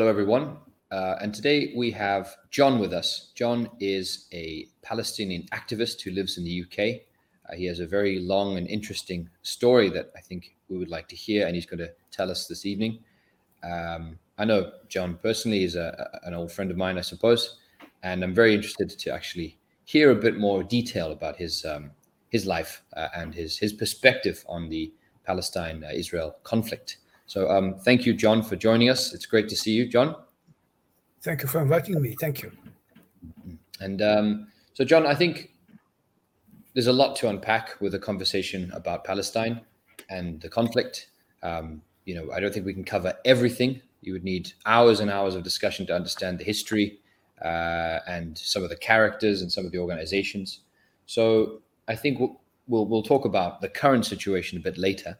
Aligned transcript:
Hello, 0.00 0.08
everyone. 0.08 0.56
Uh, 0.90 1.16
and 1.20 1.34
today 1.34 1.74
we 1.76 1.90
have 1.90 2.34
John 2.50 2.78
with 2.78 2.94
us. 2.94 3.32
John 3.34 3.68
is 3.80 4.28
a 4.32 4.66
Palestinian 4.80 5.42
activist 5.52 6.00
who 6.00 6.10
lives 6.12 6.38
in 6.38 6.44
the 6.44 6.62
UK. 6.62 7.02
Uh, 7.46 7.54
he 7.54 7.66
has 7.66 7.80
a 7.80 7.86
very 7.86 8.18
long 8.18 8.56
and 8.56 8.66
interesting 8.66 9.28
story 9.42 9.90
that 9.90 10.10
I 10.16 10.22
think 10.22 10.56
we 10.70 10.78
would 10.78 10.88
like 10.88 11.06
to 11.08 11.16
hear, 11.16 11.46
and 11.46 11.54
he's 11.54 11.66
going 11.66 11.80
to 11.80 11.90
tell 12.10 12.30
us 12.30 12.46
this 12.46 12.64
evening. 12.64 13.00
Um, 13.62 14.18
I 14.38 14.46
know 14.46 14.72
John 14.88 15.18
personally; 15.22 15.58
he's 15.58 15.76
a, 15.76 16.08
an 16.22 16.32
old 16.32 16.50
friend 16.50 16.70
of 16.70 16.78
mine, 16.78 16.96
I 16.96 17.02
suppose, 17.02 17.58
and 18.02 18.24
I'm 18.24 18.34
very 18.34 18.54
interested 18.54 18.88
to 18.88 19.12
actually 19.12 19.58
hear 19.84 20.12
a 20.12 20.16
bit 20.16 20.38
more 20.38 20.62
detail 20.62 21.12
about 21.12 21.36
his 21.36 21.62
um, 21.66 21.90
his 22.30 22.46
life 22.46 22.82
uh, 22.96 23.08
and 23.14 23.34
his 23.34 23.58
his 23.58 23.74
perspective 23.74 24.46
on 24.48 24.70
the 24.70 24.94
Palestine-Israel 25.26 26.36
conflict. 26.42 26.96
So 27.30 27.48
um, 27.48 27.76
thank 27.84 28.06
you, 28.06 28.12
John, 28.12 28.42
for 28.42 28.56
joining 28.56 28.90
us. 28.90 29.14
It's 29.14 29.24
great 29.24 29.48
to 29.50 29.56
see 29.56 29.70
you, 29.70 29.86
John. 29.86 30.16
Thank 31.22 31.42
you 31.42 31.48
for 31.48 31.62
inviting 31.62 32.02
me. 32.02 32.16
Thank 32.18 32.42
you. 32.42 32.50
And 33.78 34.02
um, 34.02 34.48
so, 34.74 34.84
John, 34.84 35.06
I 35.06 35.14
think 35.14 35.52
there's 36.74 36.88
a 36.88 36.92
lot 36.92 37.14
to 37.18 37.28
unpack 37.28 37.80
with 37.80 37.94
a 37.94 38.00
conversation 38.00 38.72
about 38.74 39.04
Palestine 39.04 39.60
and 40.08 40.40
the 40.40 40.48
conflict. 40.48 41.10
Um, 41.44 41.82
you 42.04 42.16
know, 42.16 42.32
I 42.32 42.40
don't 42.40 42.52
think 42.52 42.66
we 42.66 42.74
can 42.74 42.82
cover 42.82 43.14
everything. 43.24 43.80
You 44.00 44.12
would 44.14 44.24
need 44.24 44.52
hours 44.66 44.98
and 44.98 45.08
hours 45.08 45.36
of 45.36 45.44
discussion 45.44 45.86
to 45.86 45.94
understand 45.94 46.40
the 46.40 46.44
history 46.44 46.98
uh, 47.44 48.00
and 48.08 48.36
some 48.36 48.64
of 48.64 48.70
the 48.70 48.76
characters 48.76 49.40
and 49.40 49.52
some 49.52 49.64
of 49.64 49.70
the 49.70 49.78
organizations. 49.78 50.62
So 51.06 51.62
I 51.86 51.94
think 51.94 52.18
we'll, 52.18 52.40
we'll, 52.66 52.86
we'll 52.86 53.04
talk 53.04 53.24
about 53.24 53.60
the 53.60 53.68
current 53.68 54.04
situation 54.04 54.58
a 54.58 54.60
bit 54.60 54.76
later. 54.78 55.16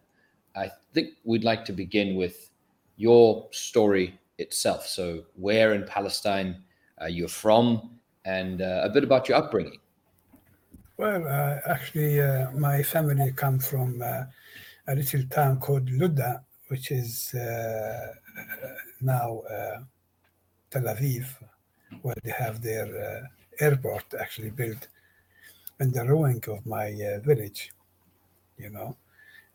I 0.57 0.71
think 0.93 1.11
we'd 1.25 1.45
like 1.45 1.65
to 1.67 1.73
begin 1.73 2.17
with 2.17 2.51
your 2.97 3.49
story 3.51 4.19
itself. 4.39 4.87
So, 4.87 5.25
where 5.37 5.75
in 5.75 5.85
Palestine 5.85 6.63
uh, 7.01 7.07
you're 7.07 7.29
from, 7.29 8.01
and 8.25 8.61
uh, 8.61 8.83
a 8.85 8.91
bit 8.91 9.05
about 9.05 9.29
your 9.29 9.39
upbringing. 9.39 9.81
Well, 10.97 11.27
uh, 11.27 11.61
actually, 11.67 12.21
uh, 12.21 12.51
my 12.53 12.83
family 12.83 13.33
come 13.33 13.59
from 13.59 14.03
uh, 14.03 14.25
a 14.87 14.95
little 14.95 15.23
town 15.31 15.59
called 15.59 15.87
Luda, 15.87 16.43
which 16.69 16.91
is 16.91 17.33
uh, 17.35 18.09
now 19.01 19.43
Tel 20.71 20.83
Aviv, 20.83 21.27
where 22.03 22.15
they 22.23 22.31
have 22.31 22.61
their 22.63 23.31
airport 23.59 24.05
actually 24.21 24.51
built 24.51 24.89
in 25.81 25.91
the 25.91 26.05
ruin 26.05 26.41
of 26.49 26.67
my 26.67 26.93
village, 27.25 27.73
you 28.59 28.69
know. 28.69 28.97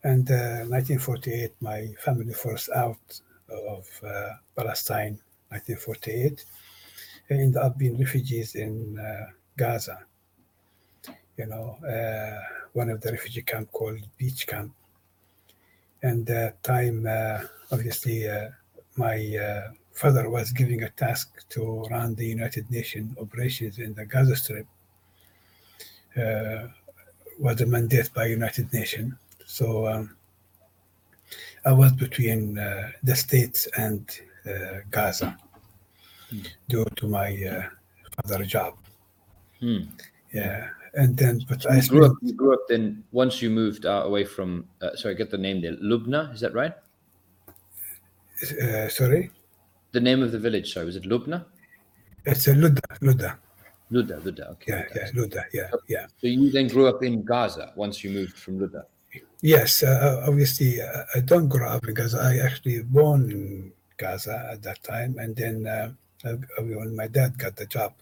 And 0.06 0.30
uh, 0.30 0.62
1948, 0.70 1.50
my 1.60 1.88
family 1.98 2.32
forced 2.32 2.70
out 2.70 3.20
of 3.50 3.88
uh, 4.06 4.34
Palestine, 4.54 5.18
1948, 5.48 6.44
ended 7.28 7.56
up 7.56 7.76
being 7.76 7.98
refugees 7.98 8.54
in 8.54 8.96
uh, 9.00 9.32
Gaza. 9.56 9.98
You 11.36 11.46
know, 11.46 11.76
uh, 11.84 12.40
one 12.72 12.88
of 12.88 13.00
the 13.00 13.10
refugee 13.10 13.42
camp 13.42 13.72
called 13.72 13.98
Beach 14.16 14.46
Camp. 14.46 14.72
And 16.04 16.24
time, 16.62 17.04
uh, 17.04 17.40
obviously, 17.72 18.28
uh, 18.28 18.50
my 18.94 19.18
father 19.92 20.30
was 20.30 20.52
giving 20.52 20.84
a 20.84 20.90
task 20.90 21.48
to 21.48 21.82
run 21.90 22.14
the 22.14 22.26
United 22.26 22.70
Nations 22.70 23.18
operations 23.18 23.80
in 23.80 23.92
the 23.94 24.06
Gaza 24.06 24.36
Strip. 24.36 24.68
was 27.40 27.60
a 27.60 27.66
mandate 27.66 28.10
by 28.14 28.26
United 28.26 28.72
Nations 28.72 29.12
so 29.46 29.86
um, 29.88 30.16
I 31.64 31.72
was 31.72 31.92
between 31.92 32.58
uh, 32.58 32.90
the 33.02 33.16
States 33.16 33.66
and 33.78 34.04
uh, 34.46 34.80
Gaza 34.90 35.38
mm. 36.32 36.46
due 36.68 36.84
to 36.96 37.08
my 37.08 37.30
uh, 37.44 37.68
other 38.24 38.44
job. 38.44 38.74
Hmm. 39.60 39.84
Yeah, 40.32 40.68
and 40.94 41.16
then 41.16 41.40
but 41.48 41.64
I 41.70 41.80
grew 41.86 42.04
up. 42.04 42.12
You 42.20 42.34
grew 42.34 42.52
up 42.52 42.60
then. 42.68 43.04
Once 43.12 43.40
you 43.40 43.48
moved 43.48 43.86
out 43.86 44.06
away 44.06 44.24
from, 44.24 44.66
uh, 44.82 44.94
sorry, 44.96 45.14
get 45.14 45.30
the 45.30 45.38
name 45.38 45.62
there. 45.62 45.76
Lubna, 45.76 46.34
is 46.34 46.40
that 46.40 46.52
right? 46.52 46.74
Uh, 48.62 48.88
sorry. 48.88 49.30
The 49.92 50.00
name 50.00 50.22
of 50.22 50.32
the 50.32 50.38
village. 50.38 50.74
Sorry, 50.74 50.84
was 50.84 50.96
it 50.96 51.04
Lubna? 51.04 51.46
It's 52.26 52.48
a 52.48 52.52
Luda. 52.52 52.80
Luda. 53.00 53.38
Luda, 53.90 54.20
Luda. 54.22 54.50
Okay. 54.50 54.72
Yeah, 54.72 54.84
yeah, 54.94 55.10
Luda. 55.12 55.44
Yeah, 55.54 55.70
yeah. 55.88 56.06
So 56.18 56.26
you 56.26 56.50
then 56.50 56.66
grew 56.66 56.88
up 56.88 57.02
in 57.02 57.24
Gaza 57.24 57.72
once 57.76 58.02
you 58.02 58.10
moved 58.10 58.36
from 58.36 58.58
Luda. 58.58 58.82
Yes, 59.42 59.82
uh, 59.82 59.88
uh, 59.88 60.24
obviously, 60.28 60.80
uh, 60.80 61.04
I 61.14 61.20
don't 61.20 61.48
grow 61.48 61.68
up 61.68 61.86
in 61.86 61.92
Gaza. 61.94 62.20
I 62.20 62.38
actually 62.38 62.82
born 62.82 63.30
in 63.30 63.72
Gaza 63.96 64.48
at 64.52 64.62
that 64.62 64.82
time, 64.82 65.16
and 65.18 65.36
then 65.36 65.66
uh, 65.66 65.92
when 66.58 66.96
my 66.96 67.06
dad 67.06 67.38
got 67.38 67.56
the 67.56 67.66
job 67.66 67.92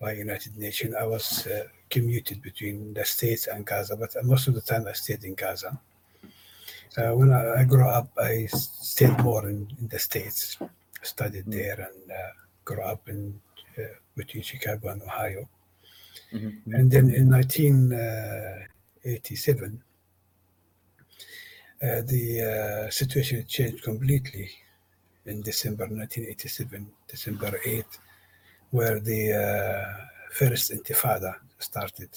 by 0.00 0.12
United 0.12 0.56
Nations, 0.56 0.94
I 0.98 1.04
was 1.04 1.46
uh, 1.46 1.64
commuted 1.90 2.40
between 2.40 2.94
the 2.94 3.04
States 3.04 3.46
and 3.46 3.66
Gaza, 3.66 3.94
but 3.96 4.16
most 4.24 4.48
of 4.48 4.54
the 4.54 4.62
time 4.62 4.86
I 4.88 4.92
stayed 4.92 5.24
in 5.24 5.34
Gaza. 5.34 5.78
Uh, 6.96 7.12
when 7.14 7.32
I, 7.32 7.60
I, 7.60 7.64
grew 7.64 7.88
up, 7.88 8.10
I 8.18 8.46
stayed 8.46 9.18
more 9.20 9.48
in, 9.48 9.68
in 9.80 9.88
the 9.88 9.98
States, 9.98 10.58
studied 11.02 11.46
mm-hmm. 11.46 11.58
there, 11.58 11.90
and 11.90 12.12
grew 12.64 12.82
up 12.82 13.08
in 13.08 13.40
between 14.16 14.42
Chicago 14.42 14.88
and 14.88 15.02
Ohio. 15.02 15.48
Mm-hmm. 16.32 16.74
And 16.74 16.90
then 16.90 17.10
in 17.10 17.30
1987, 17.30 19.64
uh, 19.64 19.68
the 21.82 22.86
uh, 22.86 22.90
situation 22.90 23.44
changed 23.46 23.82
completely 23.82 24.48
in 25.26 25.42
December 25.42 25.84
1987, 25.84 26.86
December 27.08 27.58
8, 27.64 27.84
where 28.70 29.00
the 29.00 29.32
uh, 29.32 30.06
first 30.30 30.72
Intifada 30.72 31.34
started. 31.58 32.10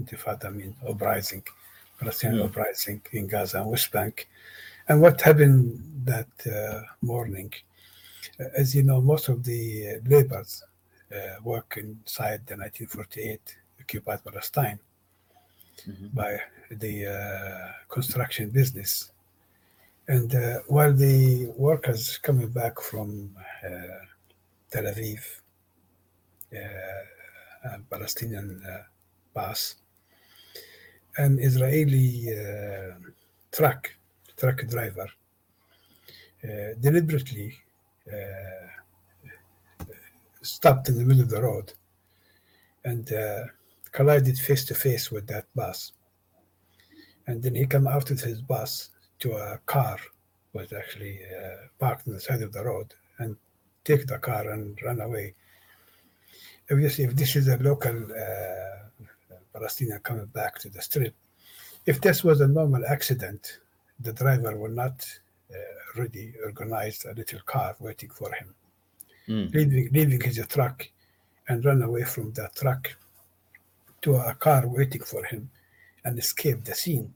Intifada 0.00 0.54
means 0.54 0.74
uprising, 0.88 1.42
Palestinian 1.98 2.42
mm. 2.42 2.50
uprising 2.50 3.00
in 3.12 3.26
Gaza 3.26 3.60
and 3.60 3.70
West 3.70 3.90
Bank. 3.92 4.28
And 4.88 5.00
what 5.00 5.20
happened 5.20 6.02
that 6.04 6.28
uh, 6.46 6.82
morning, 7.00 7.52
uh, 8.38 8.44
as 8.56 8.74
you 8.74 8.82
know, 8.82 9.00
most 9.00 9.28
of 9.28 9.42
the 9.44 10.00
laborers 10.06 10.64
uh, 11.14 11.40
work 11.42 11.78
inside 11.78 12.40
the 12.46 12.56
1948 12.56 13.56
occupied 13.80 14.24
Palestine 14.24 14.78
mm-hmm. 15.88 16.06
by 16.12 16.38
the 16.70 17.06
uh, 17.06 17.72
construction 17.88 18.50
business. 18.50 19.12
And 20.08 20.34
uh, 20.34 20.58
while 20.66 20.92
the 20.92 21.52
workers 21.56 22.18
coming 22.18 22.48
back 22.48 22.80
from 22.80 23.34
uh, 23.64 23.70
Tel 24.70 24.84
Aviv, 24.84 25.20
uh, 26.54 27.78
Palestinian 27.88 28.60
uh, 28.68 28.82
bus, 29.32 29.76
an 31.16 31.38
Israeli 31.38 32.28
uh, 32.34 32.94
truck 33.52 33.94
truck 34.36 34.66
driver 34.66 35.08
deliberately 36.80 37.54
stopped 40.40 40.88
in 40.88 40.98
the 40.98 41.04
middle 41.04 41.22
of 41.22 41.30
the 41.30 41.40
road 41.40 41.72
and 42.84 43.08
collided 43.92 44.38
face 44.38 44.64
to 44.64 44.74
face 44.74 45.10
with 45.10 45.26
that 45.28 45.46
bus. 45.54 45.92
And 47.26 47.42
then 47.42 47.54
he 47.54 47.66
came 47.66 47.86
out 47.86 48.10
of 48.10 48.20
his 48.20 48.42
bus 48.42 48.90
to 49.20 49.32
a 49.32 49.58
car 49.66 49.98
was 50.52 50.72
actually 50.72 51.20
uh, 51.24 51.68
parked 51.78 52.06
on 52.06 52.14
the 52.14 52.20
side 52.20 52.42
of 52.42 52.52
the 52.52 52.64
road 52.64 52.92
and 53.18 53.36
take 53.84 54.06
the 54.06 54.18
car 54.18 54.50
and 54.50 54.78
run 54.82 55.00
away. 55.00 55.34
Obviously, 56.70 57.04
if 57.04 57.16
this 57.16 57.36
is 57.36 57.48
a 57.48 57.56
local 57.58 57.96
uh, 58.04 59.04
Palestinian 59.52 60.00
coming 60.00 60.26
back 60.26 60.58
to 60.58 60.68
the 60.68 60.82
strip, 60.82 61.14
if 61.86 62.00
this 62.00 62.22
was 62.22 62.40
a 62.40 62.46
normal 62.46 62.84
accident, 62.86 63.58
the 64.00 64.12
driver 64.12 64.56
will 64.56 64.70
not 64.70 65.06
uh, 65.50 65.98
already 65.98 66.34
organize 66.44 67.04
a 67.04 67.14
little 67.14 67.40
car 67.40 67.76
waiting 67.80 68.10
for 68.10 68.32
him, 68.32 68.54
mm. 69.28 69.54
leaving, 69.54 69.88
leaving 69.92 70.20
his 70.20 70.44
truck 70.48 70.88
and 71.48 71.64
run 71.64 71.82
away 71.82 72.04
from 72.04 72.32
that 72.32 72.54
truck 72.54 72.94
to 74.02 74.16
a 74.16 74.34
car 74.34 74.66
waiting 74.66 75.02
for 75.02 75.24
him 75.24 75.50
and 76.04 76.18
escape 76.18 76.64
the 76.64 76.74
scene. 76.74 77.12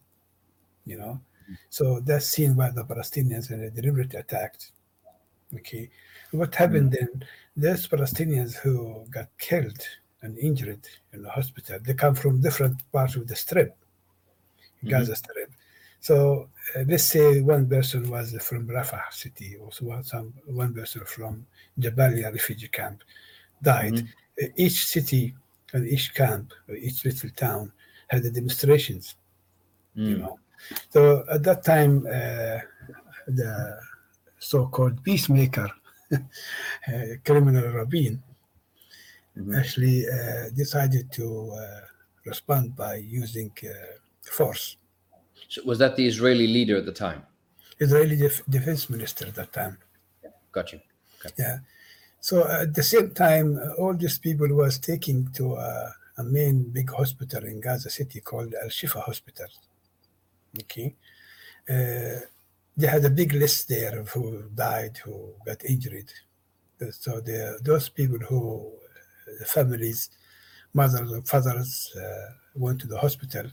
You 0.85 0.99
know, 0.99 1.21
so 1.69 2.01
that's 2.01 2.27
seen 2.27 2.55
by 2.55 2.71
the 2.71 2.85
Palestinians 2.85 3.51
and 3.51 3.63
a 3.63 3.71
deliberate 3.71 4.15
attack. 4.15 4.57
Okay, 5.55 5.91
what 6.31 6.55
happened 6.55 6.93
mm-hmm. 6.93 7.19
then? 7.19 7.25
Those 7.57 7.87
Palestinians 7.89 8.55
who 8.55 9.05
got 9.11 9.29
killed 9.39 9.81
and 10.23 10.39
injured 10.39 10.87
in 11.13 11.23
the 11.23 11.31
hospital, 11.31 11.79
they 11.83 11.95
come 11.95 12.15
from 12.15 12.41
different 12.41 12.77
parts 12.93 13.17
of 13.17 13.27
the 13.27 13.37
Strip, 13.37 13.71
mm-hmm. 13.71 14.89
Gaza 14.89 15.17
Strip. 15.17 15.51
So 16.01 16.49
uh, 16.77 16.85
let's 16.87 17.05
say 17.05 17.41
one 17.41 17.69
person 17.69 18.09
was 18.11 18.37
from 18.43 18.69
Rafah 18.69 19.13
city, 19.13 19.57
or 19.57 19.73
some 19.73 20.33
one 20.47 20.73
person 20.73 21.03
from 21.05 21.47
Jabalia 21.81 22.33
refugee 22.33 22.69
camp 22.69 23.03
died. 23.63 23.95
Mm-hmm. 23.95 24.47
Each 24.57 24.87
city 24.87 25.35
and 25.77 25.87
each 25.95 26.15
camp, 26.15 26.47
each 26.87 27.05
little 27.05 27.31
town 27.47 27.65
had 28.09 28.23
the 28.23 28.31
demonstrations. 28.31 29.05
Mm. 29.97 30.09
You 30.11 30.17
know, 30.23 30.35
so 30.95 31.01
at 31.37 31.43
that 31.49 31.61
time, 31.73 31.95
uh, 32.19 32.59
the 33.41 33.53
so-called 34.39 34.97
peacemaker 35.05 35.69
criminal 37.29 37.67
Rabin, 37.81 38.23
Mhm. 39.39 39.53
actually 39.61 39.99
uh, 40.09 40.45
decided 40.63 41.05
to 41.19 41.27
uh, 41.53 41.81
respond 42.31 42.65
by 42.85 42.95
using 43.23 43.51
uh, 43.65 43.69
force. 44.39 44.65
So 45.53 45.59
was 45.71 45.79
that 45.83 45.93
the 45.99 46.07
Israeli 46.13 46.47
leader 46.57 46.77
at 46.83 46.87
the 46.91 46.97
time? 47.07 47.21
Israeli 47.87 48.17
def- 48.17 48.47
defense 48.57 48.83
minister 48.95 49.25
at 49.31 49.35
that 49.41 49.53
time. 49.61 49.75
Got 50.57 50.67
you. 50.73 50.81
Yeah. 51.43 51.59
So 52.21 52.47
at 52.49 52.75
the 52.75 52.83
same 52.83 53.11
time, 53.11 53.59
uh, 53.59 53.81
all 53.81 53.95
these 53.95 54.19
people 54.19 54.49
was 54.49 54.79
taking 54.79 55.29
to 55.33 55.55
uh, 55.55 55.91
a 56.19 56.25
main 56.25 56.65
big 56.65 56.91
hospital 56.91 57.45
in 57.45 57.61
Gaza 57.61 57.91
City 57.91 58.21
called 58.21 58.55
Al 58.63 58.69
Shifa 58.69 59.01
Hospital. 59.01 59.47
Okay. 60.61 60.95
Uh, 61.69 62.21
they 62.77 62.87
had 62.87 63.05
a 63.05 63.11
big 63.11 63.33
list 63.33 63.69
there 63.69 64.01
of 64.01 64.09
who 64.11 64.45
died, 64.55 64.97
who 65.05 65.35
got 65.45 65.65
injured. 65.65 66.13
Uh, 66.81 66.91
So 66.91 67.21
the, 67.21 67.59
those 67.63 67.89
people 67.89 68.19
who, 68.19 68.73
the 69.39 69.45
families, 69.45 70.11
mothers 70.75 71.11
and 71.11 71.27
fathers 71.27 71.95
uh, 71.97 72.33
went 72.55 72.81
to 72.81 72.87
the 72.87 72.99
hospital, 72.99 73.47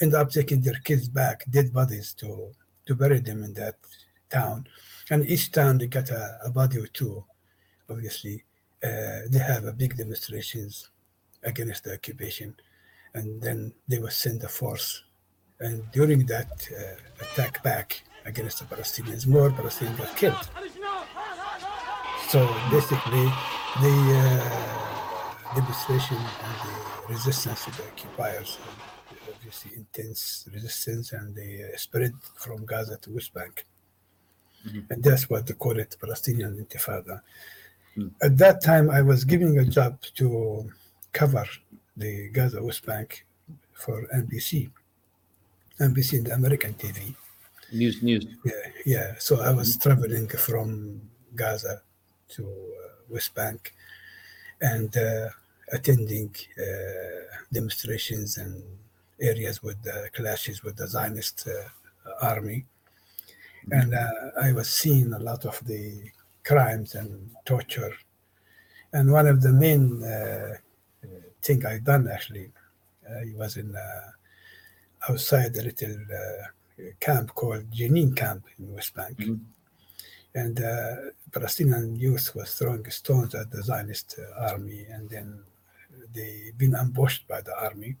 end 0.00 0.14
up 0.14 0.30
taking 0.30 0.60
their 0.60 0.80
kids 0.84 1.08
back, 1.08 1.44
dead 1.50 1.72
bodies, 1.72 2.14
to, 2.14 2.52
to 2.86 2.94
bury 2.94 3.20
them 3.20 3.42
in 3.44 3.54
that 3.54 3.76
town. 4.30 4.66
And 5.10 5.28
each 5.28 5.52
town 5.52 5.78
they 5.78 5.88
got 5.88 6.10
a, 6.10 6.38
a 6.44 6.50
body 6.50 6.78
or 6.78 6.86
two, 6.86 7.24
obviously. 7.90 8.44
Uh, 8.82 9.28
they 9.28 9.38
have 9.38 9.64
a 9.64 9.72
big 9.72 9.96
demonstrations 9.96 10.90
against 11.42 11.84
the 11.84 11.92
occupation. 11.92 12.54
And 13.14 13.42
then 13.42 13.72
they 13.88 13.98
will 13.98 14.10
send 14.10 14.42
a 14.44 14.48
force. 14.48 15.02
And 15.58 15.90
during 15.92 16.24
that 16.26 16.68
uh, 16.72 17.24
attack 17.24 17.62
back 17.62 18.02
against 18.24 18.60
the 18.60 18.64
Palestinians, 18.74 19.26
more 19.26 19.50
Palestinians 19.50 19.98
got 19.98 20.16
killed. 20.16 20.48
So 22.28 22.46
basically, 22.70 23.26
the 23.82 23.96
uh, 24.22 25.54
demonstration 25.54 26.16
and 26.16 26.56
the 26.64 27.12
resistance 27.12 27.64
to 27.64 27.70
the 27.72 27.82
occupiers, 27.88 28.58
obviously 29.28 29.72
intense 29.76 30.48
resistance, 30.52 31.12
and 31.12 31.34
they 31.34 31.64
uh, 31.64 31.76
spread 31.76 32.12
from 32.36 32.64
Gaza 32.64 32.96
to 32.98 33.10
West 33.10 33.34
Bank. 33.34 33.66
Mhm. 34.66 34.90
And 34.90 35.02
that's 35.02 35.28
what 35.28 35.46
they 35.46 35.54
call 35.54 35.78
it, 35.78 35.96
Palestinian 36.00 36.56
Intifada. 36.64 37.22
At 38.22 38.38
that 38.38 38.62
time, 38.62 38.90
I 38.90 39.02
was 39.02 39.24
giving 39.24 39.58
a 39.58 39.64
job 39.64 40.00
to 40.16 40.70
cover 41.12 41.44
the 41.96 42.30
Gaza 42.30 42.62
West 42.62 42.86
Bank 42.86 43.26
for 43.72 44.06
NBC, 44.14 44.70
NBC 45.80 46.18
and 46.18 46.26
the 46.26 46.34
American 46.34 46.74
TV. 46.74 47.14
News, 47.72 48.02
news. 48.02 48.26
Yeah, 48.44 48.52
yeah. 48.86 49.14
So 49.18 49.40
I 49.40 49.52
was 49.52 49.76
traveling 49.76 50.28
from 50.28 51.00
Gaza 51.34 51.82
to 52.30 52.42
uh, 52.44 52.88
West 53.08 53.34
Bank 53.34 53.74
and 54.60 54.96
uh, 54.96 55.28
attending 55.72 56.34
uh, 56.58 56.64
demonstrations 57.52 58.38
and 58.38 58.62
areas 59.20 59.62
with 59.62 59.82
the 59.82 60.10
clashes 60.12 60.62
with 60.62 60.76
the 60.76 60.88
Zionist 60.88 61.48
uh, 61.48 62.24
army. 62.24 62.64
And 63.70 63.94
uh, 63.94 64.08
I 64.40 64.52
was 64.52 64.70
seeing 64.70 65.12
a 65.12 65.18
lot 65.18 65.44
of 65.44 65.62
the 65.66 66.10
crimes 66.44 66.94
and 66.94 67.30
torture. 67.44 67.92
And 68.92 69.12
one 69.12 69.26
of 69.26 69.40
the 69.42 69.52
main 69.52 70.02
uh, 70.02 70.56
thing 71.42 71.64
I've 71.64 71.84
done 71.84 72.08
actually, 72.08 72.50
uh, 73.08 73.20
I 73.20 73.32
was 73.36 73.56
in 73.56 73.74
uh, 73.74 74.10
outside 75.08 75.56
a 75.56 75.62
little 75.62 75.96
uh, 76.12 76.82
camp 76.98 77.34
called 77.34 77.70
Jenin 77.70 78.16
camp 78.16 78.44
in 78.58 78.74
West 78.74 78.94
Bank. 78.94 79.18
Mhm. 79.18 79.40
And 80.34 80.62
uh, 80.62 80.96
Palestinian 81.32 81.96
youth 81.96 82.34
was 82.34 82.54
throwing 82.54 82.88
stones 82.90 83.34
at 83.34 83.50
the 83.50 83.62
Zionist 83.62 84.18
army, 84.38 84.86
and 84.88 85.10
then 85.10 85.42
they 86.14 86.52
been 86.56 86.76
ambushed 86.76 87.26
by 87.26 87.40
the 87.40 87.56
army. 87.58 87.96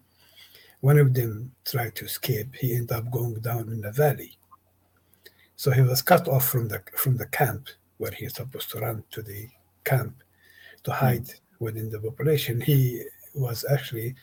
One 0.80 0.98
of 0.98 1.12
them 1.12 1.52
tried 1.64 1.94
to 1.96 2.04
escape. 2.04 2.54
He 2.54 2.74
ended 2.74 2.92
up 2.92 3.10
going 3.10 3.40
down 3.40 3.68
in 3.68 3.80
the 3.80 3.92
valley. 3.92 4.38
So 5.56 5.70
he 5.72 5.82
was 5.82 6.02
cut 6.02 6.28
off 6.28 6.48
from 6.48 6.68
the 6.68 6.82
from 6.94 7.16
the 7.16 7.26
camp 7.26 7.68
where 8.00 8.12
he's 8.12 8.34
supposed 8.34 8.70
to 8.70 8.80
run 8.80 9.04
to 9.10 9.20
the 9.20 9.46
camp 9.84 10.14
to 10.84 10.90
hide 10.90 11.28
within 11.58 11.90
the 11.90 12.00
population. 12.00 12.58
He 12.58 13.04
was 13.34 13.64
actually 13.70 14.14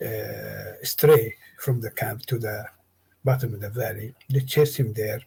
uh, 0.00 0.74
stray 0.84 1.34
from 1.58 1.80
the 1.80 1.90
camp 1.90 2.24
to 2.26 2.38
the 2.38 2.64
bottom 3.24 3.52
of 3.54 3.60
the 3.60 3.70
valley. 3.70 4.14
They 4.30 4.40
chased 4.40 4.76
him 4.76 4.92
there, 4.92 5.20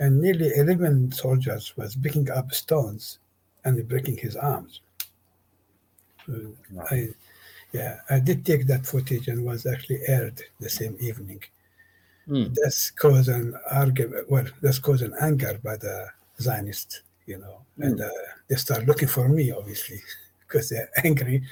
and 0.00 0.20
nearly 0.20 0.50
11 0.56 1.12
soldiers 1.12 1.72
was 1.76 1.94
picking 1.94 2.28
up 2.32 2.52
stones 2.52 3.20
and 3.64 3.88
breaking 3.88 4.16
his 4.16 4.34
arms. 4.34 4.80
Wow. 6.26 6.84
I, 6.90 7.10
yeah, 7.72 8.00
I 8.10 8.18
did 8.18 8.44
take 8.44 8.66
that 8.66 8.86
footage 8.86 9.28
and 9.28 9.44
was 9.44 9.66
actually 9.66 10.00
aired 10.08 10.42
the 10.58 10.68
same 10.68 10.96
evening. 10.98 11.42
Mm. 12.28 12.56
That's 12.60 12.90
caused 12.90 13.28
an 13.28 13.54
argument. 13.70 14.28
Well, 14.28 14.46
that's 14.62 14.80
caused 14.80 15.02
an 15.02 15.14
anger 15.20 15.60
by 15.62 15.76
the 15.76 16.08
Zionists, 16.40 17.02
you 17.26 17.38
know, 17.38 17.62
and 17.78 18.00
uh, 18.00 18.10
they 18.48 18.56
start 18.56 18.86
looking 18.86 19.08
for 19.08 19.28
me, 19.28 19.52
obviously, 19.52 20.00
because 20.40 20.70
they're 20.70 20.90
angry, 21.04 21.42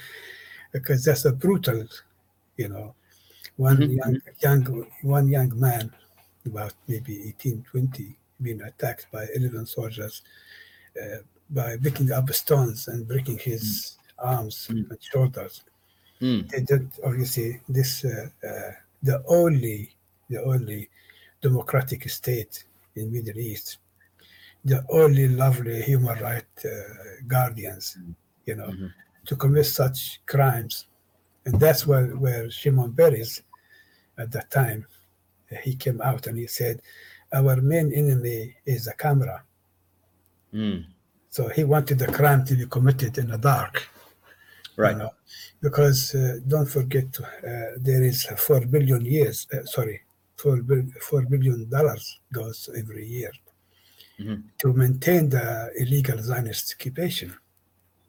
because 0.71 1.05
that's 1.05 1.25
a 1.25 1.33
brutal, 1.33 1.87
you 2.57 2.69
know, 2.69 2.95
one 3.57 3.79
Mhm, 3.79 3.89
young, 3.89 4.21
young, 4.41 4.87
one 5.03 5.27
young 5.29 5.59
man, 5.59 5.93
about 6.45 6.73
maybe 6.87 7.27
18, 7.29 7.63
20, 7.63 8.17
being 8.41 8.61
attacked 8.61 9.07
by 9.11 9.27
11 9.35 9.65
soldiers 9.65 10.23
uh, 11.01 11.17
by 11.49 11.77
picking 11.77 12.11
up 12.11 12.29
stones 12.31 12.87
and 12.87 13.07
breaking 13.07 13.37
his 13.39 13.97
arms 14.19 14.69
Mm. 14.69 14.89
and 14.89 15.01
shoulders 15.03 15.63
Mm. 16.21 16.49
they 16.49 16.61
did 16.61 16.91
obviously 17.03 17.61
this 17.69 18.05
uh, 18.05 18.29
uh, 18.47 18.71
the 19.01 19.23
only 19.27 19.91
the 20.29 20.41
only 20.43 20.89
democratic 21.41 22.09
state 22.09 22.65
in 22.95 23.11
Middle 23.11 23.37
East, 23.39 23.77
the 24.65 24.83
only 24.89 25.27
lovely 25.27 25.81
human 25.81 26.17
right 26.19 26.45
uh, 26.65 26.69
guardians, 27.27 27.97
you 28.45 28.55
know, 28.55 28.67
Mhm. 28.69 28.91
to 29.25 29.35
commit 29.35 29.65
such 29.65 30.21
crimes, 30.25 30.87
and 31.45 31.59
that's 31.59 31.85
where 31.87 32.07
where 32.15 32.49
Shimon 32.49 32.93
Peres, 32.95 33.41
at 34.17 34.31
that 34.31 34.49
time, 34.51 34.85
he 35.63 35.75
came 35.75 36.01
out 36.01 36.27
and 36.27 36.37
he 36.37 36.47
said, 36.47 36.81
"Our 37.33 37.57
main 37.61 37.91
enemy 37.93 38.55
is 38.65 38.85
the 38.85 38.93
camera." 38.93 39.43
Mm. 40.53 40.85
So 41.29 41.49
he 41.49 41.63
wanted 41.63 41.97
the 41.99 42.07
crime 42.07 42.45
to 42.45 42.55
be 42.55 42.65
committed 42.67 43.17
in 43.17 43.27
the 43.29 43.37
dark. 43.37 43.89
you 44.75 44.83
Right. 44.83 44.97
know, 44.97 45.11
because 45.61 46.15
uh, 46.15 46.39
don't 46.47 46.65
forget 46.69 47.05
uh, 47.19 47.25
there 47.77 48.03
is 48.03 48.25
four 48.37 48.61
billion 48.65 49.05
years 49.05 49.47
uh, 49.53 49.63
sorry 49.65 50.01
four, 50.35 50.57
four 50.99 51.21
billion 51.29 51.69
dollars 51.69 52.19
goes 52.31 52.69
every 52.75 53.05
year 53.07 53.31
Mhm. 54.19 54.43
to 54.59 54.73
maintain 54.73 55.29
the 55.29 55.71
illegal 55.77 56.21
Zionist 56.21 56.73
occupation 56.75 57.33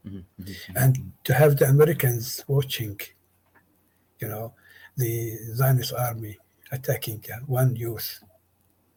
Mhm. 0.04 0.24
Mhm. 0.38 0.76
and 0.76 1.12
to 1.24 1.32
have 1.34 1.56
the 1.56 1.66
Americans 1.66 2.44
watching 2.46 3.00
you 4.20 4.28
know 4.28 4.54
the 4.96 5.38
Zionist 5.54 5.92
army 5.92 6.38
attacking 6.70 7.22
one 7.46 7.74
youth 7.76 8.22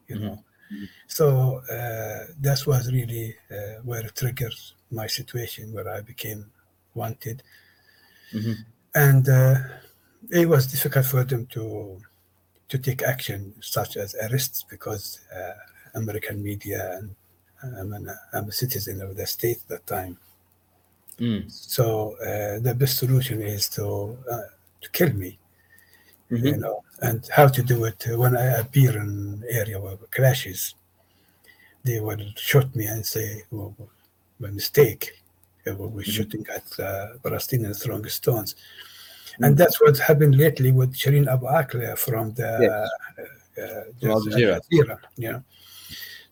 you 0.08 0.16
Mhm. 0.16 0.22
know 0.22 0.44
so 1.08 1.26
uh, 1.72 2.28
that 2.42 2.60
was 2.68 2.92
really 2.92 3.36
uh, 3.50 3.82
where 3.84 4.06
it 4.06 4.16
triggers 4.16 4.76
my 4.92 5.08
situation 5.08 5.72
where 5.74 5.90
I 5.90 6.02
became 6.02 6.52
wanted 6.94 7.42
Mhm. 8.34 8.66
and 8.96 9.30
uh, 9.30 9.56
it 10.30 10.48
was 10.48 10.68
difficult 10.68 11.06
for 11.06 11.24
them 11.24 11.46
to 11.48 12.02
to 12.70 12.78
take 12.78 13.02
action 13.02 13.54
such 13.62 13.96
as 13.96 14.14
arrests 14.16 14.64
because 14.70 15.20
uh, 15.34 15.54
American 15.98 16.38
media 16.50 16.82
and 16.98 17.08
I'm, 17.80 17.92
an, 17.94 18.10
I'm 18.34 18.48
a 18.50 18.52
citizen 18.52 19.02
of 19.02 19.16
the 19.18 19.26
state 19.26 19.58
at 19.64 19.68
that 19.70 19.88
time. 19.88 20.18
Mm. 21.20 21.52
So 21.52 22.16
uh, 22.22 22.60
the 22.60 22.76
best 22.82 22.98
solution 23.04 23.42
is 23.42 23.68
to 23.70 23.86
uh, 24.34 24.48
to 24.84 24.88
kill 24.98 25.14
me, 25.24 25.32
you 26.30 26.38
Mhm. 26.38 26.60
know. 26.64 26.84
And 27.08 27.20
how 27.38 27.48
to 27.56 27.62
do 27.74 27.78
it 27.90 28.00
when 28.24 28.34
I 28.38 28.48
appear 28.64 28.92
in 29.04 29.44
area 29.62 29.78
where 29.84 29.98
clashes, 30.18 30.76
they 31.84 32.00
will 32.00 32.24
shoot 32.50 32.70
me 32.76 32.86
and 32.94 33.04
say, 33.16 33.28
"Well, 33.52 33.74
by 34.40 34.50
mistake, 34.62 35.04
uh, 35.66 35.74
we 35.80 35.86
we're 35.88 36.04
Mhm. 36.06 36.16
shooting 36.16 36.46
at 36.58 36.68
uh, 36.80 37.18
Palestinians 37.26 37.78
throwing 37.84 38.08
stones." 38.10 38.50
Mm. 39.40 39.44
And 39.44 39.52
that's 39.60 39.78
what 39.82 39.96
happened 40.10 40.36
lately 40.46 40.72
with 40.80 40.92
Shireen 41.02 41.28
Abu 41.36 41.48
Akleh 41.62 41.98
from 41.98 42.26
the 42.40 42.52
Yes. 42.66 42.72
uh, 42.72 44.10
uh, 44.10 44.12
Al 44.14 44.22
Jazeera. 44.22 44.56
Jazeera, 44.62 44.98
yeah. 45.28 45.40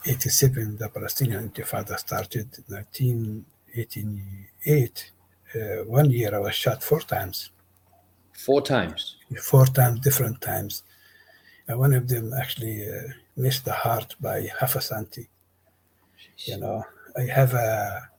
87, 0.06 0.78
the 0.78 0.90
Palestinian 0.90 1.50
Intifada 1.50 1.98
started. 1.98 2.48
1988, 2.68 5.12
uh, 5.56 5.60
one 5.86 6.12
year 6.12 6.36
I 6.36 6.40
was 6.40 6.54
shot 6.54 6.84
four 6.84 7.02
times, 7.02 7.50
Four 8.34 8.62
times. 8.62 9.16
four 9.42 9.66
times, 9.66 10.00
different 10.02 10.42
times. 10.42 10.84
And 11.68 11.80
one 11.80 11.94
of 11.94 12.08
them 12.08 12.34
actually 12.40 12.88
uh, 12.88 13.02
missed 13.36 13.66
the 13.66 13.74
heart 13.74 14.14
by 14.22 14.48
half 14.60 14.76
a 14.76 14.80
centi. 14.80 15.28
You 16.46 16.60
know, 16.60 16.86
I 17.18 17.24
have 17.34 17.54
a, 17.54 18.10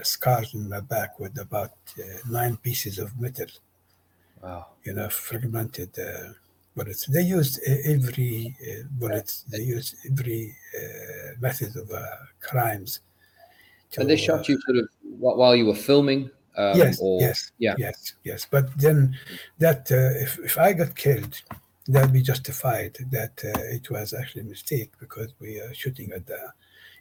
a 0.00 0.04
scar 0.04 0.42
in 0.54 0.68
my 0.68 0.80
back 0.80 1.18
with 1.18 1.38
about 1.38 1.72
uh, 1.98 2.02
nine 2.28 2.56
pieces 2.56 2.98
of 2.98 3.18
metal, 3.20 3.46
Wow. 4.42 4.66
you 4.84 4.94
know, 4.94 5.08
fragmented 5.08 5.90
uh, 5.98 6.32
bullets. 6.74 7.06
They 7.06 7.22
used 7.22 7.60
uh, 7.68 7.74
every 7.84 8.56
uh, 8.62 8.84
bullets. 8.90 9.44
They 9.48 9.60
used 9.60 9.96
every 10.10 10.56
uh, 10.76 11.32
method 11.40 11.76
of 11.76 11.90
uh, 11.90 12.04
crimes. 12.40 13.00
And 13.98 14.08
they 14.08 14.16
shot 14.16 14.48
you 14.48 14.58
sort 14.62 14.78
of 14.78 14.88
while 15.18 15.54
you 15.54 15.66
were 15.66 15.74
filming. 15.74 16.30
Um, 16.56 16.76
yes, 16.76 16.98
or, 17.00 17.20
yes, 17.20 17.52
yeah. 17.58 17.74
yes, 17.78 18.14
yes. 18.24 18.46
But 18.50 18.76
then 18.76 19.16
that 19.58 19.90
uh, 19.90 20.22
if 20.22 20.38
if 20.38 20.58
I 20.58 20.72
got 20.72 20.94
killed, 20.94 21.40
that'd 21.86 22.12
be 22.12 22.22
justified. 22.22 22.96
That 23.10 23.40
uh, 23.44 23.76
it 23.76 23.90
was 23.90 24.12
actually 24.14 24.42
a 24.42 24.46
mistake 24.46 24.90
because 24.98 25.32
we 25.40 25.60
are 25.60 25.72
shooting 25.74 26.12
at 26.12 26.26
the 26.26 26.52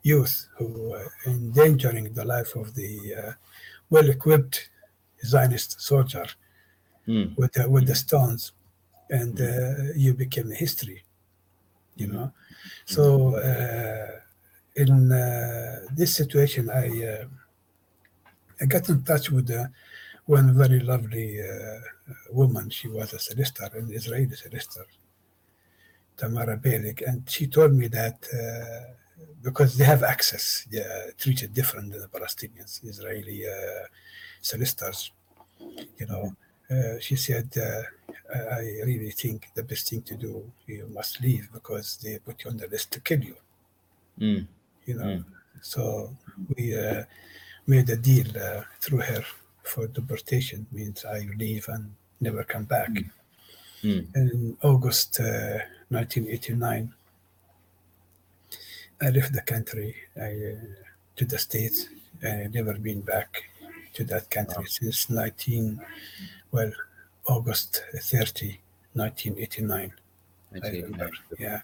youth 0.04 0.48
who 0.58 0.94
are 0.94 1.12
endangering 1.26 2.14
the 2.14 2.26
life 2.26 2.56
of 2.56 2.76
the 2.76 3.16
uh, 3.16 3.32
well-equipped 3.90 4.70
Zionist 5.26 5.82
soldier 5.82 6.26
Hmm. 7.06 7.34
with 7.38 7.54
the, 7.54 7.68
with 7.68 7.88
the 7.88 7.96
stones, 7.96 8.52
and 9.10 9.42
uh, 9.42 9.94
you 9.96 10.14
became 10.14 10.52
history. 10.52 11.04
You 11.96 12.08
know, 12.08 12.32
so 12.86 13.36
uh, 13.36 14.20
in 14.76 15.12
uh, 15.12 15.88
this 15.92 16.16
situation, 16.16 16.70
I 16.70 16.88
uh, 17.04 17.26
I 18.62 18.66
got 18.66 18.88
in 18.90 19.02
touch 19.04 19.32
with 19.32 19.50
uh, 19.50 19.66
one 20.26 20.54
very 20.56 20.82
lovely 20.82 21.42
uh, 21.42 21.80
woman. 22.32 22.70
She 22.70 22.88
was 22.88 23.14
a 23.14 23.20
solicitor, 23.20 23.70
an 23.74 23.92
Israeli 23.92 24.36
solicitor, 24.36 24.86
Tamara 26.16 26.58
Belig, 26.58 27.02
and 27.08 27.28
she 27.28 27.48
told 27.48 27.74
me 27.74 27.88
that 27.88 28.18
uh, 28.34 28.94
because 29.42 29.78
they 29.78 29.86
have 29.86 30.04
access, 30.04 30.66
they 30.72 30.80
are 30.80 31.12
treated 31.18 31.54
different 31.54 31.92
than 31.92 32.02
the 32.02 32.08
Palestinians, 32.08 32.84
Israeli 32.84 33.46
uh, 33.48 33.86
solicitors. 34.42 35.12
You 35.98 36.08
know, 36.08 36.36
uh, 36.70 37.00
she 37.00 37.16
said, 37.16 37.50
uh, 37.58 37.82
I 38.34 38.82
really 38.86 39.12
think 39.12 39.48
the 39.56 39.64
best 39.64 39.90
thing 39.90 40.02
to 40.04 40.16
do, 40.16 40.52
you 40.68 40.88
must 40.94 41.20
leave 41.22 41.50
because 41.52 41.98
they 41.98 42.20
put 42.20 42.44
you 42.44 42.52
on 42.52 42.58
the 42.58 42.68
list 42.68 42.92
to 42.92 43.00
kill 43.02 43.24
you. 43.24 43.36
Mm. 44.20 44.48
You 44.86 44.96
know, 44.96 45.06
Mm. 45.06 45.26
so 45.62 46.16
we 46.56 46.78
uh, 46.78 47.04
made 47.68 47.90
a 47.90 47.96
deal 47.98 48.28
uh, 48.38 48.62
through 48.82 49.00
her 49.02 49.24
for 49.64 49.88
deportation. 49.88 50.66
Means 50.72 51.06
I 51.06 51.20
leave 51.38 51.68
and 51.70 51.92
never 52.22 52.44
come 52.44 52.66
back. 52.66 52.92
Mm. 53.84 54.16
In 54.16 54.58
August 54.62 55.20
uh, 55.20 55.60
1989, 55.90 56.94
I 59.02 59.10
left 59.10 59.34
the 59.34 59.42
country 59.42 59.96
I, 60.18 60.22
uh, 60.22 60.66
to 61.16 61.26
the 61.26 61.38
States. 61.38 61.88
And 62.22 62.44
I 62.44 62.48
never 62.48 62.74
been 62.74 63.02
back 63.02 63.44
to 63.94 64.04
that 64.06 64.30
country 64.30 64.66
since 64.68 65.10
19, 65.10 65.80
well, 66.52 66.72
August 67.26 67.84
30, 67.94 68.60
1989. 68.94 69.94
I 70.52 70.68
remember. 70.68 71.12
Yeah. 71.38 71.62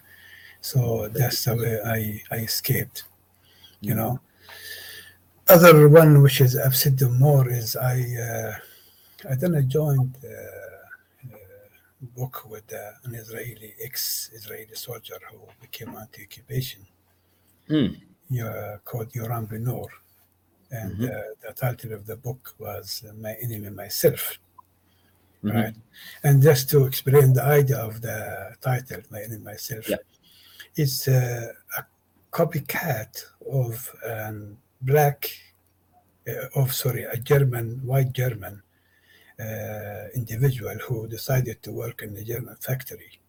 So 0.60 1.08
that's 1.08 1.44
the 1.44 1.56
way 1.56 1.80
I, 1.84 2.34
I 2.34 2.38
escaped, 2.40 3.04
you 3.80 3.94
know. 3.94 4.20
Other 5.48 5.88
one 5.88 6.22
which 6.22 6.40
is 6.40 6.56
upset 6.56 6.98
the 6.98 7.08
more 7.08 7.48
is 7.48 7.76
I 7.76 8.00
uh, 8.28 8.52
I 9.30 9.34
done 9.36 9.54
a 9.54 9.62
joint 9.62 10.16
uh, 10.24 11.32
uh, 11.32 11.38
book 12.16 12.44
with 12.48 12.72
uh, 12.72 12.92
an 13.04 13.14
Israeli 13.14 13.74
ex-Israeli 13.82 14.74
soldier 14.74 15.18
who 15.30 15.38
became 15.60 15.94
anti-occupation. 15.96 16.84
Mm. 17.68 18.00
Yeah, 18.28 18.76
called 18.84 19.12
Yoram 19.12 19.46
Binur, 19.48 19.88
and 20.70 20.96
Mhm. 20.98 21.10
uh, 21.10 21.22
the 21.46 21.52
title 21.54 21.92
of 21.92 22.06
the 22.06 22.16
book 22.16 22.54
was 22.58 23.04
uh, 23.08 23.12
"My 23.14 23.34
Enemy 23.34 23.70
Myself." 23.70 24.38
Mhm. 25.42 25.54
right? 25.54 25.76
And 26.24 26.42
just 26.42 26.70
to 26.70 26.86
explain 26.86 27.32
the 27.32 27.44
idea 27.44 27.78
of 27.78 28.00
the 28.00 28.56
title, 28.60 29.02
My 29.10 29.22
Enemy 29.22 29.44
Myself, 29.44 29.88
Yeah. 29.88 29.96
it's 30.76 31.06
uh, 31.08 31.52
a 31.78 31.84
copycat 32.32 33.24
of 33.50 33.94
um, 34.04 34.58
black, 34.80 35.30
uh, 36.28 36.48
of 36.60 36.72
sorry, 36.74 37.04
a 37.04 37.16
German, 37.16 37.80
white 37.86 38.12
German 38.12 38.62
uh, 39.38 40.08
individual 40.14 40.76
who 40.78 41.06
decided 41.06 41.62
to 41.62 41.70
work 41.70 42.02
in 42.02 42.16
a 42.16 42.24
German 42.24 42.56
factory, 42.56 43.20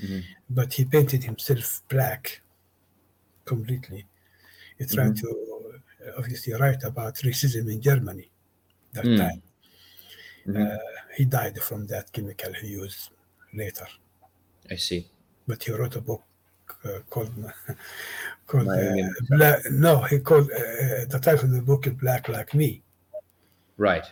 Mhm. 0.00 0.22
but 0.48 0.72
he 0.72 0.84
painted 0.84 1.24
himself 1.24 1.82
black 1.88 2.40
completely. 3.44 4.06
He 4.78 4.86
tried 4.86 5.16
to 5.16 5.28
uh, 5.28 6.10
obviously 6.18 6.52
write 6.54 6.82
about 6.84 7.14
racism 7.16 7.70
in 7.72 7.80
Germany 7.80 8.30
that 8.92 9.04
Mm. 9.04 9.18
time 9.18 9.42
Mhm. 10.46 10.72
uh, 10.72 10.78
he 11.16 11.24
died 11.24 11.58
from 11.62 11.86
that 11.86 12.12
chemical 12.12 12.52
he 12.54 12.68
used 12.68 13.10
later. 13.54 13.86
I 14.70 14.76
see. 14.76 15.08
But 15.46 15.62
he 15.64 15.72
wrote 15.72 15.96
a 15.96 16.00
book 16.00 16.22
uh, 16.84 17.00
called 17.10 17.32
called 18.46 18.68
uh, 18.68 19.08
Black. 19.30 19.64
No, 19.70 20.02
he 20.02 20.18
called 20.20 20.50
uh, 20.50 21.04
the 21.08 21.20
title 21.22 21.44
of 21.46 21.52
the 21.52 21.62
book 21.62 21.86
is 21.86 21.94
Black 21.94 22.28
Like 22.28 22.54
Me. 22.54 22.82
Right. 23.78 24.06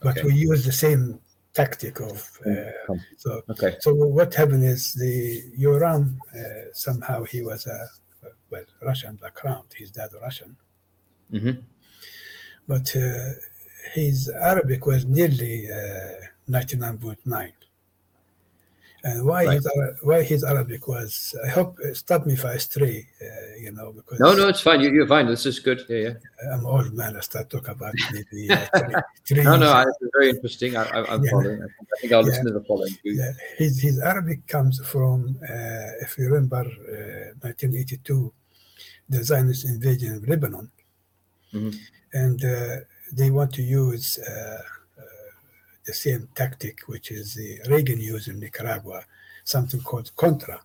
But 0.00 0.18
Okay. 0.18 0.26
we 0.26 0.34
use 0.34 0.64
the 0.64 0.72
same 0.72 1.20
tactic 1.52 2.00
of 2.00 2.16
uh, 2.46 2.94
so. 3.16 3.42
Okay. 3.50 3.76
So 3.80 3.94
what 3.94 4.34
happened 4.34 4.64
is 4.64 4.94
the 4.94 5.42
Yoram 5.58 6.18
uh, 6.34 6.72
somehow 6.72 7.24
he 7.24 7.42
was 7.42 7.66
a 7.66 7.88
well 8.50 8.64
Russian 8.82 9.16
background. 9.16 9.68
His 9.74 9.90
dad 9.90 10.10
Russian, 10.20 10.56
hmm 11.30 11.50
but 12.68 12.94
uh, 12.96 13.30
his 13.94 14.28
Arabic 14.28 14.84
was 14.86 15.04
nearly 15.04 15.70
uh, 15.70 16.26
99.9. 16.50 17.52
And 19.06 19.24
why 19.24 19.44
Right. 19.44 19.54
his 19.54 19.66
why 20.08 20.20
his 20.32 20.42
Arabic 20.52 20.82
was 20.94 21.10
I 21.46 21.48
hope 21.56 21.72
uh, 21.78 21.94
stop 22.02 22.20
me 22.26 22.32
if 22.38 22.44
I 22.44 22.56
stray, 22.68 22.98
uh, 23.26 23.26
you 23.64 23.70
know, 23.76 23.88
because 23.98 24.18
No, 24.18 24.34
no, 24.34 24.44
it's 24.52 24.60
fine. 24.68 24.80
You, 24.82 24.90
you're 24.96 25.06
fine. 25.16 25.26
This 25.34 25.46
is 25.46 25.58
good. 25.68 25.80
Yeah, 25.88 26.02
yeah. 26.06 26.14
I'm 26.52 26.64
old 26.66 26.92
man. 27.00 27.12
I 27.16 27.20
start 27.20 27.46
talking 27.48 27.70
about 27.78 27.94
maybe 28.16 28.40
uh, 28.50 28.66
three, 29.26 29.44
No, 29.44 29.54
no, 29.56 29.68
it's 29.88 29.98
very 30.16 30.30
interesting. 30.34 30.70
I, 30.76 30.82
I, 30.96 30.98
I'm 31.14 31.22
Yeah. 31.22 31.30
following. 31.30 31.58
I 31.62 31.68
think, 32.00 32.12
I'll 32.12 32.22
Yeah. 32.22 32.30
listeners 32.30 32.56
are 32.60 32.64
following. 32.72 32.94
Yeah, 33.04 33.32
his, 33.56 33.72
his 33.86 33.96
Arabic 34.00 34.40
comes 34.48 34.74
from, 34.92 35.38
uh, 35.54 36.04
if 36.04 36.18
you 36.18 36.24
remember, 36.28 36.64
uh, 36.66 37.46
1982, 37.46 38.32
the 39.08 39.20
Zionist 39.22 39.64
invasion 39.66 40.10
of 40.16 40.28
Lebanon. 40.28 40.66
Mhm. 41.54 41.72
And 42.12 42.38
uh, 42.44 42.76
they 43.18 43.30
want 43.30 43.52
to 43.54 43.62
use 43.62 44.18
uh, 44.18 44.32
uh, 44.32 44.58
the 45.86 45.92
same 45.92 46.28
tactic, 46.34 46.80
which 46.86 47.10
is 47.10 47.34
the 47.34 47.60
Reagan 47.68 48.00
used 48.00 48.28
in 48.28 48.40
Nicaragua, 48.40 49.04
something 49.44 49.80
called 49.80 50.14
Contra. 50.16 50.60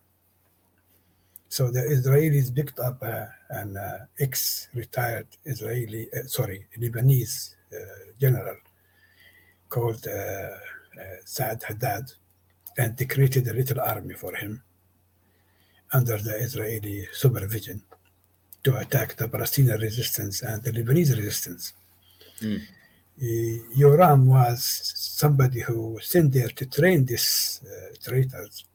So 1.47 1.69
the 1.69 1.81
Israelis 1.81 2.53
picked 2.53 2.79
up 2.79 3.03
uh, 3.03 3.25
an 3.49 3.77
uh, 3.77 4.05
ex-retired 4.19 5.27
Israeli, 5.45 6.07
uh, 6.13 6.23
sorry, 6.27 6.65
Lebanese 6.79 7.55
uh, 7.73 7.77
general 8.19 8.55
called 9.69 10.05
uh, 10.07 10.11
uh, 10.11 11.17
Saad 11.25 11.63
Haddad, 11.63 12.11
and 12.77 12.97
they 12.97 13.05
created 13.05 13.47
a 13.47 13.53
little 13.53 13.79
army 13.81 14.13
for 14.13 14.33
him 14.35 14.63
under 15.93 16.17
the 16.17 16.35
Israeli 16.37 17.07
supervision 17.11 17.81
to 18.63 18.77
attack 18.77 19.15
the 19.15 19.27
Palestinian 19.27 19.79
resistance 19.79 20.41
and 20.41 20.63
the 20.63 20.71
Lebanese 20.71 21.15
resistance. 21.17 21.73
Mm. 22.41 22.61
Uh, 23.17 23.57
Yoram 23.77 24.25
was 24.25 24.63
somebody 24.95 25.61
who 25.61 25.91
was 25.93 26.05
sent 26.07 26.33
there 26.33 26.49
to 26.49 26.65
train 26.65 27.05
these 27.05 27.61
uh, 27.65 27.95
traitors, 28.03 28.65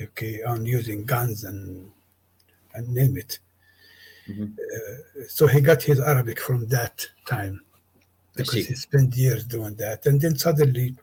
okay, 0.00 0.42
on 0.42 0.64
using 0.64 1.04
guns 1.04 1.44
and 1.44 1.90
and 2.74 2.88
name 2.88 3.16
it. 3.16 3.38
Mhm. 4.28 4.56
Uh, 4.58 5.26
so 5.28 5.46
he 5.46 5.60
got 5.60 5.82
his 5.82 6.00
Arabic 6.00 6.40
from 6.40 6.66
that 6.68 7.06
time 7.26 7.60
because 8.34 8.66
he 8.66 8.74
spent 8.74 9.14
years 9.16 9.44
doing 9.44 9.74
that, 9.76 10.06
and 10.06 10.20
then 10.20 10.36
suddenly 10.36 10.96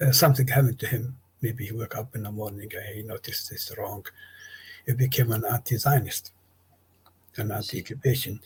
uh, 0.00 0.12
something 0.12 0.46
happened 0.48 0.78
to 0.80 0.86
him. 0.86 1.16
Maybe 1.42 1.66
he 1.66 1.72
woke 1.72 1.96
up 1.96 2.14
in 2.16 2.22
the 2.24 2.32
morning 2.32 2.70
and 2.74 2.96
he 2.96 3.02
noticed 3.02 3.50
this 3.50 3.72
wrong. 3.76 4.04
He 4.86 4.92
became 4.94 5.30
an 5.32 5.44
anti-Zionist, 5.44 6.32
an 6.32 6.39
anti-occupation. 7.38 8.40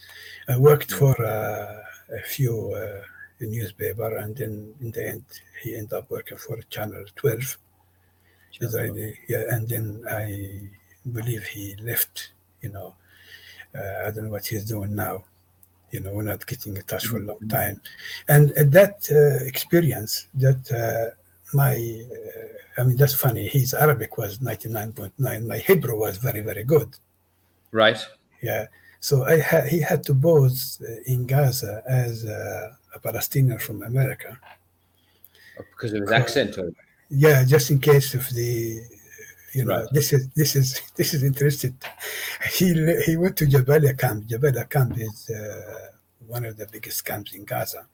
I 0.48 0.58
worked 0.58 0.92
for 0.92 1.14
uh, 1.24 1.82
a 2.12 2.22
few 2.26 2.72
uh, 2.72 3.02
newspaper, 3.40 4.16
and 4.16 4.36
then 4.36 4.74
in 4.80 4.90
the 4.90 5.08
end, 5.08 5.24
he 5.62 5.76
ended 5.76 5.92
up 5.92 6.10
working 6.10 6.38
for 6.38 6.60
Channel 6.70 7.04
12. 7.16 7.58
Israeli, 8.60 9.18
yeah, 9.28 9.44
and 9.50 9.68
then 9.68 10.04
I 10.08 10.60
believe 11.10 11.44
he 11.44 11.74
left. 11.82 12.32
You 12.60 12.70
know, 12.70 12.94
uh, 13.74 14.06
I 14.06 14.10
don't 14.10 14.24
know 14.24 14.30
what 14.30 14.46
he's 14.46 14.64
doing 14.64 14.94
now. 14.94 15.24
You 15.90 16.00
know, 16.00 16.12
we're 16.12 16.22
not 16.22 16.46
getting 16.46 16.76
in 16.76 16.82
touch 16.82 17.06
for 17.06 17.18
a 17.18 17.20
long 17.20 17.48
time. 17.48 17.80
And 18.28 18.52
at 18.52 18.70
that 18.72 19.08
uh, 19.10 19.44
experience, 19.44 20.28
that 20.34 20.62
uh, 20.72 21.14
my, 21.52 21.74
uh, 21.74 22.80
I 22.80 22.84
mean, 22.84 22.96
that's 22.96 23.14
funny. 23.14 23.46
His 23.46 23.74
Arabic 23.74 24.18
was 24.18 24.38
99.9. 24.38 25.46
My 25.46 25.58
Hebrew 25.58 25.98
was 25.98 26.18
very, 26.18 26.40
very 26.40 26.64
good. 26.64 26.96
Right. 27.70 27.98
Yeah. 28.48 28.66
So 29.00 29.14
I 29.24 29.36
had 29.50 29.64
he 29.74 29.80
had 29.90 30.00
to 30.08 30.14
pose 30.14 30.60
uh, 30.82 31.12
in 31.12 31.20
Gaza 31.32 31.74
as 32.04 32.24
a, 32.24 32.40
a 32.96 32.98
Palestinian 33.06 33.58
from 33.58 33.82
America. 33.82 34.30
Because 35.72 35.92
of 35.94 36.00
his 36.02 36.12
accent. 36.22 36.58
Or... 36.58 36.66
Yeah, 37.10 37.44
just 37.44 37.70
in 37.70 37.78
case 37.90 38.14
of 38.14 38.24
the 38.38 38.52
you 39.54 39.64
know 39.64 39.78
Right. 39.78 39.88
this 39.92 40.12
is 40.12 40.28
this 40.40 40.56
is 40.56 40.80
this 40.98 41.14
is 41.14 41.22
interesting 41.22 41.74
he 42.58 42.66
he 43.06 43.16
went 43.16 43.36
to 43.40 43.46
jabalia 43.46 43.94
camp 43.96 44.24
jabalia 44.32 44.68
camp 44.68 44.98
is 44.98 45.30
uh, 45.30 45.88
one 46.26 46.44
of 46.44 46.56
the 46.56 46.66
biggest 46.74 47.04
camps 47.04 47.32
in 47.34 47.44
gaza 47.44 47.86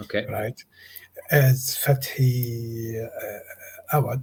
Okay. 0.00 0.26
right 0.26 0.58
as 1.30 1.78
fathi 1.82 2.32
uh, 3.06 3.96
awad 3.96 4.22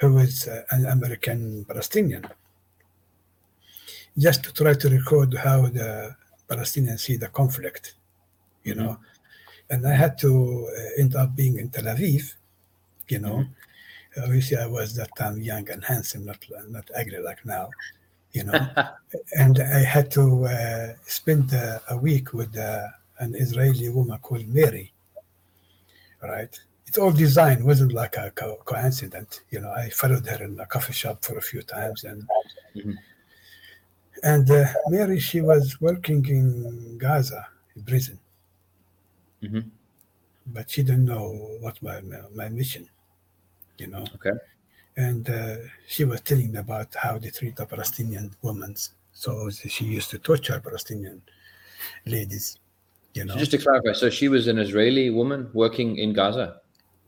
who 0.00 0.18
is 0.18 0.48
uh, 0.48 0.62
an 0.70 0.86
american 0.86 1.64
palestinian 1.70 2.24
just 4.26 4.40
to 4.44 4.50
try 4.52 4.74
to 4.74 4.88
record 4.98 5.30
how 5.46 5.58
the 5.78 6.14
palestinians 6.50 7.00
see 7.00 7.16
the 7.16 7.28
conflict 7.40 7.94
you 8.68 8.74
know 8.74 8.92
and 9.70 9.86
i 9.86 9.94
had 10.04 10.14
to 10.18 10.30
uh, 10.78 11.00
end 11.02 11.12
up 11.22 11.30
being 11.40 11.54
in 11.58 11.68
tel 11.70 11.84
aviv 11.94 12.34
you 13.08 13.18
know 13.18 13.38
obviously 14.24 14.56
I 14.56 14.66
was 14.66 14.94
that 14.96 15.10
time 15.16 15.40
young 15.40 15.68
and 15.70 15.84
handsome, 15.84 16.24
not 16.24 16.40
not 16.68 16.86
ugly 17.00 17.18
like 17.18 17.42
now, 17.46 17.70
you 18.32 18.42
know. 18.44 18.60
and 19.42 19.60
I 19.60 19.80
had 19.96 20.10
to 20.18 20.24
uh, 20.46 20.88
spend 21.06 21.54
uh, 21.54 21.78
a 21.90 21.96
week 21.96 22.32
with 22.32 22.52
uh, 22.56 22.86
an 23.20 23.34
Israeli 23.36 23.88
woman 23.90 24.18
called 24.18 24.48
Mary. 24.48 24.92
Right, 26.20 26.54
it's 26.86 26.98
all 26.98 27.12
design. 27.12 27.64
wasn't 27.64 27.92
like 27.92 28.16
a 28.16 28.32
co- 28.32 28.60
coincidence. 28.64 29.40
You 29.50 29.60
know, 29.60 29.70
I 29.72 29.88
followed 29.90 30.26
her 30.26 30.42
in 30.42 30.58
a 30.58 30.66
coffee 30.66 30.94
shop 30.94 31.22
for 31.24 31.38
a 31.38 31.42
few 31.50 31.62
times, 31.62 32.02
and 32.10 32.20
Mhm. 32.74 32.96
And 34.22 34.50
uh, 34.50 34.66
Mary, 34.88 35.18
she 35.18 35.40
was 35.40 35.80
working 35.80 36.24
in 36.26 36.98
Gaza, 36.98 37.46
in 37.76 37.82
prison, 37.84 38.18
Mhm. 39.42 39.70
but 40.46 40.70
she 40.70 40.82
didn't 40.82 41.04
know 41.04 41.56
what 41.60 41.80
my 41.82 42.00
my 42.34 42.48
mission. 42.48 42.88
You 43.78 43.86
know. 43.88 44.04
Okay. 44.16 44.32
and 44.96 45.30
uh, 45.30 45.56
she 45.86 46.02
was 46.04 46.20
telling 46.22 46.50
me 46.50 46.58
about 46.58 46.92
how 46.96 47.16
they 47.18 47.30
treat 47.30 47.54
the 47.54 47.64
Palestinian 47.64 48.34
women. 48.42 48.74
So 49.12 49.48
she 49.50 49.84
used 49.84 50.10
to 50.10 50.18
torture 50.18 50.58
Palestinian 50.60 51.22
ladies, 52.04 52.58
you 53.14 53.24
know. 53.24 53.34
So 53.34 53.38
just 53.38 53.52
to 53.52 53.58
clarify, 53.58 53.92
so 53.92 54.10
she 54.10 54.28
was 54.28 54.48
an 54.48 54.58
Israeli 54.58 55.10
woman 55.10 55.50
working 55.54 55.98
in 55.98 56.12
Gaza. 56.14 56.60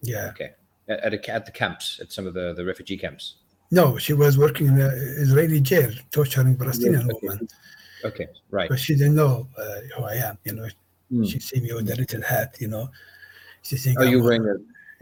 yeah. 0.03 0.29
Okay. 0.31 0.51
At, 0.89 1.01
at, 1.01 1.15
a, 1.15 1.31
at 1.35 1.47
the 1.47 1.53
camps, 1.53 1.99
at 2.01 2.13
some 2.13 2.27
of 2.29 2.35
the, 2.35 2.55
the 2.55 2.65
refugee 2.65 2.97
camps. 2.97 3.40
No, 3.71 3.97
she 3.99 4.13
was 4.15 4.37
working 4.37 4.67
in 4.67 4.81
an 4.81 4.91
Israeli 5.25 5.61
jail, 5.61 5.91
torturing 6.11 6.57
Palestinian 6.57 7.09
okay. 7.11 7.19
women. 7.23 7.49
Okay. 8.05 8.29
Right. 8.51 8.69
But 8.69 8.81
she 8.81 8.95
didn't 8.95 9.15
know 9.15 9.47
uh, 9.57 9.81
who 9.97 10.05
I 10.05 10.15
am, 10.15 10.39
you 10.45 10.55
know. 10.55 10.69
Hmm. 11.11 11.25
She 11.25 11.39
see 11.41 11.61
me 11.61 11.73
with 11.73 11.89
a 11.91 11.95
little 11.97 12.23
hat, 12.23 12.57
you 12.61 12.69
know. 12.69 12.91
She 13.63 13.77
think 13.77 13.99
Oh, 14.01 14.05
I'm 14.05 14.11
you 14.11 14.23
wearing 14.23 14.47
a. 14.47 14.55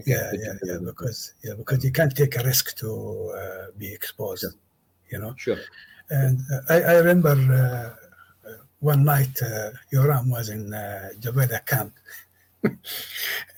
yeah, 0.06 0.30
yeah, 0.34 0.54
yeah, 0.64 0.78
because 0.82 1.34
yeah, 1.44 1.54
because 1.56 1.84
you 1.84 1.92
can't 1.92 2.14
take 2.14 2.36
a 2.36 2.42
risk 2.42 2.76
to 2.78 3.32
uh, 3.36 3.66
be 3.78 3.92
exposed, 3.92 4.40
Sure. 4.42 4.52
you 5.10 5.18
know. 5.18 5.34
Sure. 5.36 5.58
And 6.10 6.40
uh, 6.52 6.60
I, 6.68 6.80
I 6.80 6.94
remember 6.98 7.30
uh, 7.30 8.48
uh, 8.48 8.54
one 8.80 9.04
night 9.04 9.40
uh, 9.42 9.70
Yoram 9.92 10.30
was 10.30 10.48
in 10.48 10.72
uh, 10.74 11.10
Jabalia 11.20 11.64
camp, 11.72 11.92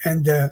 and 0.04 0.28
uh, 0.28 0.48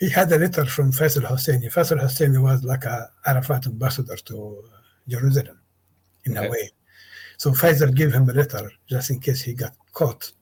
he 0.00 0.08
had 0.08 0.30
a 0.32 0.38
letter 0.38 0.64
from 0.64 0.92
Faisal 0.92 1.24
Husseini. 1.24 1.72
Faisal 1.72 2.00
Husseini 2.00 2.40
was 2.42 2.62
like 2.64 2.84
a 2.84 3.10
Arafat 3.26 3.66
ambassador 3.66 4.16
to 4.16 4.64
Jerusalem, 5.08 5.58
in 6.24 6.36
Okay. 6.36 6.46
a 6.46 6.50
way. 6.50 6.70
So 7.36 7.52
Faisal 7.52 7.94
gave 7.94 8.12
him 8.12 8.28
a 8.28 8.32
letter 8.32 8.70
just 8.88 9.10
in 9.10 9.20
case 9.20 9.42
he 9.42 9.54
got 9.54 9.74
caught. 9.92 10.32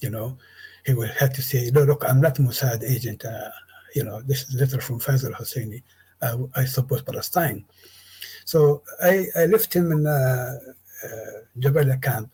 You 0.00 0.10
know, 0.10 0.38
he 0.86 0.94
would 0.94 1.10
have 1.10 1.32
to 1.34 1.42
say, 1.42 1.70
"No, 1.70 1.82
look, 1.84 2.04
I'm 2.08 2.20
not 2.20 2.36
Mossad 2.36 2.82
agent. 2.84 3.24
Uh, 3.24 3.50
you 3.94 4.04
know, 4.04 4.20
this 4.22 4.42
is 4.48 4.54
a 4.54 4.58
letter 4.58 4.80
from 4.80 5.00
Faisal 5.00 5.34
Husseini. 5.34 5.82
I, 6.22 6.36
I 6.60 6.64
support 6.64 7.04
Palestine." 7.06 7.64
So 8.44 8.82
I, 9.02 9.26
I 9.36 9.46
left 9.46 9.72
him 9.74 9.90
in 9.92 10.06
uh, 10.06 10.58
uh, 11.04 11.08
Jabalia 11.58 12.00
camp 12.02 12.30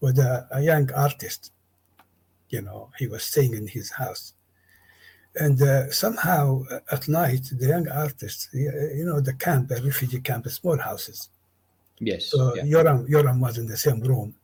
with 0.00 0.18
a, 0.18 0.46
a 0.52 0.60
young 0.60 0.90
artist. 0.92 1.52
You 2.48 2.62
know, 2.62 2.90
he 2.98 3.06
was 3.06 3.24
staying 3.24 3.54
in 3.54 3.66
his 3.66 3.90
house. 3.90 4.32
And 5.36 5.60
uh, 5.60 5.90
somehow 5.90 6.62
uh, 6.70 6.78
at 6.92 7.08
night, 7.08 7.50
the 7.52 7.66
young 7.66 7.88
artists, 7.88 8.48
you 8.52 9.04
know, 9.04 9.20
the 9.20 9.34
camp, 9.34 9.68
the 9.68 9.82
refugee 9.82 10.20
camp, 10.20 10.46
small 10.48 10.78
houses. 10.78 11.28
Yes. 11.98 12.26
So 12.26 12.54
yeah. 12.54 12.62
Yoram, 12.62 13.08
Yoram 13.08 13.40
was 13.40 13.58
in 13.58 13.66
the 13.66 13.76
same 13.76 14.00
room, 14.00 14.34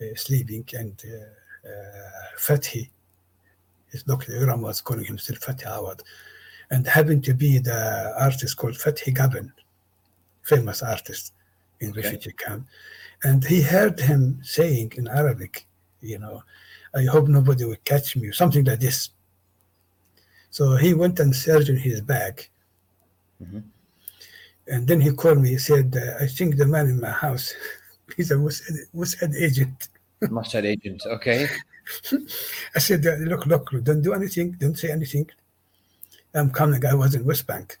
uh, 0.00 0.14
sleeping, 0.14 0.66
and 0.72 0.94
uh, 1.04 1.68
uh, 1.68 2.38
Fathi, 2.38 2.88
his 3.90 4.02
doctor 4.04 4.32
Yoram 4.32 4.60
was 4.60 4.80
calling 4.80 5.04
himself 5.04 5.40
Fathi 5.40 5.64
Awad, 5.64 6.02
and 6.70 6.86
happened 6.86 7.24
to 7.24 7.34
be 7.34 7.58
the 7.58 8.14
artist 8.18 8.56
called 8.56 8.74
Fathi 8.74 9.14
Ghaben, 9.14 9.52
famous 10.42 10.82
artist 10.82 11.32
in 11.80 11.90
Okay. 11.90 12.00
refugee 12.00 12.32
camp. 12.32 12.66
And 13.22 13.44
he 13.44 13.60
heard 13.60 14.00
him 14.00 14.40
saying 14.42 14.94
in 14.96 15.08
Arabic, 15.08 15.66
you 16.00 16.18
know, 16.18 16.42
I 16.94 17.04
hope 17.04 17.28
nobody 17.28 17.64
will 17.64 17.76
catch 17.84 18.16
me, 18.16 18.32
something 18.32 18.64
like 18.64 18.80
this. 18.80 19.10
So 20.56 20.74
he 20.76 20.94
went 20.94 21.20
and 21.20 21.36
searched 21.36 21.68
in 21.68 21.76
his 21.76 22.00
bag. 22.00 22.34
Mhm. 23.44 23.62
And 24.72 24.88
then 24.88 25.00
he 25.02 25.10
called 25.12 25.40
me. 25.42 25.50
He 25.50 25.58
said, 25.58 25.86
uh, 25.94 26.24
I 26.24 26.26
think 26.36 26.56
the 26.56 26.66
man 26.74 26.86
in 26.92 26.98
my 26.98 27.14
house, 27.24 27.46
he's 28.16 28.30
a 28.30 28.36
Mossad, 28.36 28.74
Mossad 28.98 29.32
agent. 29.46 29.78
Mossad 30.36 30.64
agent. 30.64 31.02
Okay. 31.16 31.40
I 32.74 32.78
said, 32.78 33.06
uh, 33.06 33.16
look, 33.30 33.44
look, 33.44 33.64
don't 33.88 34.00
do 34.00 34.14
anything. 34.14 34.48
Don't 34.52 34.78
say 34.82 34.90
anything. 34.90 35.26
I'm 36.32 36.50
coming. 36.50 36.82
I 36.86 36.94
was 36.94 37.14
in 37.14 37.22
West 37.26 37.46
Bank. 37.46 37.76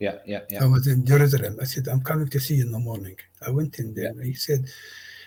Yeah. 0.00 0.16
Yeah. 0.26 0.40
Yeah. 0.50 0.64
I 0.64 0.66
was 0.66 0.88
in 0.88 1.06
Jerusalem. 1.06 1.58
I 1.60 1.66
said, 1.72 1.86
I'm 1.86 2.02
coming 2.10 2.28
to 2.34 2.40
see 2.40 2.56
you 2.56 2.64
in 2.66 2.72
the 2.72 2.80
morning. 2.90 3.18
I 3.46 3.50
went 3.50 3.78
in 3.78 3.94
there. 3.94 4.14
He 4.20 4.34
said, 4.34 4.62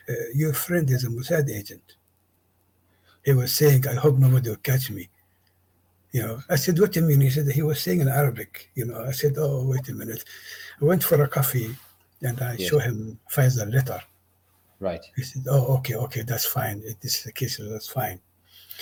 uh, 0.10 0.28
your 0.36 0.52
friend 0.52 0.90
is 0.90 1.06
a 1.06 1.12
Mossad 1.16 1.50
agent. 1.50 1.96
He 3.24 3.32
was 3.32 3.56
saying, 3.56 3.88
I 3.88 3.96
hope 4.04 4.18
nobody 4.18 4.50
will 4.50 4.66
catch 4.72 4.92
me. 4.92 5.08
You 6.14 6.22
know, 6.22 6.40
I 6.50 6.56
said, 6.56 6.80
what 6.80 6.92
do 6.94 7.00
you 7.00 7.06
mean? 7.08 7.22
He 7.22 7.30
said, 7.32 7.48
he 7.52 7.64
was 7.64 7.82
saying 7.82 8.00
in 8.02 8.08
Arabic. 8.08 8.70
You 8.76 8.86
know, 8.86 9.04
I 9.04 9.12
said, 9.12 9.34
oh, 9.38 9.66
wait 9.68 9.90
a 9.90 9.94
minute. 9.94 10.24
I 10.82 10.86
went 10.86 11.04
for 11.04 11.22
a 11.22 11.28
coffee 11.28 11.76
and 12.22 12.40
I 12.40 12.56
Yes. 12.58 12.70
show 12.70 12.80
him 12.80 13.20
Faisal 13.36 13.74
letter. 13.74 14.00
Right. 14.80 15.04
He 15.16 15.24
said, 15.24 15.44
"Oh, 15.50 15.78
okay, 15.78 15.96
okay, 15.96 16.24
that's 16.24 16.46
fine. 16.46 16.82
This 17.02 17.14
is 17.20 17.24
the 17.24 17.32
case, 17.32 17.58
that's 17.58 17.88
fine." 17.88 18.20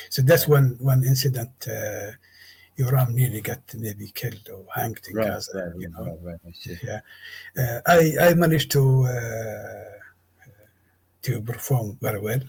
So 0.10 0.24
that's 0.24 0.48
one 0.48 0.76
one 0.80 1.04
incident. 1.04 1.52
Uh, 1.67 2.12
Yoram 2.80 3.10
nearly 3.13 3.41
got 3.41 3.62
maybe 3.76 4.08
killed 4.22 4.50
or 4.52 4.65
hanged 4.74 5.00
in 5.10 5.15
Right. 5.17 5.28
Gaza. 5.28 5.52
Right. 5.54 5.82
you 5.82 5.89
know, 5.89 6.17
Right. 6.24 6.39
Right. 6.44 6.56
I 6.67 6.80
yeah. 6.89 7.02
Uh, 7.62 7.80
I 7.86 8.30
I 8.30 8.34
managed 8.34 8.72
to 8.72 8.84
uh, 9.06 9.98
to 11.22 11.41
perform 11.41 11.98
very 12.02 12.20
well. 12.20 12.41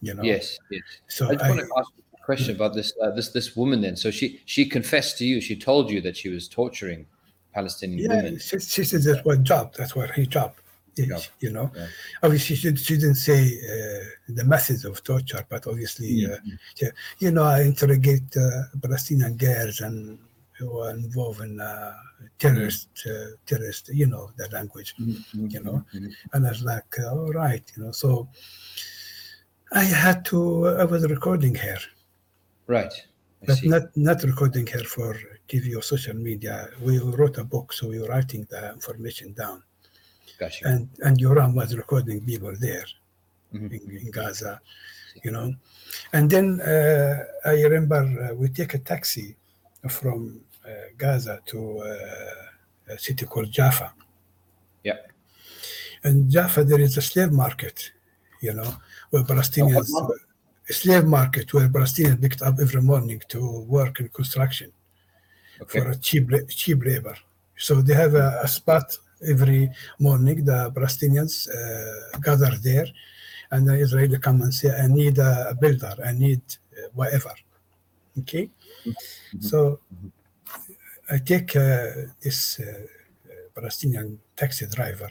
You 0.00 0.14
know. 0.14 0.22
Yes. 0.22 0.58
Yes. 0.70 0.82
So 1.08 1.26
I 1.26 1.34
I, 1.44 1.48
want 1.50 1.60
to 1.60 1.68
ask 1.78 1.90
question 2.24 2.54
about 2.56 2.72
this 2.74 2.92
uh, 3.02 3.10
this 3.10 3.28
this 3.30 3.54
woman 3.56 3.80
then. 3.80 3.96
So 3.96 4.10
she 4.10 4.40
she 4.46 4.62
confessed 4.76 5.18
to 5.18 5.24
you. 5.24 5.40
She 5.40 5.56
told 5.56 5.90
you 5.90 6.00
that 6.02 6.16
she 6.16 6.28
was 6.28 6.48
torturing 6.48 7.06
Palestinian 7.52 7.98
yeah, 8.10 8.16
women. 8.16 8.38
she, 8.38 8.58
she 8.58 8.84
said 8.84 9.02
that's 9.02 9.24
what 9.24 9.42
job. 9.42 9.74
That's 9.76 9.94
what 9.96 10.10
her 10.10 10.24
job. 10.26 10.52
is, 10.96 11.08
Job. 11.08 11.22
You 11.40 11.50
know. 11.56 11.70
Yeah. 11.74 11.86
Obviously, 12.22 12.56
she, 12.56 12.68
she 12.76 12.94
didn't 13.02 13.16
say 13.30 13.40
uh, 13.72 14.04
the 14.38 14.44
methods 14.44 14.84
of 14.84 15.02
torture, 15.02 15.44
but 15.48 15.66
obviously. 15.66 16.10
Uh, 16.26 16.38
Mhm. 16.38 16.92
you 17.24 17.30
know, 17.34 17.42
I 17.56 17.62
interrogate 17.72 18.28
uh, 18.36 18.62
Palestinian 18.84 19.34
girls 19.36 19.80
and 19.86 20.18
who 20.58 20.68
are 20.84 20.90
involved 20.90 21.40
in 21.40 21.60
uh, 21.60 21.92
terrorist, 22.38 22.88
uh, 23.06 23.30
terrorist, 23.44 23.84
you 24.00 24.06
know, 24.12 24.24
the 24.38 24.46
language. 24.56 24.90
Mhm. 25.00 25.52
You 25.54 25.60
know? 25.66 25.78
Mhm. 25.94 26.10
And 26.32 26.40
I 26.46 26.50
was 26.54 26.62
like, 26.72 26.90
uh, 27.02 27.10
all 27.16 27.32
right, 27.32 27.64
you 27.76 27.82
know, 27.82 27.92
so 27.92 28.28
I 29.72 29.84
had 30.04 30.24
to, 30.26 30.38
I 30.82 30.84
was 30.84 31.02
recording 31.16 31.54
her, 31.56 31.78
Right. 32.66 32.92
I 33.42 33.46
but 33.46 33.56
see. 33.58 33.68
not, 33.68 33.82
not 33.96 34.22
recording 34.22 34.66
her 34.68 34.84
for 34.84 35.16
TV 35.48 35.76
or 35.76 35.82
social 35.82 36.16
media. 36.16 36.70
We 36.80 36.98
wrote 36.98 37.38
a 37.38 37.44
book, 37.44 37.72
so 37.72 37.88
we 37.88 37.98
were 38.00 38.08
writing 38.08 38.46
the 38.50 38.72
information 38.72 39.32
down. 39.34 39.62
Gotcha. 40.38 40.66
And, 40.66 40.88
and 41.04 41.18
Yoram 41.18 41.54
was 41.54 41.76
recording 41.76 42.24
people 42.24 42.54
there. 42.58 42.86
Mhm. 43.54 43.72
in, 43.72 43.96
in 43.98 44.10
Gaza, 44.10 44.60
you 45.22 45.30
know. 45.30 45.54
And 46.12 46.28
then 46.28 46.60
uh, 46.60 47.24
I 47.44 47.62
remember 47.62 48.02
uh, 48.02 48.34
we 48.34 48.48
take 48.48 48.74
a 48.74 48.78
taxi 48.78 49.36
from 49.88 50.40
uh, 50.66 50.70
Gaza 50.96 51.40
to 51.46 51.78
uh, 51.78 52.92
a 52.94 52.98
city 52.98 53.26
called 53.26 53.50
Jaffa. 53.50 53.92
Yeah. 54.82 54.98
And 56.02 56.30
Jaffa, 56.30 56.64
there 56.64 56.80
is 56.80 56.96
a 56.96 57.02
slave 57.02 57.32
market, 57.32 57.92
you 58.40 58.52
know, 58.54 58.76
where 59.10 59.22
Palestinians, 59.22 59.90
slave 60.72 61.04
market, 61.04 61.52
where 61.52 61.68
Palestinians 61.68 62.20
picked 62.20 62.42
up 62.42 62.56
every 62.60 62.80
morning 62.80 63.20
to 63.28 63.60
work 63.68 64.00
in 64.00 64.08
construction 64.08 64.72
Okay. 65.60 65.78
for 65.80 65.90
a 65.90 65.96
cheap 65.96 66.28
cheap 66.48 66.84
labor. 66.84 67.16
So 67.56 67.80
they 67.80 67.94
have 67.94 68.14
a, 68.14 68.40
a 68.42 68.48
spot 68.48 68.98
every 69.26 69.70
morning. 70.00 70.44
The 70.44 70.72
Palestinians 70.74 71.48
uh, 71.48 72.18
gather 72.18 72.52
there, 72.62 72.86
and 73.52 73.68
the 73.68 73.74
Israeli 73.74 74.18
come 74.18 74.42
and 74.42 74.52
say, 74.52 74.70
"I 74.76 74.88
need 74.88 75.18
a 75.18 75.56
builder. 75.60 75.94
I 76.04 76.12
need 76.12 76.42
uh, 76.76 76.88
whatever." 76.94 77.34
Okay, 78.18 78.50
so 79.40 79.78
I 81.10 81.18
take 81.18 81.54
uh, 81.56 82.10
this 82.20 82.58
uh, 82.60 82.64
Palestinian 83.54 84.18
taxi 84.36 84.66
driver, 84.66 85.10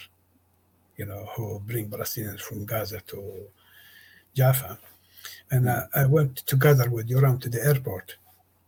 you 0.97 1.05
know, 1.05 1.25
who 1.35 1.61
bring 1.65 1.89
Palestinians 1.89 2.41
from 2.41 2.65
Gaza 2.65 2.99
to 3.07 3.47
Jaffa, 4.33 4.77
and 5.53 5.63
uh, 5.69 5.85
I 6.01 6.05
went 6.17 6.33
together 6.53 6.87
with 6.95 7.05
Yoram 7.13 7.37
to 7.41 7.49
the 7.55 7.61
airport 7.69 8.07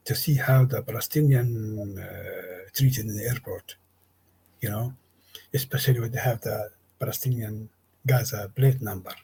to 0.07 0.13
see 0.23 0.35
how 0.47 0.59
the 0.73 0.81
Palestinian 0.89 1.49
uh, 1.97 2.69
treated 2.77 3.05
in 3.09 3.15
the 3.17 3.25
airport, 3.31 3.67
you 4.61 4.69
know, 4.73 4.93
especially 5.59 5.99
when 5.99 6.11
they 6.11 6.23
have 6.29 6.39
the 6.41 6.57
Palestinian 7.01 7.55
Gaza 8.09 8.41
plate 8.57 8.81
number. 8.89 9.15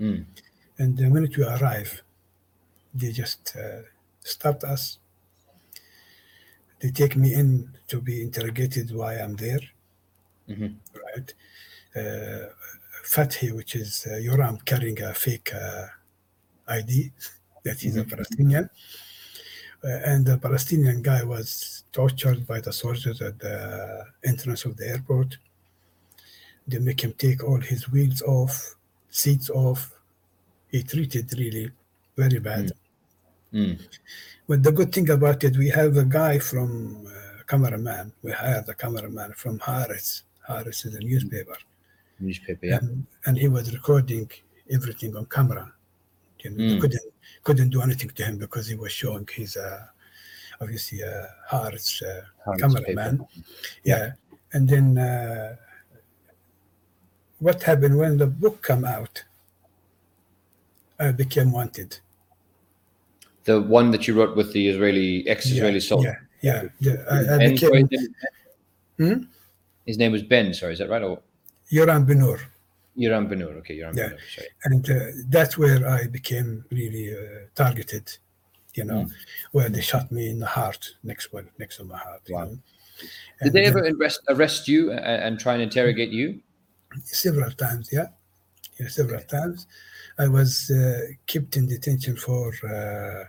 Mm. 0.00 0.24
And 0.80 0.96
the 0.98 1.08
minute 1.16 1.36
we 1.36 1.44
arrive, 1.44 1.92
they 3.00 3.12
just 3.22 3.54
uh, 3.56 3.82
stopped 4.34 4.64
us. 4.74 4.98
They 6.80 6.90
take 6.90 7.14
me 7.16 7.34
in 7.40 7.50
to 7.90 7.96
be 8.00 8.14
interrogated 8.26 8.86
why 9.00 9.12
I'm 9.22 9.36
there, 9.44 9.64
Mhm. 10.48 10.70
right? 11.04 11.28
Uh, 12.00 12.46
Fathi, 13.12 13.48
which 13.58 13.72
is 13.76 13.90
uh, 14.06 14.14
Yoram 14.26 14.56
carrying 14.70 15.00
a 15.02 15.12
fake 15.14 15.50
uh, 15.54 15.86
ID 16.70 17.12
that 17.64 17.78
he's 17.80 17.96
a. 17.96 18.04
Palestinian. 18.04 18.68
Uh, 19.82 19.88
and 20.04 20.26
the 20.26 20.36
Palestinian 20.36 21.00
guy 21.00 21.22
was 21.24 21.84
tortured 21.90 22.46
by 22.46 22.60
the 22.60 22.72
soldiers 22.72 23.22
at 23.22 23.38
the 23.38 24.04
entrance 24.24 24.64
of 24.66 24.76
the 24.76 24.86
airport. 24.86 25.38
They 26.68 26.78
make 26.78 27.00
him 27.02 27.14
take 27.16 27.42
all 27.42 27.60
his 27.60 27.88
wheels 27.90 28.20
off, 28.22 28.76
seats 29.08 29.48
off. 29.48 29.92
He 30.70 30.82
treated 30.82 31.32
really 31.36 31.70
very 32.16 32.38
bad. 32.38 32.72
Mm. 33.52 33.80
But 34.46 34.62
the 34.62 34.72
good 34.72 34.92
thing 34.92 35.08
about 35.10 35.42
it, 35.44 35.56
we 35.56 35.68
have 35.70 35.96
a 35.96 36.04
guy 36.04 36.38
from 36.38 37.06
uh, 37.06 37.42
cameraman. 37.46 38.12
We 38.22 38.32
hired 38.32 38.68
a 38.68 38.74
cameraman 38.74 39.32
from 39.32 39.58
Haaretz. 39.60 40.22
Haaretz 40.48 40.86
is 40.86 40.94
a 40.94 41.00
newspaper, 41.00 41.56
Newspaper, 42.18 42.66
yeah. 42.66 42.78
and, 42.78 43.06
and 43.26 43.38
he 43.38 43.48
was 43.48 43.72
recording 43.72 44.30
everything 44.70 45.16
on 45.16 45.26
camera. 45.26 45.72
You 46.42 46.50
know, 46.50 46.64
Mm. 46.64 46.80
couldn't 46.80 47.02
couldn't 47.44 47.70
do 47.70 47.80
anything 47.82 48.10
to 48.10 48.22
him 48.24 48.38
because 48.38 48.66
he 48.66 48.74
was 48.76 48.92
showing 48.92 49.26
his 49.32 49.56
uh, 49.56 49.86
obviously 50.60 51.00
a 51.02 51.28
Haaretz 51.50 52.02
uh, 52.02 52.22
cameraman. 52.58 53.18
paper. 53.18 53.26
Yeah, 53.84 54.12
and 54.52 54.68
then 54.68 54.98
uh, 54.98 55.56
what 57.38 57.62
happened 57.62 57.96
when 57.98 58.16
the 58.18 58.26
book 58.26 58.66
came 58.66 58.84
out? 58.84 59.24
I 60.98 61.12
became 61.12 61.50
wanted. 61.52 61.98
The 63.44 63.60
one 63.60 63.90
that 63.92 64.06
you 64.06 64.12
wrote 64.14 64.36
with 64.36 64.52
the 64.52 64.68
Israeli 64.68 65.26
ex-Israeli 65.26 65.74
yeah, 65.74 65.80
soldier. 65.80 66.28
Yeah, 66.42 66.62
yeah. 66.80 66.94
The- 66.94 67.06
I, 67.10 67.34
I 67.34 67.38
Ben, 67.38 67.50
became 67.54 67.72
his 67.74 67.90
name- 67.90 68.14
Hmm? 68.98 69.22
His 69.86 69.96
name 69.96 70.12
was 70.12 70.22
Ben. 70.22 70.52
Sorry, 70.52 70.74
is 70.74 70.78
that 70.80 70.90
right? 70.90 71.02
Or 71.02 71.22
Yoram 71.72 72.06
Binur. 72.06 72.38
Yoram 72.96 73.28
Binur? 73.28 73.56
Okay, 73.58 73.76
Yoram 73.78 73.96
Yeah. 73.96 74.08
Binur. 74.10 74.18
Sorry. 74.34 74.48
and 74.64 74.90
uh, 74.90 74.94
that's 75.28 75.56
where 75.56 75.88
I 75.88 76.06
became 76.06 76.64
really 76.70 77.14
uh, 77.16 77.46
targeted. 77.54 78.18
You 78.74 78.84
know, 78.84 79.04
Mm. 79.04 79.10
where 79.50 79.68
they 79.68 79.80
shot 79.80 80.12
me 80.12 80.30
in 80.30 80.38
the 80.38 80.46
heart, 80.46 80.94
next 81.02 81.32
one, 81.32 81.48
next 81.58 81.76
to 81.78 81.84
my 81.84 81.98
heart. 81.98 82.22
you 82.28 82.34
Wow. 82.36 82.44
know. 82.44 82.58
Did 83.42 83.52
they 83.52 83.62
then 83.62 83.64
ever 83.70 83.80
arrest, 83.88 84.20
arrest 84.28 84.68
you 84.68 84.92
and, 84.92 85.22
and 85.24 85.40
try 85.40 85.54
and 85.54 85.62
interrogate 85.62 86.10
you? 86.10 86.40
several 87.04 87.50
times? 87.52 87.88
Yeah, 87.92 88.08
yeah, 88.78 88.88
several 88.88 89.22
times. 89.22 89.66
I 90.18 90.28
was 90.28 90.70
uh, 90.70 91.06
kept 91.26 91.56
in 91.56 91.66
detention 91.66 92.16
for 92.16 92.52
uh, 92.64 93.24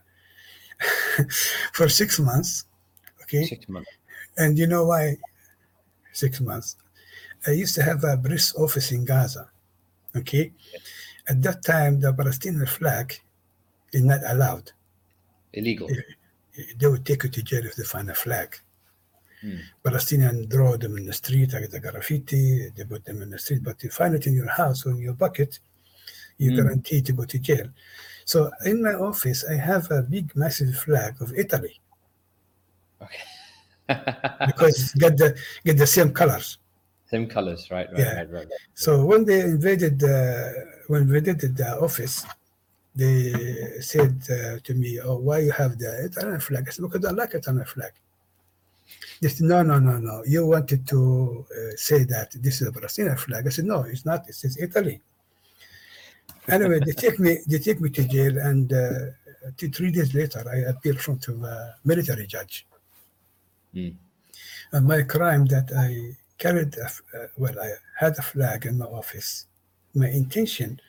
for 1.74 1.88
six 1.90 2.20
months. 2.20 2.66
Okay, 3.24 3.46
Six 3.46 3.68
months. 3.70 3.90
and 4.38 4.58
you 4.58 4.68
know 4.68 4.86
why? 4.86 5.18
Six 6.14 6.42
months. 6.42 6.76
I 7.48 7.52
used 7.52 7.76
to 7.76 7.84
have 7.84 8.04
a 8.04 8.18
press 8.18 8.54
office 8.56 8.92
in 8.92 9.06
Gaza. 9.06 9.50
Okay, 10.16 10.52
at 11.28 11.42
that 11.42 11.64
time 11.64 12.00
the 12.00 12.14
Palestinian 12.14 12.66
flag 12.66 13.14
is 13.94 14.04
not 14.04 14.20
allowed. 14.28 14.72
Illegal. 15.54 15.88
they 16.78 16.88
would 16.88 17.06
take 17.06 17.24
you 17.24 17.30
to 17.30 17.42
jail 17.44 17.66
if 17.66 17.76
they 17.76 17.84
find 17.84 18.10
a 18.10 18.14
flag. 18.16 18.56
Hmm. 19.42 19.58
Palestinian 19.84 20.48
draw 20.48 20.78
them 20.78 20.98
in 20.98 21.06
the 21.06 21.14
street, 21.14 21.54
like 21.54 21.70
the 21.70 21.80
graffiti, 21.80 22.70
they 22.76 22.84
put 22.86 23.04
them 23.06 23.22
in 23.22 23.30
the 23.32 23.40
street, 23.40 23.64
but 23.64 23.82
you 23.84 23.90
find 23.90 24.14
it 24.16 24.28
in 24.28 24.34
your 24.36 24.50
house 24.50 24.86
or 24.86 24.92
in 24.92 25.00
your 25.00 25.14
bucket, 25.14 25.60
you're 26.38 26.52
Hmm. 26.54 26.58
guaranteed 26.62 27.06
to 27.08 27.14
go 27.14 27.26
to 27.26 27.40
jail. 27.40 27.68
So 28.26 28.52
in 28.66 28.84
my 28.84 28.94
office, 28.94 29.44
I 29.46 29.56
have 29.56 29.90
a 29.92 30.02
big, 30.04 30.36
massive 30.36 30.78
flag 30.78 31.20
of 31.22 31.34
Italy 31.34 31.80
Okay. 33.02 33.24
because 34.46 34.80
it's 34.80 34.94
got 34.94 35.18
the 35.18 35.36
get 35.66 35.78
the 35.78 35.88
same 35.88 36.14
colors. 36.14 36.60
Same 37.12 37.28
colors, 37.28 37.70
right? 37.76 37.90
Right, 37.92 38.00
Yeah. 38.00 38.14
right, 38.20 38.32
right. 38.32 38.48
So 38.74 38.92
when 39.10 39.22
they 39.26 39.42
invaded 39.42 40.00
the 40.00 40.16
when 40.88 41.02
invaded 41.08 41.40
the 41.62 41.72
office, 41.88 42.16
they 43.02 43.18
said 43.92 44.14
uh, 44.38 44.60
to 44.68 44.74
me, 44.82 44.92
"Oh, 45.08 45.18
why 45.28 45.38
you 45.48 45.52
have 45.52 45.74
the 45.84 45.92
Italian 46.08 46.40
flag?" 46.48 46.64
I 46.68 46.72
said, 46.72 46.84
"Because 46.88 47.04
I 47.10 47.12
like 47.22 47.34
Italian 47.34 47.66
flag." 47.66 47.94
They 49.22 49.30
said, 49.34 49.48
"No, 49.54 49.62
no, 49.62 49.78
no, 49.80 49.96
no. 50.10 50.16
You 50.34 50.42
wanted 50.56 50.82
to 50.94 51.00
uh, 51.58 51.76
say 51.76 52.00
that 52.16 52.30
this 52.46 52.56
is 52.62 52.68
a 52.68 52.72
Brazilian 52.72 53.18
flag." 53.18 53.42
I 53.46 53.50
said, 53.50 53.66
"No, 53.66 53.80
it's 53.92 54.06
not. 54.06 54.20
It 54.30 54.36
says 54.36 54.58
Italy." 54.68 54.98
Anyway, 56.48 56.80
they 56.86 56.94
take 56.94 57.18
me 57.20 57.32
they 57.46 57.60
take 57.68 57.80
me 57.82 57.90
to 57.98 58.04
jail, 58.16 58.38
and 58.50 58.72
uh, 58.72 58.88
two, 59.58 59.70
three 59.70 59.92
days 59.92 60.14
later, 60.14 60.42
I 60.56 60.58
appear 60.72 60.94
in 60.94 61.00
front 61.08 61.28
of 61.28 61.44
a 61.44 61.76
military 61.84 62.26
judge. 62.26 62.66
Mm. 63.76 63.96
And 64.74 64.88
my 64.88 65.02
crime 65.04 65.46
that 65.48 65.68
I 65.88 65.90
carried, 66.42 66.76
a 66.78 66.86
uh, 66.86 67.28
well, 67.38 67.58
I 67.68 67.70
had 68.04 68.14
a 68.18 68.26
flag 68.32 68.60
in 68.66 68.76
my 68.84 68.90
office. 69.02 69.46
My 69.94 70.10
intention 70.22 70.80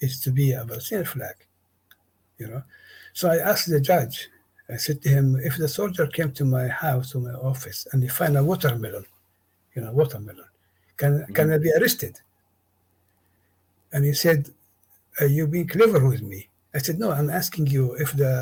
is 0.00 0.20
to 0.24 0.30
be 0.30 0.46
a 0.52 0.64
Palestinian 0.64 1.06
flag, 1.14 1.36
you 2.40 2.48
know. 2.50 2.62
So 3.12 3.24
I 3.34 3.38
asked 3.50 3.68
the 3.70 3.80
judge, 3.80 4.16
I 4.74 4.76
said 4.76 4.98
to 5.02 5.08
him, 5.16 5.26
if 5.48 5.54
the 5.56 5.68
soldier 5.78 6.06
came 6.06 6.32
to 6.32 6.44
my 6.44 6.66
house 6.68 7.14
or 7.14 7.20
my 7.20 7.36
office 7.52 7.86
and 7.90 8.02
he 8.02 8.08
find 8.08 8.36
a 8.36 8.44
watermelon, 8.50 9.06
you 9.74 9.80
know, 9.82 9.92
watermelon, 9.92 10.48
can 11.00 11.12
can 11.36 11.46
I 11.54 11.58
be 11.58 11.72
arrested? 11.78 12.14
And 13.92 14.04
he 14.04 14.14
said, 14.24 14.40
Are 15.20 15.32
you 15.36 15.46
being 15.46 15.68
clever 15.76 16.00
with 16.12 16.22
me? 16.32 16.40
I 16.76 16.78
said, 16.84 16.98
No, 16.98 17.08
I'm 17.12 17.30
asking 17.40 17.66
you 17.74 17.84
if 18.04 18.10
the 18.22 18.34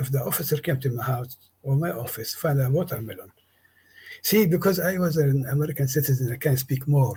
if 0.00 0.06
the 0.14 0.22
officer 0.30 0.56
came 0.66 0.78
to 0.80 0.90
my 0.98 1.04
house 1.14 1.32
or 1.62 1.72
my 1.76 1.92
office 2.04 2.30
find 2.42 2.60
a 2.60 2.68
watermelon. 2.78 3.30
See, 4.22 4.46
because 4.46 4.80
I 4.80 4.98
was 4.98 5.16
an 5.16 5.46
American 5.46 5.88
citizen, 5.88 6.32
I 6.32 6.36
can 6.36 6.56
speak 6.56 6.86
more 6.88 7.14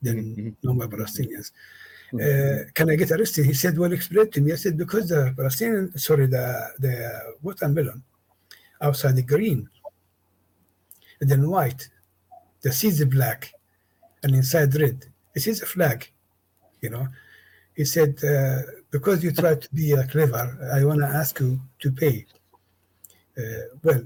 than 0.00 0.16
Mhm. 0.36 0.56
normal 0.62 0.88
Palestinians. 0.88 1.52
Uh, 2.14 2.64
can 2.74 2.90
I 2.90 2.96
get 2.96 3.10
arrested? 3.10 3.46
He 3.46 3.54
said, 3.54 3.78
Well, 3.78 3.92
explain 3.92 4.30
to 4.32 4.40
me. 4.40 4.52
I 4.52 4.56
said, 4.56 4.76
Because 4.76 5.08
the 5.08 5.32
Palestinian, 5.36 5.96
sorry, 5.98 6.26
the, 6.26 6.44
the 6.78 6.94
watermelon 7.40 8.02
outside 8.80 9.16
the 9.16 9.22
green, 9.22 9.68
and 11.20 11.30
then 11.30 11.48
white, 11.48 11.88
the 12.60 12.72
seeds 12.72 13.00
are 13.00 13.06
black, 13.06 13.54
and 14.22 14.34
inside 14.34 14.74
red. 14.74 15.06
It 15.34 15.46
is 15.46 15.62
a 15.62 15.66
flag, 15.66 16.10
you 16.82 16.90
know. 16.90 17.08
He 17.74 17.84
said, 17.86 18.22
uh, 18.24 18.62
Because 18.90 19.24
you 19.24 19.32
try 19.32 19.54
to 19.54 19.68
be 19.74 19.94
uh, 19.94 20.06
clever, 20.06 20.44
I 20.72 20.84
want 20.84 21.00
to 21.00 21.06
ask 21.06 21.40
you 21.40 21.60
to 21.80 21.90
pay. 21.92 22.26
Uh, 23.38 23.42
well, 23.82 24.02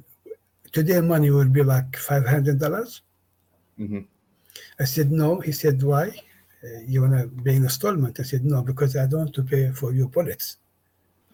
today 0.77 1.01
money 1.01 1.31
will 1.31 1.49
be 1.59 1.63
like 1.63 1.91
$500. 1.93 3.01
hmm 3.79 4.01
I 4.83 4.85
said, 4.85 5.11
no. 5.11 5.41
He 5.41 5.53
said, 5.53 5.83
why? 5.83 6.07
Uh, 6.65 6.81
you 6.87 7.01
want 7.03 7.15
to 7.19 7.25
pay 7.45 7.57
in 7.57 7.65
installment? 7.65 8.21
I 8.21 8.25
said, 8.25 8.45
no, 8.45 8.59
because 8.63 8.93
I 8.97 9.07
don't 9.07 9.21
want 9.25 9.35
to 9.41 9.43
pay 9.43 9.65
for 9.81 9.93
your 9.99 10.09
bullets 10.09 10.47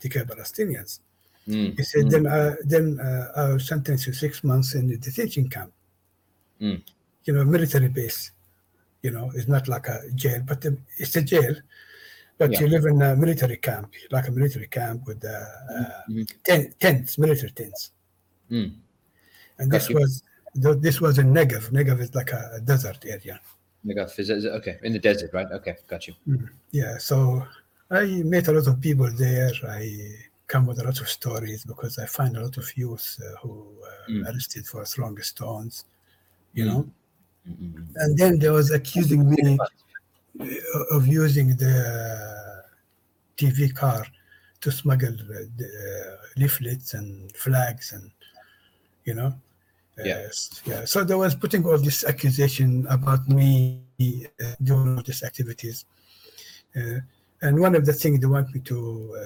to 0.00 0.08
kill 0.08 0.24
Palestinians. 0.32 1.00
Mm. 1.48 1.76
He 1.78 1.82
said, 1.92 2.04
Mm. 2.06 2.10
then, 2.12 2.24
uh, 2.26 2.54
then 2.72 2.86
uh, 3.08 3.26
I'll 3.40 3.58
sentence 3.72 4.06
you 4.06 4.12
six 4.12 4.44
months 4.50 4.74
in 4.78 4.84
the 4.90 4.96
detention 5.06 5.48
camp. 5.54 5.72
Mm. 6.60 6.78
You 7.24 7.32
know, 7.34 7.44
military 7.44 7.88
base. 7.88 8.20
You 9.04 9.10
know, 9.10 9.26
it's 9.36 9.48
not 9.48 9.64
like 9.74 9.86
a 9.88 9.98
jail, 10.14 10.40
but 10.46 10.60
the, 10.60 10.70
it's 11.02 11.16
a 11.16 11.22
jail. 11.22 11.54
But 12.38 12.52
Yeah. 12.52 12.60
you 12.60 12.66
live 12.74 12.84
in 12.92 13.02
a 13.02 13.16
military 13.16 13.56
camp, 13.68 13.88
like 14.14 14.26
a 14.28 14.32
military 14.38 14.68
camp 14.78 14.98
with 15.08 15.20
uh, 15.24 15.34
uh, 15.76 16.02
Mhm. 16.10 16.26
tent, 16.46 16.64
tents, 16.82 17.18
military 17.18 17.52
tents. 17.60 17.90
Mm. 18.50 18.70
And 19.58 19.70
this 19.70 19.88
you. 19.88 19.96
was 19.98 20.22
this 20.54 21.00
was 21.00 21.18
in 21.18 21.32
Negev. 21.32 21.70
Negev 21.70 22.00
is 22.00 22.14
like 22.14 22.30
a, 22.32 22.60
desert 22.64 22.98
area. 23.06 23.40
Negaf 23.86 24.18
is 24.18 24.30
is- 24.30 24.46
okay 24.46 24.78
in 24.82 24.92
the 24.92 24.98
desert, 24.98 25.30
right? 25.32 25.50
Okay, 25.52 25.76
got 25.88 26.06
you. 26.06 26.14
Yeah, 26.70 26.98
so 26.98 27.46
I 27.90 28.04
met 28.24 28.48
a 28.48 28.52
lot 28.52 28.66
of 28.66 28.80
people 28.80 29.10
there. 29.12 29.52
I 29.68 29.82
come 30.46 30.66
with 30.66 30.78
a 30.80 30.84
lot 30.84 31.00
of 31.00 31.08
stories 31.08 31.64
because 31.64 31.98
I 31.98 32.06
find 32.06 32.36
a 32.36 32.42
lot 32.42 32.56
of 32.58 32.76
youth 32.76 33.18
uh, 33.24 33.36
who 33.40 33.52
uh, 33.84 34.10
Mm. 34.10 34.26
arrested 34.28 34.66
for 34.66 34.84
throwing 34.84 35.18
stones, 35.22 35.84
you 36.54 36.64
Mm. 36.64 36.68
know. 36.68 36.90
Mm-mm. 37.48 37.88
And 37.96 38.18
then 38.18 38.38
they 38.38 38.50
was 38.50 38.70
accusing 38.70 39.28
me 39.30 39.58
of 40.90 41.06
using 41.06 41.48
the 41.56 41.74
TV 43.36 43.74
car 43.74 44.04
to 44.60 44.70
smuggle 44.70 45.14
uh, 45.14 45.44
the, 45.56 45.66
uh, 45.66 46.16
leaflets 46.36 46.94
and 46.94 47.34
flags 47.36 47.92
and 47.92 48.10
you 49.04 49.14
know. 49.14 49.30
Uh, 49.98 50.04
Yeah. 50.04 50.28
yeah. 50.70 50.84
So 50.84 51.04
they 51.04 51.14
was 51.14 51.34
putting 51.34 51.62
all 51.66 51.78
this 51.78 52.04
accusation 52.04 52.86
about 52.88 53.28
me 53.28 53.82
uh, 53.98 54.54
doing 54.62 54.96
all 54.96 55.02
these 55.02 55.22
activities. 55.22 55.84
Uh, 56.76 56.98
and 57.42 57.58
one 57.60 57.74
of 57.74 57.84
the 57.84 57.92
things 57.92 58.20
they 58.20 58.26
want 58.26 58.48
me 58.54 58.60
to 58.72 58.78
uh, 59.20 59.22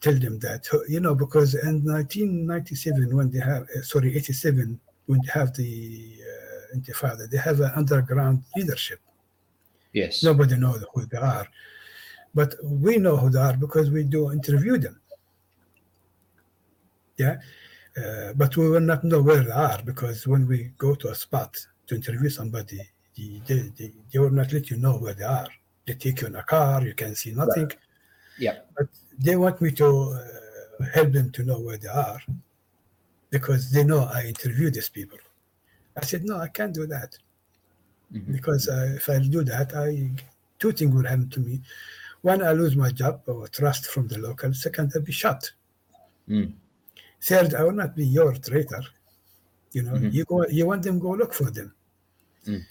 tell 0.00 0.16
them 0.24 0.38
that 0.40 0.62
you 0.88 1.00
know 1.00 1.14
because 1.14 1.54
in 1.54 1.84
1997 1.84 3.16
when 3.16 3.30
they 3.30 3.40
have 3.40 3.62
uh, 3.62 3.82
sorry 3.82 4.14
87 4.16 4.78
when 5.06 5.20
they 5.24 5.32
have 5.32 5.50
the 5.56 5.72
uh, 6.30 6.76
intifada 6.76 7.28
they 7.30 7.38
have 7.38 7.58
an 7.60 7.72
underground 7.74 8.42
leadership 8.56 9.00
Yes. 9.92 10.22
nobody 10.22 10.56
knows 10.56 10.84
who 10.92 11.06
they 11.06 11.16
are 11.18 11.46
but 12.34 12.54
we 12.62 12.98
know 12.98 13.16
who 13.16 13.30
they 13.30 13.40
are 13.48 13.56
because 13.56 13.90
we 13.90 14.02
do 14.04 14.30
interview 14.32 14.76
them 14.76 14.96
yeah 17.16 17.36
uh, 17.96 18.32
but 18.34 18.56
we 18.56 18.68
will 18.68 18.80
not 18.80 19.04
know 19.04 19.22
where 19.22 19.42
they 19.44 19.50
are 19.52 19.80
because 19.84 20.26
when 20.26 20.46
we 20.46 20.72
go 20.78 20.94
to 20.94 21.08
a 21.08 21.14
spot 21.14 21.56
to 21.86 21.94
interview 21.94 22.28
somebody 22.28 22.80
they, 23.16 23.40
they, 23.46 23.60
they, 23.78 23.92
they 24.12 24.18
will 24.18 24.30
not 24.30 24.52
let 24.52 24.70
you 24.70 24.76
know 24.76 24.96
where 24.98 25.14
they 25.14 25.24
are 25.24 25.48
they 25.86 25.94
take 25.94 26.20
you 26.20 26.26
in 26.26 26.36
a 26.36 26.42
car 26.42 26.82
you 26.82 26.94
can 26.94 27.14
see 27.14 27.32
nothing 27.32 27.70
Yeah. 28.38 28.58
but 28.76 28.86
they 29.18 29.36
want 29.36 29.60
me 29.60 29.70
to 29.72 29.86
uh, 29.86 30.84
help 30.92 31.12
them 31.12 31.30
to 31.32 31.44
know 31.44 31.60
where 31.60 31.76
they 31.78 31.88
are 31.88 32.20
because 33.30 33.70
they 33.70 33.84
know 33.84 34.04
I 34.12 34.26
interview 34.26 34.70
these 34.70 34.88
people. 34.88 35.18
I 35.96 36.04
said, 36.04 36.24
no, 36.24 36.36
I 36.38 36.48
can't 36.48 36.74
do 36.74 36.86
that 36.86 37.16
Mhm. 38.12 38.32
because 38.32 38.68
uh, 38.68 38.92
if 38.96 39.08
I 39.08 39.18
do 39.18 39.42
that, 39.44 39.74
I 39.74 40.10
two 40.58 40.72
things 40.72 40.94
will 40.94 41.04
happen 41.06 41.28
to 41.30 41.40
me. 41.40 41.60
One, 42.22 42.42
I 42.42 42.52
lose 42.52 42.74
my 42.76 42.90
job 42.90 43.22
or 43.26 43.48
trust 43.48 43.86
from 43.86 44.08
the 44.08 44.18
local. 44.18 44.52
Second, 44.54 44.92
I'll 44.94 45.02
be 45.02 45.12
shot. 45.12 45.50
Mm. 46.28 46.52
Third, 47.28 47.54
I 47.54 47.62
will 47.64 47.72
not 47.72 47.96
be 47.96 48.06
your 48.06 48.32
traitor. 48.34 48.82
You 49.72 49.82
know, 49.82 49.94
Mhm. 49.94 50.12
you 50.12 50.24
go, 50.24 50.46
you 50.58 50.66
want 50.66 50.82
them, 50.82 50.98
go 50.98 51.12
look 51.12 51.32
for 51.32 51.50
them. 51.50 51.74
Mm. 52.46 52.62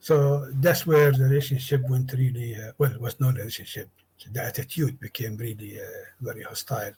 So 0.00 0.50
that's 0.64 0.86
where 0.86 1.12
the 1.12 1.24
relationship 1.24 1.80
went 1.88 2.12
really 2.12 2.50
uh, 2.60 2.72
well. 2.78 2.92
It 2.92 3.00
was 3.00 3.20
no 3.20 3.28
relationship. 3.30 3.88
The 4.34 4.42
attitude 4.42 4.98
became 4.98 5.36
really 5.36 5.80
uh, 5.80 5.86
very 6.20 6.42
hostile. 6.42 6.94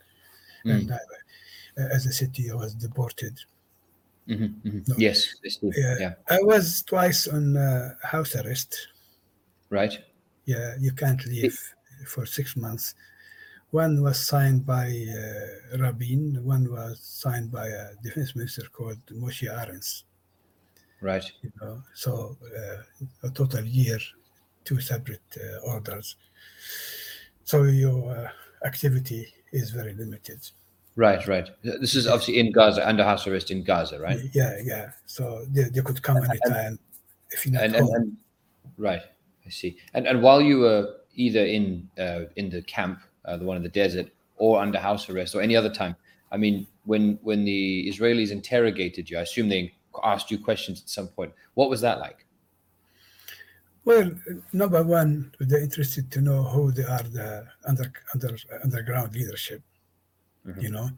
Mm. 0.64 0.74
And 0.74 0.92
I, 0.92 1.00
uh, 1.78 1.88
as 1.96 2.06
I 2.06 2.10
said 2.10 2.32
to 2.34 2.42
you, 2.42 2.52
I 2.54 2.56
was 2.64 2.74
deported. 2.74 3.34
Mhm, 4.26 4.54
mhm. 4.64 4.88
No. 4.88 4.94
Yes. 4.96 5.18
Yeah. 5.60 5.96
Yeah. 6.00 6.14
I 6.28 6.38
was 6.42 6.82
twice 6.82 7.28
on 7.28 7.56
uh, 7.58 7.94
house 8.02 8.34
arrest. 8.36 8.88
Right. 9.68 9.94
Yeah, 10.46 10.76
you 10.80 10.92
can't 10.92 11.24
leave 11.26 11.58
for 12.06 12.24
six 12.24 12.56
months. 12.56 12.94
One 13.74 14.04
was 14.04 14.24
signed 14.24 14.64
by 14.64 14.86
uh, 14.86 15.78
Rabin. 15.78 16.38
One 16.44 16.70
was 16.70 17.00
signed 17.00 17.50
by 17.50 17.66
a 17.66 17.96
defense 18.04 18.36
minister 18.36 18.62
called 18.72 19.04
Moshe 19.06 19.50
Arens. 19.50 20.04
Right. 21.00 21.24
You 21.42 21.50
know, 21.60 21.82
so 21.92 22.36
uh, 22.56 23.26
a 23.26 23.30
total 23.30 23.64
year, 23.64 23.98
two 24.64 24.80
separate 24.80 25.26
uh, 25.36 25.72
orders. 25.72 26.14
So 27.42 27.64
your 27.64 28.16
uh, 28.16 28.28
activity 28.64 29.26
is 29.50 29.70
very 29.70 29.94
limited. 29.94 30.38
Right. 30.94 31.26
Right. 31.26 31.50
This 31.64 31.96
is 31.96 32.06
obviously 32.06 32.38
in 32.38 32.52
Gaza, 32.52 32.88
under 32.88 33.02
house 33.02 33.26
arrest 33.26 33.50
in 33.50 33.64
Gaza, 33.64 33.98
right? 33.98 34.20
Yeah, 34.32 34.56
yeah. 34.62 34.90
So 35.06 35.46
they, 35.50 35.64
they 35.64 35.80
could 35.80 36.00
come 36.00 36.18
anytime 36.18 36.78
if 37.30 37.44
you're 37.44 37.60
And, 37.60 37.74
and, 37.74 37.88
and 37.88 38.16
right. 38.78 39.02
I 39.44 39.50
see. 39.50 39.78
And 39.94 40.06
and 40.06 40.22
while 40.22 40.40
you 40.40 40.60
were 40.60 40.94
either 41.16 41.44
in 41.44 41.90
uh, 41.98 42.26
in 42.36 42.50
the 42.50 42.62
camp, 42.62 43.00
uh, 43.24 43.36
the 43.36 43.44
one 43.44 43.56
in 43.56 43.62
the 43.62 43.68
desert, 43.68 44.08
or 44.36 44.60
under 44.60 44.78
house 44.78 45.08
arrest, 45.08 45.34
or 45.34 45.42
any 45.42 45.56
other 45.56 45.70
time, 45.70 45.96
I 46.32 46.36
mean, 46.36 46.66
when 46.84 47.18
when 47.22 47.44
the 47.44 47.88
Israelis 47.88 48.30
interrogated 48.30 49.08
you, 49.08 49.18
I 49.18 49.22
assume 49.22 49.48
they 49.48 49.72
asked 50.02 50.30
you 50.30 50.38
questions 50.38 50.82
at 50.82 50.88
some 50.88 51.08
point. 51.08 51.32
What 51.54 51.70
was 51.70 51.80
that 51.82 52.00
like? 52.00 52.26
Well, 53.84 54.10
number 54.52 54.82
one, 54.82 55.32
they're 55.38 55.60
interested 55.60 56.10
to 56.12 56.20
know 56.22 56.42
who 56.42 56.72
they 56.72 56.84
are, 56.84 57.02
the 57.02 57.46
under, 57.66 57.92
under 58.14 58.36
underground 58.62 59.14
leadership. 59.14 59.62
Mhm. 60.46 60.62
You 60.62 60.70
know, 60.70 60.90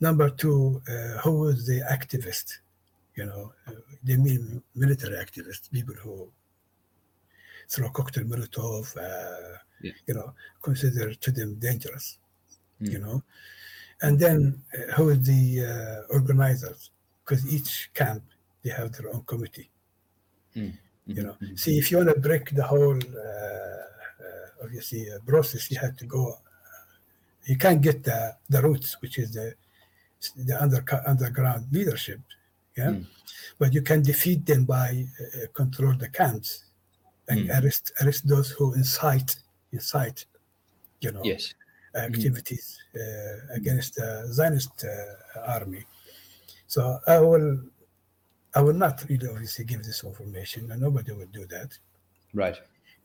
number 0.00 0.28
two, 0.30 0.82
uh, 0.88 1.18
who 1.22 1.48
is 1.48 1.66
the 1.66 1.80
activist? 1.96 2.58
You 3.16 3.26
know, 3.26 3.52
uh, 3.66 3.72
they 4.04 4.16
mean 4.16 4.62
military 4.74 5.16
activists, 5.16 5.70
people 5.70 5.94
who 5.94 6.30
throw 7.68 7.88
cocktail 7.90 8.24
Molotov. 8.24 8.96
Uh, 8.96 9.58
Yeah. 9.80 9.92
You 10.06 10.14
know, 10.14 10.34
consider 10.62 11.14
to 11.14 11.30
them 11.32 11.54
dangerous. 11.54 12.18
You 12.80 12.98
Mm. 12.98 13.02
know, 13.02 13.22
and 14.02 14.18
then 14.18 14.62
uh, 14.74 14.92
who 14.94 15.08
is 15.10 15.20
the 15.26 15.44
uh, 15.66 16.14
organizers? 16.14 16.90
Because 17.24 17.42
each 17.52 17.90
camp 17.94 18.22
they 18.62 18.70
have 18.70 18.92
their 18.92 19.08
own 19.14 19.22
committee 19.24 19.70
you 21.14 21.22
know 21.24 21.34
Mhm, 21.40 21.48
mhm. 21.50 21.58
see 21.58 21.78
if 21.78 21.90
you 21.90 21.96
want 21.98 22.10
to 22.14 22.20
break 22.20 22.50
the 22.54 22.62
whole 22.62 22.96
uh, 22.96 23.82
uh, 24.24 24.64
obviously 24.64 25.10
uh, 25.10 25.18
process 25.26 25.70
you 25.70 25.78
have 25.78 25.96
to 25.96 26.06
go 26.06 26.38
you 27.46 27.56
can't 27.56 27.80
get 27.80 28.02
the 28.04 28.36
the 28.48 28.60
roots 28.62 29.00
which 29.02 29.18
is 29.18 29.32
the 29.32 29.54
the 30.48 30.60
under, 30.62 30.82
underground 31.06 31.66
leadership 31.72 32.20
yeah 32.76 32.90
Mm. 32.92 33.06
but 33.58 33.72
you 33.76 33.82
can 33.82 34.02
defeat 34.02 34.44
them 34.46 34.64
by 34.64 34.88
uh, 35.20 35.46
control 35.60 35.94
the 36.04 36.08
camps 36.20 36.48
and 37.28 37.40
Mm. 37.48 37.58
arrest 37.58 37.84
arrest 38.00 38.22
those 38.28 38.50
who 38.56 38.74
incite 38.74 39.30
incite 39.72 40.24
you 41.00 41.12
know 41.12 41.20
Yes. 41.24 41.54
activities 41.94 42.78
uh, 42.94 43.54
against 43.54 43.96
the 43.96 44.28
Zionist 44.32 44.84
uh, 44.84 45.40
army. 45.58 45.84
So 46.66 46.98
I 47.06 47.18
will, 47.18 47.60
I 48.54 48.60
will 48.60 48.74
not 48.74 49.02
really 49.08 49.26
obviously 49.28 49.64
give 49.64 49.82
this 49.84 50.04
information, 50.04 50.70
and 50.70 50.80
nobody 50.82 51.12
will 51.12 51.26
do 51.32 51.46
that. 51.46 51.76
Right. 52.34 52.56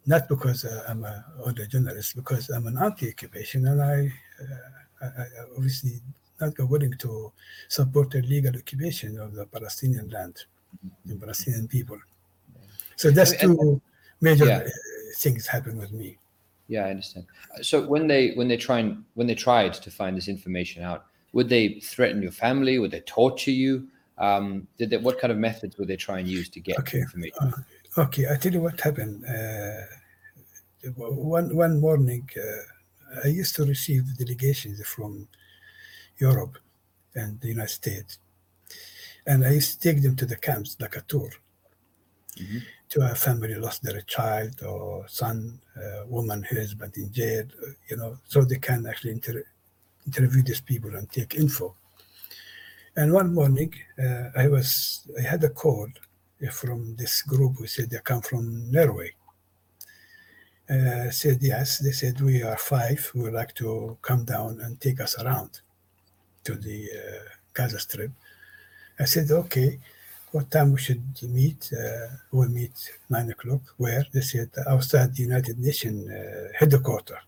Not 0.05 0.27
because 0.27 0.65
uh, 0.65 0.83
I'm 0.89 1.05
a 1.05 1.23
older 1.45 1.65
journalist, 1.65 2.15
because 2.15 2.49
I'm 2.49 2.67
an 2.67 2.77
anti-occupation, 2.77 3.65
and 3.67 3.81
I, 3.81 4.11
uh, 4.41 5.05
I, 5.05 5.21
I 5.21 5.25
obviously 5.55 6.01
not 6.41 6.59
willing 6.59 6.93
to 6.99 7.31
support 7.69 8.11
the 8.11 8.21
legal 8.23 8.53
occupation 8.55 9.17
of 9.17 9.33
the 9.33 9.45
Palestinian 9.45 10.09
land, 10.09 10.35
the 11.05 11.15
Palestinian 11.15 11.67
people. 11.69 11.99
So 12.97 13.11
that's 13.11 13.31
And- 13.33 13.41
and- 13.51 13.59
two 13.59 13.81
major 14.19 14.45
Yeah. 14.45 14.67
things 15.17 15.47
happen 15.47 15.77
with 15.77 15.93
me. 15.93 16.17
Yeah, 16.67 16.85
I 16.85 16.89
understand. 16.91 17.25
So 17.61 17.85
when 17.85 18.07
they 18.07 18.31
when 18.31 18.47
they 18.47 18.57
try 18.57 18.79
and 18.79 19.03
when 19.15 19.27
they 19.27 19.35
tried 19.35 19.73
to 19.73 19.91
find 19.91 20.15
this 20.15 20.27
information 20.27 20.83
out, 20.83 21.05
would 21.33 21.49
they 21.49 21.79
threaten 21.81 22.21
your 22.21 22.31
family? 22.31 22.79
Would 22.79 22.91
they 22.91 23.01
torture 23.01 23.51
you? 23.51 23.87
Um, 24.17 24.67
did 24.77 24.89
they, 24.91 24.97
what 24.97 25.19
kind 25.19 25.31
of 25.31 25.37
methods 25.39 25.77
would 25.77 25.87
they 25.87 25.95
try 25.97 26.19
and 26.19 26.27
use 26.27 26.47
to 26.49 26.59
get 26.59 26.77
Okay. 26.79 26.99
information? 26.99 27.53
Uh, 27.97 28.01
okay, 28.03 28.27
I 28.31 28.35
tell 28.37 28.53
you 28.53 28.61
what 28.61 28.79
happened. 28.79 29.25
Uh, 29.25 29.81
one 30.95 31.55
one 31.55 31.79
morning, 31.79 32.29
uh, 32.37 33.21
I 33.25 33.27
used 33.27 33.55
to 33.55 33.65
receive 33.65 34.17
delegations 34.17 34.85
from 34.85 35.27
Europe 36.17 36.57
and 37.15 37.39
the 37.41 37.47
United 37.47 37.69
States, 37.73 38.19
and 39.25 39.45
I 39.45 39.51
used 39.51 39.71
to 39.73 39.79
take 39.79 40.01
them 40.03 40.15
to 40.17 40.25
the 40.25 40.35
camps 40.35 40.77
like 40.79 40.95
a 40.95 41.01
tour. 41.01 41.31
Mhm. 42.37 42.63
To 42.93 43.01
a 43.01 43.15
family 43.15 43.55
lost 43.55 43.81
their 43.81 44.01
child 44.01 44.61
or 44.61 45.07
son, 45.07 45.59
uh, 45.75 46.05
woman, 46.05 46.43
husband 46.43 46.95
in 46.95 47.11
jail, 47.11 47.45
you 47.89 47.97
know, 47.97 48.19
so 48.23 48.43
they 48.43 48.59
can 48.59 48.85
actually 48.85 49.13
inter- 49.13 49.47
interview 50.05 50.43
these 50.43 50.61
people 50.61 50.95
and 50.95 51.09
take 51.09 51.33
info. 51.33 51.73
And 52.95 53.11
one 53.11 53.33
morning, 53.33 53.73
uh, 53.97 54.29
I 54.35 54.47
was 54.47 55.07
I 55.17 55.23
had 55.23 55.43
a 55.43 55.49
call 55.49 55.87
from 56.51 56.95
this 56.95 57.23
group 57.23 57.57
who 57.57 57.65
said 57.65 57.89
they 57.89 57.97
come 57.97 58.21
from 58.21 58.69
Norway. 58.69 59.15
Uh, 60.69 61.09
said 61.09 61.39
yes. 61.41 61.79
They 61.79 61.93
said 61.93 62.21
we 62.21 62.43
are 62.43 62.57
five. 62.57 63.11
We 63.15 63.23
would 63.23 63.33
like 63.33 63.55
to 63.55 63.97
come 64.03 64.23
down 64.23 64.61
and 64.61 64.79
take 64.79 65.01
us 65.01 65.17
around 65.17 65.61
to 66.43 66.53
the 66.53 66.89
uh, 66.93 67.29
Gaza 67.55 67.79
Strip. 67.79 68.11
I 68.99 69.05
said 69.05 69.31
okay. 69.31 69.79
What 70.33 70.49
time 70.49 70.69
we 70.73 70.79
should 70.79 71.03
meet? 71.39 71.61
Uh, 71.71 72.07
we'll 72.31 72.49
meet 72.49 72.75
nine 73.07 73.29
o'clock. 73.29 73.61
Where? 73.77 74.03
They 74.11 74.21
said 74.21 74.49
outside 74.73 75.09
the 75.15 75.21
United 75.29 75.59
Nations 75.67 76.09
uh, 76.09 76.49
headquarters. 76.59 77.23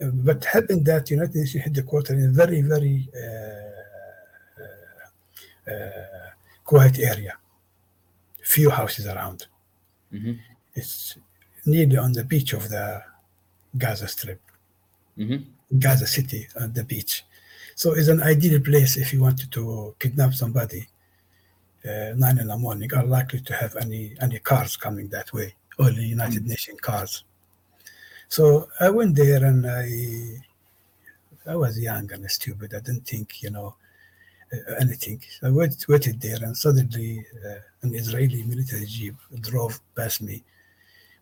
Uh, 0.00 0.10
but 0.28 0.44
happened 0.44 0.84
that 0.90 1.10
United 1.10 1.34
Nations 1.42 1.64
headquarters 1.64 2.16
in 2.22 2.28
a 2.28 2.32
very 2.42 2.60
very 2.60 2.96
uh, 3.22 4.62
uh, 4.62 5.72
uh, 5.72 6.28
quiet 6.70 6.96
area 7.12 7.34
few 8.54 8.68
houses 8.80 9.06
around. 9.14 9.40
Mhm. 10.12 10.34
It's 10.74 11.16
nearly 11.64 11.96
on 11.96 12.12
the 12.18 12.24
beach 12.32 12.52
of 12.58 12.64
the 12.74 12.84
Gaza 13.82 14.06
Strip, 14.14 14.42
Mhm. 15.22 15.38
Gaza 15.84 16.06
City, 16.16 16.42
on 16.60 16.68
the 16.78 16.84
beach. 16.92 17.24
So 17.74 17.86
it's 17.98 18.08
an 18.08 18.22
ideal 18.22 18.60
place 18.60 18.92
if 19.02 19.08
you 19.14 19.20
wanted 19.26 19.50
to 19.56 19.62
kidnap 19.98 20.34
somebody. 20.34 20.82
Uh, 21.84 22.14
nine 22.16 22.38
in 22.38 22.46
the 22.46 22.56
morning 22.56 22.90
are 22.94 23.04
likely 23.04 23.40
to 23.40 23.54
have 23.54 23.76
any 23.76 24.16
any 24.22 24.38
cars 24.38 24.74
coming 24.76 25.08
that 25.08 25.32
way, 25.32 25.54
only 25.78 26.04
United 26.04 26.46
Nations 26.46 26.80
cars. 26.80 27.24
So 28.28 28.68
I 28.80 28.88
went 28.90 29.14
there 29.16 29.44
and 29.44 29.66
I 29.66 30.42
I 31.46 31.56
was 31.56 31.78
young 31.78 32.10
and 32.12 32.30
stupid. 32.30 32.72
I 32.74 32.80
didn't 32.80 33.06
think, 33.06 33.42
you 33.42 33.50
know, 33.50 33.76
uh, 34.52 34.74
anything. 34.80 35.22
I 35.42 35.50
wait, 35.50 35.74
waited 35.88 36.20
there, 36.20 36.42
and 36.42 36.56
suddenly 36.56 37.24
uh, 37.44 37.58
an 37.82 37.94
Israeli 37.94 38.42
military 38.44 38.86
jeep 38.86 39.16
drove 39.40 39.78
past 39.94 40.22
me. 40.22 40.42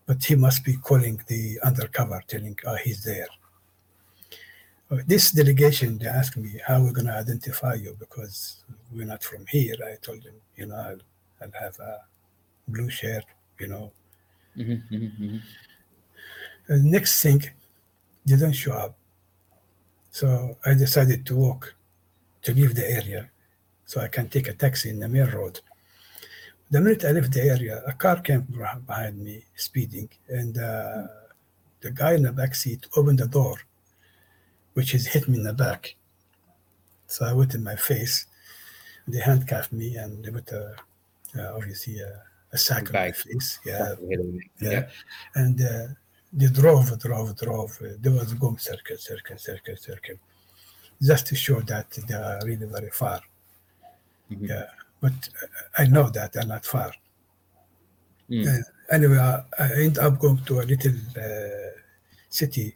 But 0.05 0.23
he 0.23 0.35
must 0.35 0.63
be 0.63 0.77
calling 0.77 1.21
the 1.27 1.59
undercover, 1.63 2.21
telling, 2.27 2.57
"Oh, 2.65 2.75
he's 2.75 3.03
there." 3.03 3.27
Uh, 4.89 4.99
This 5.07 5.31
delegation, 5.31 5.97
they 5.97 6.07
asked 6.07 6.37
me, 6.37 6.61
"How 6.65 6.79
we're 6.79 6.87
we 6.87 6.93
going 6.93 7.07
to 7.07 7.17
identify 7.17 7.73
you?" 7.75 7.95
Because 7.99 8.63
we're 8.95 9.05
not 9.05 9.23
from 9.23 9.45
here. 9.47 9.75
I 9.85 9.95
told 10.01 10.23
him, 10.23 10.35
you 10.55 10.67
know, 10.67 10.75
I'll, 10.75 11.01
I'll 11.41 11.61
have 11.61 11.79
a 11.79 11.99
blue 12.67 12.89
shirt, 12.89 13.25
you 13.59 13.67
know. 13.67 13.91
Mhm. 14.57 14.83
Mhm. 14.91 15.19
Mhm. 15.19 15.41
And 16.67 16.85
next 16.85 17.21
thing, 17.21 17.41
don't 18.25 18.53
show 18.53 18.73
up. 18.73 18.97
So 20.11 20.57
I 20.65 20.73
decided 20.75 21.25
to 21.25 21.35
walk, 21.35 21.75
to 22.43 22.53
leave 22.53 22.75
the 22.75 22.89
area, 22.89 23.29
so 23.85 23.99
I 23.99 24.07
can 24.07 24.29
take 24.29 24.47
a 24.47 24.53
taxi 24.53 24.89
in 24.89 24.99
the 24.99 25.09
main 25.09 25.27
road. 25.29 25.59
The 26.69 26.81
minute 26.81 27.03
I 27.05 27.11
left 27.11 27.33
the 27.33 27.43
area, 27.43 27.83
a 27.85 27.93
car 27.93 28.21
came 28.21 28.41
behind 28.41 29.19
me, 29.19 29.45
speeding, 29.55 30.09
and 30.27 30.57
uh, 30.57 31.07
the 31.81 31.91
guy 31.91 32.13
in 32.13 32.23
the 32.23 32.31
back 32.31 32.55
seat 32.55 32.87
opened 32.95 33.19
the 33.19 33.27
door, 33.27 33.57
which 34.73 34.95
is 34.95 35.07
hit 35.07 35.27
me 35.27 35.37
in 35.37 35.43
the 35.43 35.53
back. 35.53 35.95
So 37.07 37.25
I 37.25 37.33
went 37.33 37.53
in 37.53 37.63
my 37.63 37.75
face. 37.75 38.25
They 39.07 39.19
handcuffed 39.19 39.71
me 39.73 39.95
and 39.97 40.23
they 40.23 40.31
put 40.31 40.51
a, 40.51 40.75
uh, 41.37 41.53
obviously 41.55 41.99
a, 41.99 42.21
a 42.51 42.57
sack 42.57 42.87
on 42.87 42.93
my 42.93 43.11
face. 43.11 43.59
Yeah, 43.65 43.95
Yeah. 44.01 44.71
yeah. 44.71 44.89
And 45.35 45.59
uh, 45.61 45.87
they 46.31 46.47
drove, 46.47 46.97
drove, 46.99 47.35
drove. 47.35 47.77
They 47.99 48.09
was 48.09 48.33
going 48.33 48.57
circle, 48.57 48.97
circle, 48.97 49.37
circle, 49.37 49.75
circle, 49.77 50.15
just 51.01 51.27
to 51.27 51.35
show 51.35 51.59
that 51.61 51.91
they 52.07 52.15
are 52.15 52.39
really 52.45 52.65
very 52.65 52.89
far. 52.91 53.21
Mhm. 54.31 54.47
Yeah, 54.49 54.65
but 55.01 55.29
I 55.77 55.85
know 55.85 56.09
that 56.09 56.33
they're 56.33 56.45
not 56.45 56.65
far. 56.65 56.91
Mm. 58.29 58.47
Uh, 58.47 58.63
anyway, 58.89 59.17
I, 59.17 59.43
I 59.59 59.73
end 59.83 59.97
up 59.97 60.17
going 60.17 60.37
to 60.45 60.61
a 60.61 60.63
little 60.63 60.95
uh, 61.17 61.71
city 62.29 62.75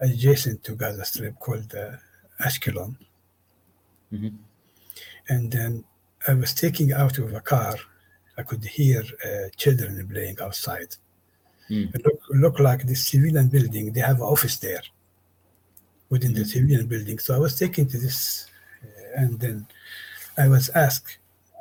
adjacent 0.00 0.62
to 0.64 0.76
Gaza 0.76 1.04
Strip 1.04 1.38
called 1.40 1.74
uh, 1.74 1.96
Ashkelon. 2.40 2.96
Mhm. 4.12 4.34
And 5.28 5.50
then 5.50 5.84
I 6.26 6.34
was 6.34 6.54
taking 6.54 6.92
out 6.92 7.18
of 7.18 7.32
a 7.34 7.40
car. 7.40 7.76
I 8.36 8.42
could 8.42 8.64
hear 8.64 9.02
uh, 9.24 9.48
children 9.56 10.06
playing 10.08 10.38
outside. 10.40 10.96
Mm. 11.70 11.94
It 11.94 12.04
look, 12.06 12.20
look 12.30 12.58
like 12.60 12.86
this 12.86 13.06
civilian 13.06 13.48
building. 13.48 13.92
They 13.92 14.00
have 14.00 14.16
an 14.16 14.22
office 14.22 14.56
there 14.56 14.82
within 16.08 16.32
the 16.32 16.40
Mhm. 16.40 16.46
civilian 16.46 16.86
building. 16.86 17.18
So 17.18 17.34
I 17.34 17.38
was 17.38 17.58
taken 17.58 17.86
to 17.88 17.98
this, 17.98 18.46
uh, 18.82 19.20
and 19.20 19.38
then 19.38 19.66
I 20.38 20.48
was 20.48 20.70
asked 20.70 21.18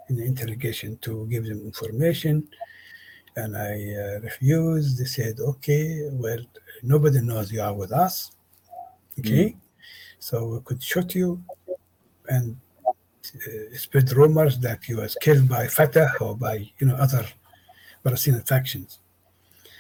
in 0.10 0.16
the 0.16 0.24
interrogation 0.24 0.98
to 1.00 1.28
give 1.28 1.46
them 1.46 1.60
information, 1.66 2.48
and 3.36 3.58
I 3.58 3.74
uh, 4.04 4.20
refused. 4.22 4.98
They 4.98 5.06
said, 5.06 5.40
"Okay, 5.40 6.08
well, 6.14 6.40
nobody 6.84 7.20
knows 7.22 7.52
you 7.52 7.62
are 7.62 7.74
with 7.74 7.92
us. 7.92 8.32
Okay, 9.20 9.58
so 10.20 10.36
we 10.54 10.60
could 10.62 10.82
shoot 10.82 11.16
you 11.16 11.44
and 12.30 12.56
spread 13.76 14.12
rumors 14.12 14.60
that 14.60 14.88
you 14.88 14.98
was 14.98 15.16
killed 15.22 15.48
by 15.50 15.68
Fatah 15.68 16.12
or 16.22 16.36
by 16.36 16.56
you 16.80 16.88
know 16.88 16.96
other 16.96 17.26
Palestinian 18.04 18.44
factions." 18.44 19.00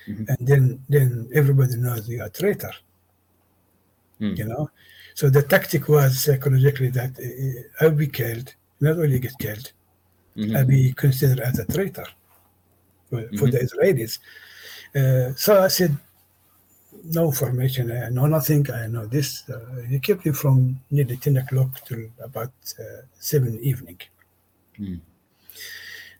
Mhm. 0.07 0.25
and 0.31 0.47
then 0.49 0.63
then 0.87 1.09
everybody 1.33 1.75
knows 1.75 2.07
you're 2.09 2.25
a 2.25 2.29
traitor. 2.29 2.73
Mm. 4.21 4.37
You 4.39 4.45
know, 4.45 4.63
so 5.13 5.29
the 5.29 5.43
tactic 5.43 5.83
was 5.89 6.11
psychologically 6.23 6.89
that 6.99 7.11
uh, 7.19 7.83
I'll 7.85 7.91
be 7.91 8.07
killed, 8.07 8.47
not 8.79 8.95
only 8.97 9.19
get 9.19 9.37
killed, 9.37 9.67
Mhm. 10.35 10.55
I'll 10.55 10.65
be 10.65 10.93
considered 10.93 11.39
as 11.39 11.59
a 11.59 11.65
traitor 11.65 12.07
for, 13.09 13.21
for 13.37 13.47
the 13.53 13.59
Israelis. 13.67 14.13
Uh, 14.95 15.35
so 15.35 15.61
I 15.63 15.67
said, 15.67 15.97
no 17.03 17.31
formation. 17.31 17.91
I 17.91 18.09
know 18.09 18.25
nothing, 18.25 18.69
I 18.71 18.87
know 18.87 19.05
this. 19.05 19.47
Uh, 19.49 19.81
he 19.87 19.99
kept 19.99 20.25
me 20.25 20.31
from 20.31 20.79
nearly 20.91 21.17
10 21.17 21.37
o'clock 21.37 21.83
till 21.85 22.05
about 22.23 22.51
uh, 22.79 23.01
7 23.19 23.59
evening. 23.61 23.99
Mm. 24.79 24.99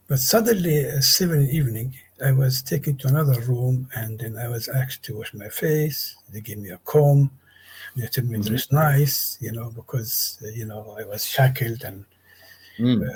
But 0.08 0.20
suddenly, 0.20 0.86
at 0.86 1.04
7 1.04 1.50
evening, 1.50 1.94
I 2.24 2.32
was 2.32 2.62
taken 2.62 2.98
to 2.98 3.08
another 3.10 3.40
room 3.42 3.90
and 3.96 4.18
then 4.18 4.38
I 4.38 4.48
was 4.48 4.68
asked 4.68 5.04
to 5.04 5.18
wash 5.18 5.34
my 5.34 5.50
face. 5.50 6.16
They 6.32 6.42
gave 6.42 6.58
me 6.58 6.70
a 6.70 6.78
comb. 6.86 7.30
They 7.96 8.08
told 8.08 8.30
me 8.30 8.38
Mhm. 8.38 8.46
dress 8.48 8.72
nice, 8.72 9.38
you 9.42 9.52
know, 9.52 9.70
because, 9.72 10.40
uh, 10.44 10.48
you 10.50 10.66
know, 10.66 10.96
I 11.00 11.04
was 11.04 11.26
shackled. 11.26 11.84
And, 11.84 12.06
Mm. 12.80 13.08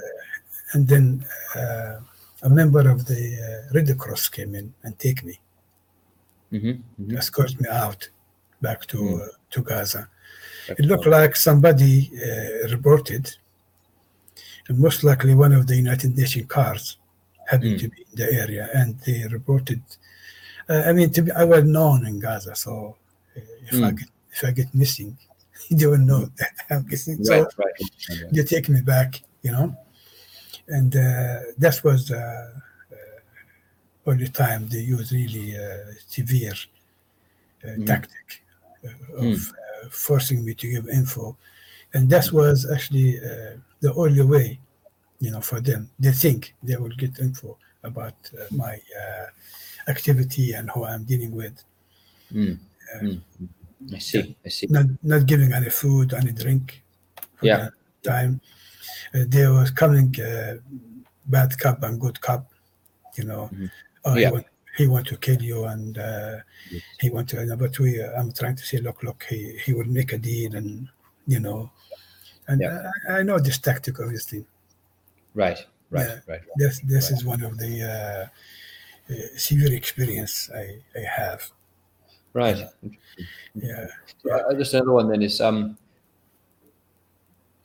and 0.74 0.88
then 0.88 1.26
uh, 1.56 2.00
a 2.44 2.50
member 2.50 2.90
of 2.90 3.06
the 3.06 3.24
uh, 3.70 3.74
Red 3.74 3.96
Cross 3.98 4.30
came 4.30 4.56
in 4.56 4.74
and 4.84 4.98
take 4.98 5.24
me, 5.24 5.40
Mhm. 6.52 6.82
Mhm. 7.00 7.18
escort 7.18 7.60
me 7.60 7.68
out 7.70 8.10
back 8.62 8.86
to, 8.88 8.98
Mm. 8.98 9.22
uh, 9.22 9.28
to 9.52 9.62
Gaza. 9.64 10.08
That's 10.68 10.80
It 10.80 10.86
looked 10.86 11.06
right. 11.08 11.22
like 11.22 11.36
somebody 11.36 12.12
uh, 12.14 12.68
reported, 12.76 13.26
and 14.68 14.78
most 14.80 15.04
likely 15.04 15.34
one 15.36 15.54
of 15.54 15.66
the 15.68 15.76
United 15.76 16.16
Nations 16.18 16.48
cars 16.48 16.98
happened 17.48 17.78
Mm. 17.78 17.82
to 17.82 17.88
be 17.90 18.02
in 18.12 18.16
the 18.16 18.34
area, 18.44 18.70
and 18.74 19.00
they 19.06 19.28
reported. 19.28 19.82
Uh, 20.70 20.84
I 20.90 20.94
mean, 20.94 21.10
to 21.12 21.22
be, 21.24 21.32
I 21.32 21.44
was 21.44 21.64
known 21.64 22.06
in 22.06 22.20
Gaza, 22.20 22.56
so 22.56 22.96
uh, 23.36 23.40
if 23.68 23.76
I 23.76 23.92
Mm. 23.92 23.98
get 24.00 24.08
if 24.34 24.44
I 24.46 24.52
get 24.52 24.74
missing, 24.74 25.18
they 25.78 25.88
will 25.88 25.98
know 25.98 26.24
that 26.40 26.54
I'm 26.70 26.86
missing. 26.88 27.24
So 27.26 27.34
Right, 27.34 27.54
right. 27.58 27.78
right. 28.10 28.32
they 28.34 28.44
take 28.44 28.70
me 28.70 28.82
back, 28.82 29.22
you 29.42 29.52
know, 29.52 29.76
and 30.68 30.96
uh, 30.96 31.40
that 31.58 31.84
was 31.84 32.12
uh, 32.12 32.52
only 34.06 34.28
time 34.28 34.68
they 34.68 34.80
use 34.82 35.12
really 35.12 35.58
uh, 35.58 35.94
severe 36.08 36.54
uh, 37.64 37.68
Mhm. 37.78 37.86
tactic 37.86 38.44
uh, 38.84 39.26
of 39.28 39.38
uh, 39.54 39.90
forcing 39.90 40.44
me 40.46 40.54
to 40.56 40.68
give 40.70 40.88
info, 40.90 41.38
and 41.94 42.10
that 42.10 42.32
was 42.32 42.70
actually 42.72 43.20
uh, 43.20 43.58
the 43.82 43.94
only 43.94 44.24
way, 44.24 44.60
you 45.20 45.32
know, 45.32 45.42
for 45.42 45.60
them. 45.62 45.90
They 46.00 46.12
think 46.12 46.54
they 46.64 46.78
will 46.78 46.96
get 46.98 47.20
info 47.20 47.58
about 47.84 48.16
uh, 48.34 48.46
my 48.52 48.76
uh, 49.02 49.28
activity 49.88 50.54
and 50.54 50.70
who 50.72 50.86
I'm 50.86 51.04
dealing 51.04 51.32
with. 51.36 51.64
Mm. 52.34 52.58
Mm. 53.02 53.22
I 53.94 54.00
see. 54.00 54.36
I 54.46 54.50
see. 54.50 54.68
not 54.70 54.86
not 55.04 55.26
giving 55.26 55.54
any 55.54 55.70
food, 55.70 56.14
any 56.14 56.32
drink. 56.32 56.82
for 57.36 57.46
Yeah. 57.48 57.70
Time. 58.04 58.42
Uh, 59.14 59.26
there 59.28 59.52
was 59.54 59.70
coming 59.72 60.10
uh, 60.22 60.58
bad 61.26 61.58
cup 61.58 61.84
and 61.84 62.00
good 62.00 62.20
cup, 62.22 62.44
You 63.18 63.26
know, 63.26 63.50
Mhm. 63.54 63.70
Oh, 64.06 64.16
Yeah. 64.16 64.28
he, 64.28 64.32
want, 64.34 64.46
he 64.78 64.88
want 64.88 65.08
to 65.08 65.18
kill 65.18 65.42
you, 65.42 65.66
and 65.66 65.98
uh, 65.98 66.38
Yes. 66.70 66.82
he 67.00 67.10
want 67.10 67.30
to. 67.30 67.56
But 67.58 67.78
we, 67.80 68.02
uh, 68.02 68.12
I'm 68.20 68.32
trying 68.32 68.56
to 68.56 68.64
say, 68.64 68.78
look, 68.78 69.04
look, 69.04 69.26
he 69.30 69.58
he 69.66 69.74
will 69.74 69.86
make 69.88 70.14
a 70.14 70.18
deal, 70.18 70.56
and 70.56 70.88
you 71.28 71.40
know, 71.40 71.72
and 72.48 72.62
Yeah. 72.62 72.90
I, 73.10 73.20
I 73.20 73.24
know 73.24 73.40
this 73.40 73.58
tactic, 73.60 74.00
obviously. 74.00 74.46
Right, 75.34 75.60
right, 75.90 76.08
Yeah. 76.08 76.20
right. 76.28 76.42
This 76.58 76.80
this 76.82 77.12
Right. 77.12 77.18
is 77.20 77.26
one 77.26 77.44
of 77.44 77.58
the 77.58 77.84
uh, 77.84 79.14
uh, 79.14 79.16
severe 79.38 79.74
experience 79.74 80.50
I, 80.54 80.80
I 80.96 81.04
have. 81.04 81.52
Right. 82.34 82.64
Yeah. 83.56 83.88
So, 84.24 84.32
uh, 84.32 84.54
just 84.54 84.74
another 84.74 84.94
one 84.94 85.10
then 85.10 85.22
is 85.22 85.42
um, 85.42 85.78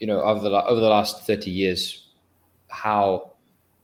you 0.00 0.06
know, 0.06 0.20
over 0.22 0.40
the 0.48 0.64
over 0.64 0.80
the 0.80 0.88
last 0.88 1.24
thirty 1.26 1.50
years, 1.50 2.08
how 2.68 3.32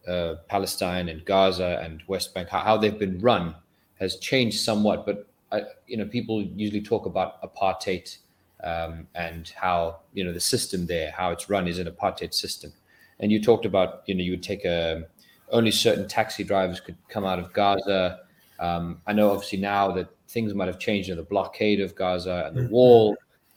uh, 0.08 0.36
Palestine 0.48 1.08
and 1.08 1.24
Gaza 1.24 1.80
and 1.82 2.02
West 2.06 2.34
Bank 2.34 2.48
how, 2.48 2.60
how 2.60 2.76
they've 2.76 2.98
been 2.98 3.18
run 3.20 3.54
has 4.00 4.16
changed 4.16 4.60
somewhat. 4.60 5.06
But 5.06 5.26
I, 5.52 5.62
you 5.86 5.96
know, 5.96 6.06
people 6.06 6.42
usually 6.42 6.80
talk 6.82 7.06
about 7.06 7.40
apartheid 7.42 8.16
um, 8.64 9.06
and 9.14 9.52
how 9.56 10.00
you 10.12 10.24
know 10.24 10.32
the 10.32 10.40
system 10.40 10.86
there, 10.86 11.10
how 11.12 11.30
it's 11.30 11.48
run, 11.48 11.68
is 11.68 11.78
an 11.78 11.86
apartheid 11.86 12.34
system. 12.34 12.72
And 13.20 13.30
you 13.30 13.40
talked 13.40 13.66
about 13.66 14.02
you 14.06 14.14
know 14.14 14.22
you 14.22 14.32
would 14.32 14.42
take 14.42 14.64
a 14.64 15.04
only 15.50 15.70
certain 15.70 16.08
taxi 16.08 16.42
drivers 16.44 16.80
could 16.80 16.96
come 17.08 17.24
out 17.24 17.38
of 17.38 17.52
Gaza. 17.52 18.20
Um, 18.58 19.00
I 19.06 19.12
know 19.12 19.30
obviously 19.30 19.58
now 19.58 19.92
that 19.92 20.08
things 20.28 20.54
might 20.54 20.68
have 20.68 20.78
changed 20.78 21.10
in 21.10 21.16
the 21.16 21.22
blockade 21.22 21.80
of 21.80 21.94
Gaza 21.94 22.44
and 22.46 22.56
the 22.56 22.62
Mhm. 22.62 22.70
wall, 22.70 23.16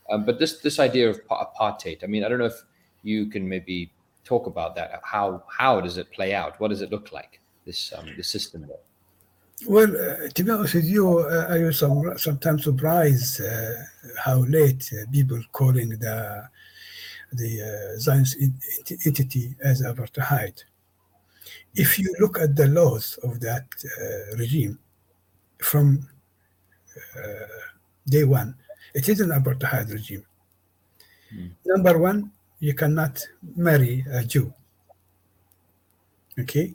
um, 0.09 0.25
but 0.25 0.39
this 0.39 0.59
this 0.59 0.79
idea 0.79 1.09
of 1.09 1.25
apartheid. 1.27 2.03
I 2.03 2.07
mean, 2.07 2.23
I 2.23 2.29
don't 2.29 2.39
know 2.39 2.45
if 2.45 2.61
you 3.03 3.27
can 3.27 3.47
maybe 3.47 3.91
talk 4.25 4.47
about 4.47 4.75
that. 4.75 4.99
How 5.03 5.43
how 5.47 5.79
does 5.79 5.97
it 5.97 6.11
play 6.11 6.33
out? 6.33 6.59
What 6.59 6.69
does 6.69 6.81
it 6.81 6.91
look 6.91 7.11
like? 7.11 7.39
This 7.65 7.93
um, 7.97 8.05
this 8.17 8.27
system 8.27 8.67
there. 8.67 8.77
Well, 9.67 9.87
uh, 9.95 10.27
to 10.27 10.43
be 10.43 10.51
honest 10.51 10.73
with 10.73 10.85
you, 10.85 11.19
uh, 11.19 11.47
I 11.49 11.63
was 11.63 11.79
some, 11.79 12.17
sometimes 12.17 12.65
surprised 12.65 13.41
uh, 13.41 13.69
how 14.21 14.39
late 14.39 14.91
uh, 14.91 15.09
people 15.11 15.41
calling 15.53 15.89
the 15.89 16.49
the 17.31 17.93
uh, 17.95 17.99
Zionist 17.99 18.37
entity 19.05 19.55
as 19.63 19.81
apartheid. 19.81 20.63
If 21.73 21.99
you 21.99 22.13
look 22.19 22.39
at 22.39 22.55
the 22.55 22.67
laws 22.67 23.17
of 23.23 23.39
that 23.41 23.65
uh, 23.85 24.37
regime 24.37 24.79
from 25.59 26.07
day 28.07 28.23
one, 28.23 28.55
it 28.93 29.09
is 29.09 29.19
an 29.19 29.29
apartheid 29.29 29.91
regime. 29.91 30.25
Mm. 31.33 31.51
Number 31.65 31.97
one, 31.97 32.31
you 32.65 32.73
cannot 32.73 33.15
marry 33.55 34.03
a 34.11 34.23
Jew. 34.23 34.51
Okay. 36.39 36.73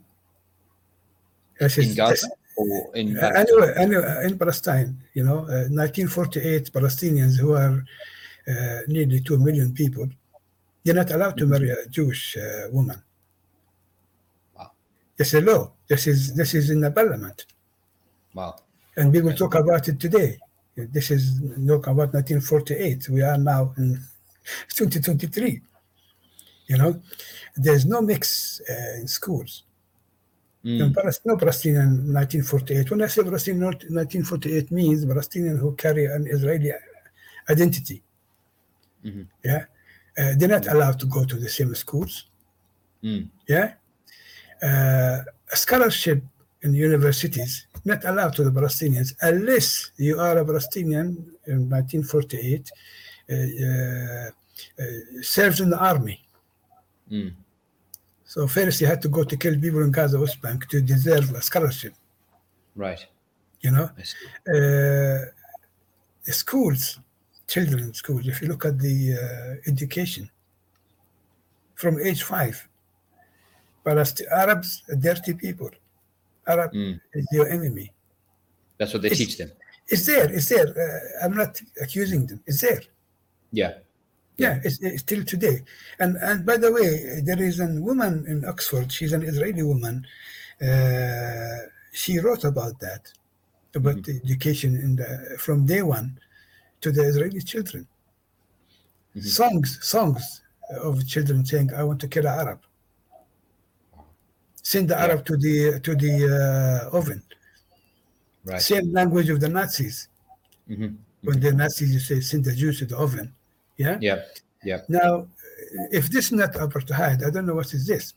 in 1.60 1.94
Gaza 1.94 2.28
or 2.56 2.94
in 2.94 3.18
uh, 3.18 3.32
anyway, 3.42 3.72
anyway, 3.76 4.22
in 4.26 4.38
Palestine, 4.38 4.96
you 5.14 5.24
know, 5.24 5.38
uh, 5.54 5.66
1948 5.66 6.72
Palestinians 6.72 7.34
who 7.40 7.54
are 7.54 7.84
uh, 8.48 8.80
nearly 8.86 9.20
two 9.20 9.38
million 9.38 9.74
people, 9.74 10.08
they're 10.84 10.94
not 10.94 11.10
allowed 11.10 11.36
to 11.38 11.46
marry 11.46 11.70
a 11.70 11.86
Jewish 11.88 12.36
uh, 12.36 12.68
woman. 12.70 13.02
Wow. 14.56 14.70
This 15.16 15.34
is 15.34 15.42
a 15.42 15.44
law. 15.50 15.72
This 15.88 16.06
is 16.06 16.34
this 16.34 16.54
is 16.54 16.70
in 16.70 16.80
the 16.80 16.92
parliament. 16.92 17.46
Wow. 18.32 18.54
And 18.96 19.12
we 19.12 19.20
will 19.22 19.34
talk 19.34 19.56
about 19.56 19.88
it 19.88 19.98
today. 19.98 20.38
This 20.76 21.10
is 21.10 21.40
talk 21.66 21.88
about 21.88 22.14
1948. 22.14 23.08
We 23.08 23.22
are 23.22 23.38
now 23.38 23.74
in 23.76 24.00
2023. 24.76 25.62
You 26.70 26.78
know, 26.78 26.92
there's 27.64 27.84
no 27.84 27.98
mix 28.00 28.60
uh, 28.70 29.00
in 29.00 29.08
schools. 29.08 29.64
Mm. 30.64 30.78
No 31.24 31.36
Palestinian 31.36 31.90
1948. 32.14 32.90
When 32.90 33.02
I 33.02 33.08
say 33.08 33.22
Palestinian 33.24 33.64
1948 33.64 34.70
means 34.70 35.04
Palestinian 35.04 35.56
who 35.56 35.74
carry 35.74 36.04
an 36.06 36.26
Israeli 36.36 36.70
identity. 37.48 38.02
Mm-hmm. 39.04 39.22
Yeah, 39.44 39.64
uh, 40.18 40.32
they're 40.36 40.54
not 40.58 40.66
allowed 40.68 41.00
to 41.00 41.06
go 41.06 41.24
to 41.24 41.36
the 41.44 41.48
same 41.48 41.74
schools. 41.74 42.12
Mm. 43.02 43.28
Yeah, 43.48 43.72
uh, 44.62 45.18
scholarship 45.64 46.22
in 46.62 46.74
universities 46.74 47.66
not 47.84 48.04
allowed 48.04 48.34
to 48.34 48.44
the 48.44 48.50
Palestinians 48.60 49.14
unless 49.22 49.90
you 49.96 50.20
are 50.20 50.36
a 50.38 50.44
Palestinian 50.44 51.06
in 51.46 51.58
1948 51.68 52.70
uh, 53.30 53.34
uh, 53.34 54.30
uh, 54.78 55.22
serves 55.22 55.60
in 55.60 55.70
the 55.70 55.78
army. 55.78 56.20
Mm. 57.10 57.34
So 58.24 58.46
first 58.46 58.80
you 58.80 58.86
had 58.86 59.02
to 59.02 59.08
go 59.08 59.24
to 59.24 59.36
kill 59.36 59.58
people 59.60 59.82
in 59.82 59.90
Gaza 59.90 60.18
West 60.18 60.40
Bank 60.40 60.68
to 60.68 60.80
deserve 60.80 61.32
a 61.34 61.42
scholarship. 61.42 61.94
Right. 62.76 63.04
You 63.60 63.72
know, 63.72 63.90
uh, 64.54 65.24
schools, 66.32 67.00
children 67.46 67.80
in 67.84 67.94
schools. 67.94 68.26
If 68.26 68.40
you 68.40 68.48
look 68.48 68.64
at 68.64 68.78
the 68.78 68.96
uh, 69.14 69.70
education 69.70 70.30
from 71.74 71.98
age 72.00 72.22
five, 72.22 72.68
Palest- 73.84 74.22
Arabs, 74.30 74.82
dirty 74.98 75.34
people. 75.34 75.70
Arab 76.46 76.72
mm. 76.72 77.00
is 77.12 77.26
your 77.32 77.48
enemy. 77.48 77.92
That's 78.78 78.92
what 78.92 79.02
they 79.02 79.08
it's, 79.08 79.18
teach 79.18 79.38
them. 79.38 79.50
It's 79.88 80.06
there. 80.06 80.32
It's 80.32 80.48
there. 80.48 80.68
Uh, 80.68 81.24
I'm 81.24 81.36
not 81.36 81.60
accusing 81.80 82.26
them. 82.26 82.40
It's 82.46 82.60
there. 82.60 82.82
Yeah. 83.52 83.74
Yeah, 84.40 84.58
it's, 84.64 84.80
it's, 84.80 85.02
still 85.02 85.22
today. 85.24 85.62
And 85.98 86.16
and 86.16 86.46
by 86.46 86.56
the 86.56 86.72
way, 86.72 87.20
there 87.22 87.42
is 87.42 87.60
a 87.60 87.66
woman 87.66 88.24
in 88.26 88.44
Oxford. 88.46 88.90
She's 88.90 89.12
an 89.12 89.22
Israeli 89.22 89.62
woman. 89.62 90.06
Uh, 90.60 91.68
she 91.92 92.18
wrote 92.18 92.44
about 92.44 92.80
that, 92.80 93.12
about 93.74 93.96
mm-hmm. 93.96 94.18
the 94.18 94.20
education 94.24 94.76
in 94.76 94.96
the 94.96 95.36
from 95.38 95.66
day 95.66 95.82
one 95.82 96.18
to 96.80 96.90
the 96.90 97.02
Israeli 97.02 97.40
children. 97.40 97.86
Mm-hmm. 99.14 99.26
Songs, 99.26 99.78
songs 99.82 100.42
of 100.82 101.06
children 101.06 101.44
saying, 101.44 101.74
"I 101.74 101.82
want 101.84 102.00
to 102.00 102.08
kill 102.08 102.26
an 102.26 102.38
Arab." 102.44 102.60
Send 104.62 104.88
the 104.88 104.94
yeah. 104.94 105.04
Arab 105.04 105.24
to 105.26 105.36
the 105.36 105.80
to 105.80 105.94
the 105.94 106.14
uh, 106.92 106.96
oven. 106.96 107.22
Right. 108.44 108.62
Same 108.62 108.90
language 108.90 109.28
of 109.28 109.38
the 109.40 109.50
Nazis. 109.50 110.08
Mm-hmm. 110.70 110.94
When 111.24 111.40
the 111.40 111.52
Nazis 111.52 111.92
you 111.92 112.00
say 112.00 112.20
send 112.20 112.44
the 112.44 112.54
Jews 112.54 112.78
to 112.78 112.86
the 112.86 112.96
oven 112.96 113.34
yeah. 113.80 113.96
Yeah. 114.00 114.20
Yeah. 114.62 114.80
Now, 114.88 115.26
if 115.90 116.04
this 116.10 116.26
is 116.26 116.32
not 116.32 116.52
apartheid, 116.54 117.18
I 117.26 117.30
don't 117.30 117.46
know 117.46 117.54
what 117.60 117.72
is 117.72 117.86
this. 117.86 118.14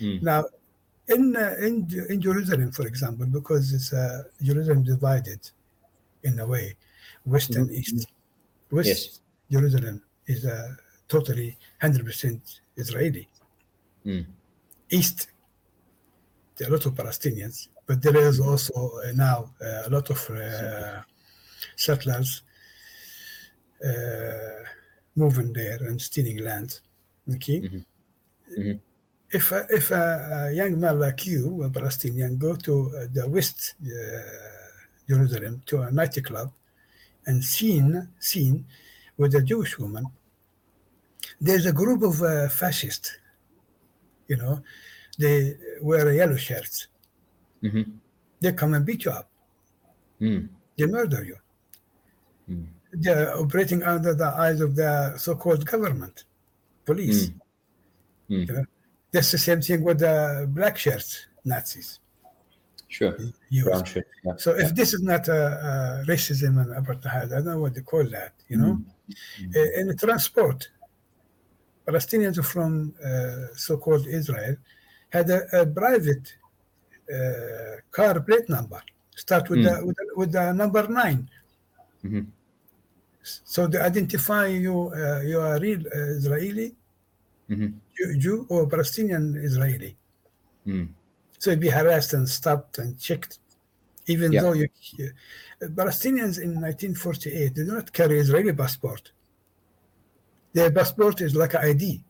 Mm. 0.00 0.22
Now, 0.22 0.44
in 1.08 1.36
uh, 1.36 1.54
in 1.66 1.74
in 2.08 2.20
Jerusalem, 2.20 2.72
for 2.72 2.86
example, 2.86 3.26
because 3.26 3.72
it's 3.76 3.92
uh, 3.92 4.24
Jerusalem 4.42 4.82
divided 4.82 5.40
in 6.22 6.38
a 6.40 6.46
way, 6.46 6.66
west 7.24 7.50
mm-hmm. 7.50 7.62
and 7.62 7.70
east. 7.72 8.06
West 8.70 8.88
yes. 8.88 9.20
Jerusalem 9.50 10.02
is 10.26 10.44
uh, 10.44 10.74
totally 11.08 11.56
hundred 11.80 12.04
percent 12.06 12.40
Israeli. 12.76 13.28
Mm. 14.04 14.26
East, 14.90 15.28
there 16.56 16.68
are 16.68 16.70
a 16.70 16.76
lot 16.76 16.86
of 16.86 16.94
Palestinians, 16.94 17.68
but 17.86 18.00
there 18.02 18.16
is 18.16 18.40
also 18.40 18.90
uh, 19.04 19.12
now 19.12 19.38
uh, 19.60 19.88
a 19.88 19.90
lot 19.90 20.10
of 20.10 20.30
uh, 20.30 21.02
settlers. 21.76 22.42
Uh, 25.16 25.20
moving 25.20 25.52
there 25.52 25.78
and 25.88 26.00
stealing 26.00 26.38
land. 26.38 26.80
Okay. 27.34 27.60
Mm-hmm. 27.60 28.60
Mm-hmm. 28.60 28.78
If 29.30 29.52
a, 29.52 29.66
if 29.70 29.90
a, 29.90 30.48
a, 30.48 30.52
young 30.52 30.78
man 30.78 31.00
like 31.00 31.26
you, 31.26 31.62
a 31.64 31.70
Palestinian, 31.70 32.38
go 32.38 32.54
to 32.54 32.92
uh, 32.96 33.06
the 33.12 33.28
West 33.28 33.74
uh, 33.82 33.88
Jerusalem 35.08 35.62
to 35.66 35.82
a 35.82 35.90
nightclub 35.90 36.52
and 37.26 37.42
seen 37.42 38.08
seen 38.20 38.64
with 39.16 39.34
a 39.34 39.42
Jewish 39.42 39.78
woman, 39.78 40.06
there's 41.40 41.66
a 41.66 41.72
group 41.72 42.02
of 42.02 42.22
uh, 42.22 42.48
fascists. 42.48 43.18
You 44.28 44.36
know, 44.36 44.62
they 45.18 45.56
wear 45.82 46.12
yellow 46.12 46.36
shirts. 46.36 46.86
Mm-hmm. 47.62 47.90
They 48.40 48.52
come 48.52 48.74
and 48.74 48.86
beat 48.86 49.04
you 49.04 49.10
up. 49.10 49.28
Mm. 50.20 50.48
They 50.78 50.86
murder 50.86 51.24
you. 51.24 51.36
Mm 52.48 52.75
they're 53.00 53.36
operating 53.36 53.82
under 53.82 54.14
the 54.14 54.26
eyes 54.26 54.60
of 54.60 54.76
the 54.76 55.16
so-called 55.18 55.64
government, 55.66 56.24
police. 56.84 57.26
Mm. 57.26 57.40
Mm. 58.30 58.48
You 58.48 58.54
know? 58.54 58.64
That's 59.12 59.30
the 59.30 59.38
same 59.38 59.60
thing 59.62 59.82
with 59.82 60.00
the 60.00 60.46
black 60.48 60.76
shirts, 60.78 61.26
Nazis. 61.44 62.00
Sure. 62.88 63.16
Shirt, 63.50 64.06
yeah. 64.24 64.36
So 64.36 64.56
if 64.56 64.74
this 64.74 64.94
is 64.94 65.02
not 65.02 65.28
a, 65.28 66.02
a 66.02 66.04
racism 66.06 66.60
and 66.60 66.70
apartheid, 66.74 67.26
I 67.32 67.36
don't 67.36 67.44
know 67.46 67.60
what 67.60 67.74
they 67.74 67.82
call 67.82 68.04
that. 68.04 68.32
You 68.48 68.56
know, 68.58 68.80
mm. 69.40 69.56
uh, 69.56 69.80
in 69.80 69.88
the 69.88 69.94
transport, 69.94 70.68
Palestinians 71.86 72.44
from 72.44 72.94
uh, 73.04 73.54
so-called 73.56 74.06
Israel 74.06 74.56
had 75.10 75.30
a, 75.30 75.60
a 75.60 75.66
private 75.66 76.34
uh, 77.12 77.80
car 77.90 78.20
plate 78.20 78.48
number. 78.48 78.82
Start 79.14 79.48
with, 79.50 79.60
mm. 79.60 79.64
the, 79.64 79.86
with, 79.86 79.96
the, 79.96 80.06
with 80.16 80.32
the 80.32 80.52
number 80.52 80.86
9 80.86 81.30
mm-hmm. 82.04 82.20
So 83.44 83.66
they 83.66 83.78
identify 83.78 84.46
you, 84.46 84.92
uh, 84.94 85.20
you 85.20 85.40
are 85.40 85.58
real 85.58 85.80
uh, 85.80 86.18
Israeli, 86.20 86.74
mm-hmm. 87.50 88.18
Jew, 88.18 88.46
or 88.48 88.66
Palestinian 88.68 89.36
Israeli. 89.36 89.96
Mm. 90.66 90.88
So 91.38 91.50
you'd 91.50 91.60
be 91.60 91.68
harassed 91.68 92.12
and 92.14 92.28
stopped 92.28 92.78
and 92.78 92.98
checked, 92.98 93.38
even 94.06 94.32
yeah. 94.32 94.42
though 94.42 94.52
you. 94.52 94.68
Uh, 95.62 95.66
Palestinians 95.68 96.36
in 96.44 96.50
1948 96.60 97.54
did 97.54 97.66
not 97.68 97.92
carry 97.92 98.18
Israeli 98.18 98.52
passport. 98.52 99.12
Their 100.52 100.70
passport 100.70 101.20
is 101.22 101.34
like 101.34 101.54
an 101.54 101.60
ID. 101.60 102.04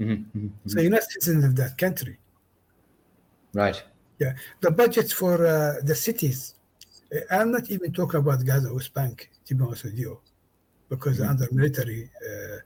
Mm-hmm. 0.00 0.12
Mm-hmm. 0.12 0.68
So 0.68 0.80
you're 0.80 0.90
not 0.90 1.02
citizens 1.02 1.44
of 1.44 1.56
that 1.56 1.76
country. 1.78 2.18
Right. 3.52 3.82
Yeah. 4.18 4.32
The 4.60 4.70
budgets 4.70 5.12
for 5.12 5.46
uh, 5.46 5.74
the 5.82 5.94
cities. 5.94 6.54
I'm 7.30 7.52
not 7.52 7.70
even 7.70 7.92
talking 7.92 8.20
about 8.20 8.44
Gaza 8.44 8.72
West 8.72 8.92
Bank 8.94 9.30
to 9.46 9.54
be 9.54 9.62
honest 9.62 9.84
with 9.84 9.98
you, 9.98 10.20
because 10.88 11.18
mm-hmm. 11.18 11.30
under 11.30 11.48
military 11.52 12.10
uh, 12.26 12.56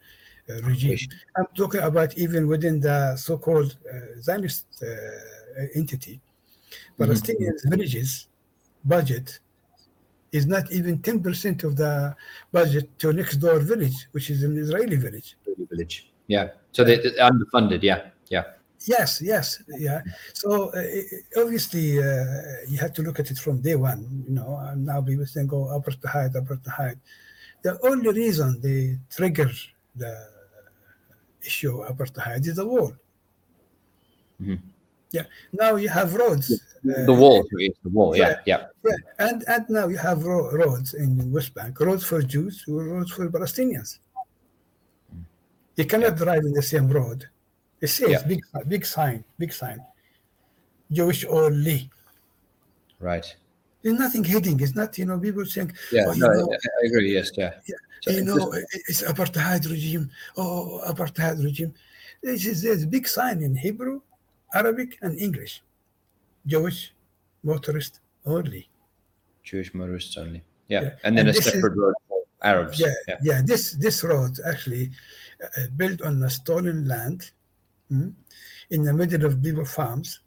uh, 0.51 0.62
regime. 0.62 0.99
I'm 1.36 1.47
talking 1.55 1.80
about 1.80 2.16
even 2.16 2.47
within 2.47 2.80
the 2.80 3.16
so-called 3.16 3.76
uh, 3.93 4.20
Zionist 4.20 4.66
uh, 4.82 4.86
entity, 5.74 6.20
mm-hmm. 6.20 7.05
Palestinian 7.05 7.55
mm-hmm. 7.55 7.70
villages 7.70 8.28
budget 8.84 9.41
is 10.32 10.47
not 10.47 10.70
even 10.70 10.99
10% 10.99 11.64
of 11.64 11.76
the 11.76 12.14
budget 12.53 12.99
to 12.99 13.12
next 13.12 13.36
door 13.36 13.59
village, 13.61 14.09
which 14.12 14.30
is 14.30 14.43
an 14.43 14.57
Israeli 14.57 14.97
village. 14.97 15.36
Village, 15.70 16.12
yeah. 16.26 16.49
So 16.72 16.84
they, 16.84 16.97
are 17.18 17.30
underfunded, 17.30 17.82
yeah, 17.82 18.09
yeah. 18.28 18.45
Yes, 18.87 19.20
yes, 19.20 19.62
yeah. 19.79 20.03
So 20.33 20.70
uh, 20.70 20.83
obviously, 21.37 21.99
uh, 21.99 22.24
you 22.68 22.79
have 22.79 22.93
to 22.95 23.03
look 23.03 23.18
at 23.18 23.31
it 23.31 23.39
from 23.39 23.61
day 23.61 23.74
one. 23.74 24.24
You 24.29 24.35
know, 24.35 24.57
and 24.62 24.87
now 24.87 25.03
people 25.03 25.26
think, 25.26 25.53
"Oh, 25.53 25.66
apartheid, 25.74 26.35
apartheid." 26.35 26.99
The 27.62 27.79
only 27.87 28.11
reason 28.12 28.61
they 28.61 28.99
trigger 29.11 29.51
the 29.97 30.14
issue 31.45 31.83
of 31.83 31.97
apartheid 31.97 32.47
is 32.47 32.57
the 32.57 32.66
wall. 32.66 32.93
Mm-hmm. 34.41 34.55
Yeah. 35.11 35.24
Now 35.53 35.76
you 35.76 35.89
have 35.89 36.14
roads. 36.14 36.62
The 36.85 37.12
wall, 37.12 37.45
the 37.51 37.91
wall. 37.91 38.16
Yeah, 38.16 38.41
yeah. 38.45 38.66
Yeah, 38.85 38.97
and 39.18 39.45
and 39.49 39.68
now 39.68 39.89
you 39.89 39.97
have 39.97 40.22
ro- 40.22 40.51
roads 40.53 40.95
in 40.95 41.33
West 41.33 41.55
Bank, 41.55 41.81
roads 41.81 42.05
for 42.05 42.22
Jews, 42.22 42.64
roads 42.68 43.11
for 43.11 43.29
Palestinians. 43.29 43.99
You 45.76 45.85
cannot 45.85 46.16
drive 46.16 46.45
in 46.45 46.53
the 46.53 46.62
same 46.62 46.89
road. 46.89 47.29
It 47.81 47.89
says 47.89 48.11
Yeah. 48.11 48.22
big 48.26 48.41
big 48.68 48.85
sign, 48.85 49.24
big 49.39 49.53
sign. 49.53 49.81
Jewish 50.91 51.24
only. 51.26 51.91
Right. 52.99 53.26
There's 53.83 53.99
nothing 53.99 54.24
hidden. 54.24 54.61
It's 54.61 54.74
not, 54.74 54.99
you 54.99 55.07
know, 55.07 55.18
people 55.18 55.45
saying, 55.47 55.72
Yeah. 55.93 56.07
oh, 56.09 56.12
no, 56.14 56.26
know, 56.33 56.53
I 56.83 56.87
agree. 56.87 57.14
Yes. 57.14 57.31
Yeah. 57.37 57.53
So 58.03 58.11
you 58.11 58.24
know, 58.24 58.37
just- 58.53 58.89
it's 58.91 59.03
apartheid 59.03 59.68
regime. 59.70 60.11
Oh, 60.37 60.83
apartheid 60.93 61.43
regime. 61.45 61.72
This 62.22 62.47
is 62.47 62.62
there's 62.62 62.83
a 62.83 62.87
big 62.87 63.07
sign 63.07 63.43
in 63.43 63.55
Hebrew, 63.55 64.01
Arabic, 64.55 64.99
and 65.03 65.18
English. 65.20 65.62
Jewish 66.47 66.93
motorist 67.45 68.01
only. 68.26 68.68
Jewish 69.45 69.72
motorists 69.74 70.16
only. 70.16 70.43
Yeah. 70.68 70.81
Yeah. 70.83 70.91
And 71.05 71.16
then 71.16 71.26
And 71.26 71.29
a 71.29 71.33
this 71.33 71.47
is- 71.47 71.53
separate 71.53 71.76
road 71.76 71.95
for 72.09 72.24
Arabs. 72.43 72.81
Yeah, 72.81 72.95
Yeah. 73.07 73.18
yeah. 73.22 73.43
This 73.45 73.72
this 73.72 74.03
road 74.03 74.39
actually 74.45 74.91
uh, 75.45 75.66
built 75.76 76.03
on 76.03 76.20
a 76.24 76.31
stolen 76.31 76.89
land 76.89 77.31
mm, 77.91 78.12
in 78.70 78.82
the 78.82 78.93
middle 78.93 79.24
of 79.24 79.43
beaver 79.43 79.64
farms 79.64 80.20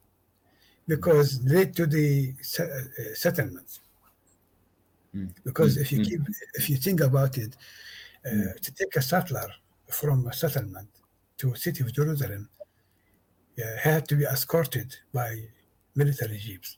because 0.87 1.43
led 1.43 1.75
to 1.75 1.85
the 1.85 2.33
uh, 2.59 3.13
settlements. 3.13 3.79
Mm. 5.15 5.33
Because 5.43 5.77
Mm, 5.77 5.81
if 5.81 5.91
you 5.91 5.99
mm. 5.99 6.05
keep, 6.05 6.21
if 6.55 6.69
you 6.69 6.77
think 6.77 7.01
about 7.01 7.37
it, 7.37 7.55
uh, 8.25 8.53
to 8.61 8.71
take 8.73 8.95
a 8.95 9.01
settler 9.01 9.49
from 9.89 10.27
a 10.27 10.33
settlement 10.33 10.89
to 11.37 11.53
a 11.53 11.57
city 11.57 11.83
of 11.83 11.91
Jerusalem, 11.93 12.49
yeah, 13.55 13.77
had 13.81 14.07
to 14.09 14.15
be 14.15 14.25
escorted 14.25 14.95
by 15.13 15.29
military 15.95 16.37
jeeps. 16.37 16.77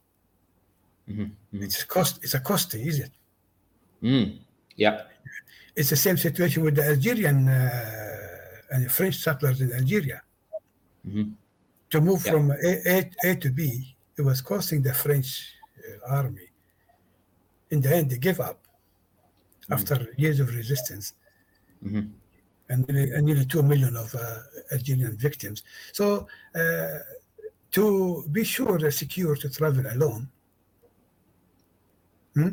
Mhm, 1.08 1.32
mhm. 1.54 1.64
It's 1.64 1.84
cost. 1.84 2.24
It's 2.24 2.34
a 2.34 2.40
costly, 2.40 2.88
is 2.88 3.00
it? 3.00 3.12
Mm. 4.02 4.40
Yeah. 4.76 5.04
It's 5.76 5.90
the 5.90 5.96
same 5.96 6.18
situation 6.18 6.64
with 6.64 6.76
the 6.76 6.86
Algerian 6.86 7.48
uh, 7.48 8.72
and 8.72 8.92
French 8.92 9.16
settlers 9.16 9.62
in 9.62 9.74
Algeria. 9.74 10.22
Mhm. 11.06 11.36
To 11.90 12.02
move 12.02 12.26
Yeah. 12.26 12.32
from 12.32 12.52
a, 12.52 12.56
a, 12.88 13.12
a 13.24 13.36
to 13.36 13.50
B, 13.52 13.96
it 14.18 14.22
was 14.22 14.42
costing 14.42 14.82
the 14.82 14.94
French 14.94 15.54
uh, 15.78 16.16
army. 16.16 16.50
In 17.70 17.82
the 17.82 17.96
end, 17.96 18.10
they 18.10 18.18
gave 18.18 18.40
up 18.40 18.60
Mm. 19.70 19.76
after 19.76 20.14
years 20.18 20.40
of 20.42 20.54
resistance 20.54 21.14
Mhm. 21.82 22.12
and 22.70 22.88
nearly, 22.88 23.12
and 23.14 23.26
nearly 23.26 23.46
2 23.46 23.64
million 23.64 23.96
of 23.96 24.14
uh, 24.14 24.40
Algerian 24.74 25.16
victims. 25.16 25.64
So, 25.94 26.28
uh, 26.54 27.00
to 27.72 28.26
be 28.32 28.44
sure 28.44 28.78
they're 28.78 28.92
secure 28.92 29.36
to 29.38 29.50
travel 29.50 29.86
alone, 29.88 30.30
hmm, 32.34 32.50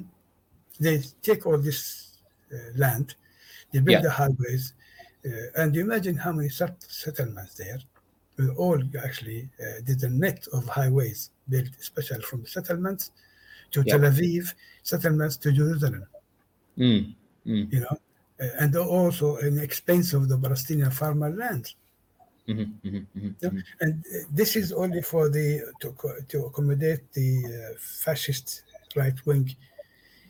they 0.78 1.02
take 1.22 1.46
all 1.46 1.58
this 1.58 2.20
uh, 2.52 2.56
land, 2.76 3.16
they 3.72 3.80
build 3.80 3.96
Yeah. 3.96 4.02
the 4.02 4.10
highways, 4.10 4.74
uh, 5.26 5.62
and 5.62 5.76
imagine 5.76 6.16
how 6.16 6.32
many 6.32 6.48
settlements 6.48 7.54
there. 7.54 7.80
We 8.40 8.48
all 8.62 8.80
actually 9.06 9.40
uh, 9.60 9.80
did 9.88 10.02
a 10.02 10.10
net 10.24 10.40
of 10.56 10.62
highways 10.66 11.20
built, 11.52 11.68
especially 11.84 12.22
from 12.30 12.40
settlements 12.46 13.04
to 13.72 13.80
Yeah. 13.84 13.98
Tel 13.98 14.10
Aviv, 14.10 14.54
settlements 14.82 15.36
to 15.42 15.52
Jerusalem 15.52 16.06
Mm. 16.78 17.14
Mm. 17.46 17.72
you 17.72 17.80
know, 17.80 17.96
uh, 18.40 18.62
and 18.62 18.74
also 18.76 19.36
an 19.36 19.58
expense 19.58 20.08
of 20.14 20.28
the 20.28 20.38
Palestinian 20.38 20.90
farmer 20.90 21.30
land. 21.42 21.64
Mhm, 22.48 22.66
mhm, 22.84 23.06
mhm, 23.14 23.34
Yeah. 23.42 23.50
mhm. 23.50 23.62
And 23.80 24.04
uh, 24.06 24.24
this 24.30 24.56
is 24.56 24.72
only 24.72 25.02
for 25.02 25.28
the 25.28 25.46
to, 25.80 25.88
to 26.30 26.36
accommodate 26.46 27.02
the 27.12 27.30
uh, 27.46 27.78
fascist 28.04 28.64
right 28.96 29.18
wing 29.26 29.46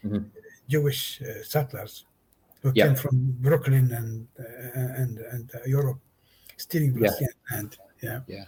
Mhm. 0.05 0.31
Jewish 0.69 1.21
uh, 1.23 1.43
settlers 1.45 2.07
who 2.63 2.73
Yeah. 2.75 2.87
came 2.87 2.97
from 2.97 3.15
Brooklyn 3.47 3.87
and 3.93 4.29
uh, 4.39 5.03
and 5.03 5.19
and 5.33 5.45
uh, 5.55 5.59
Europe, 5.67 6.01
stealing 6.57 6.93
Yeah. 6.95 7.01
Palestinian 7.01 7.37
land. 7.51 7.71
Yeah. 8.03 8.21
Yeah. 8.27 8.45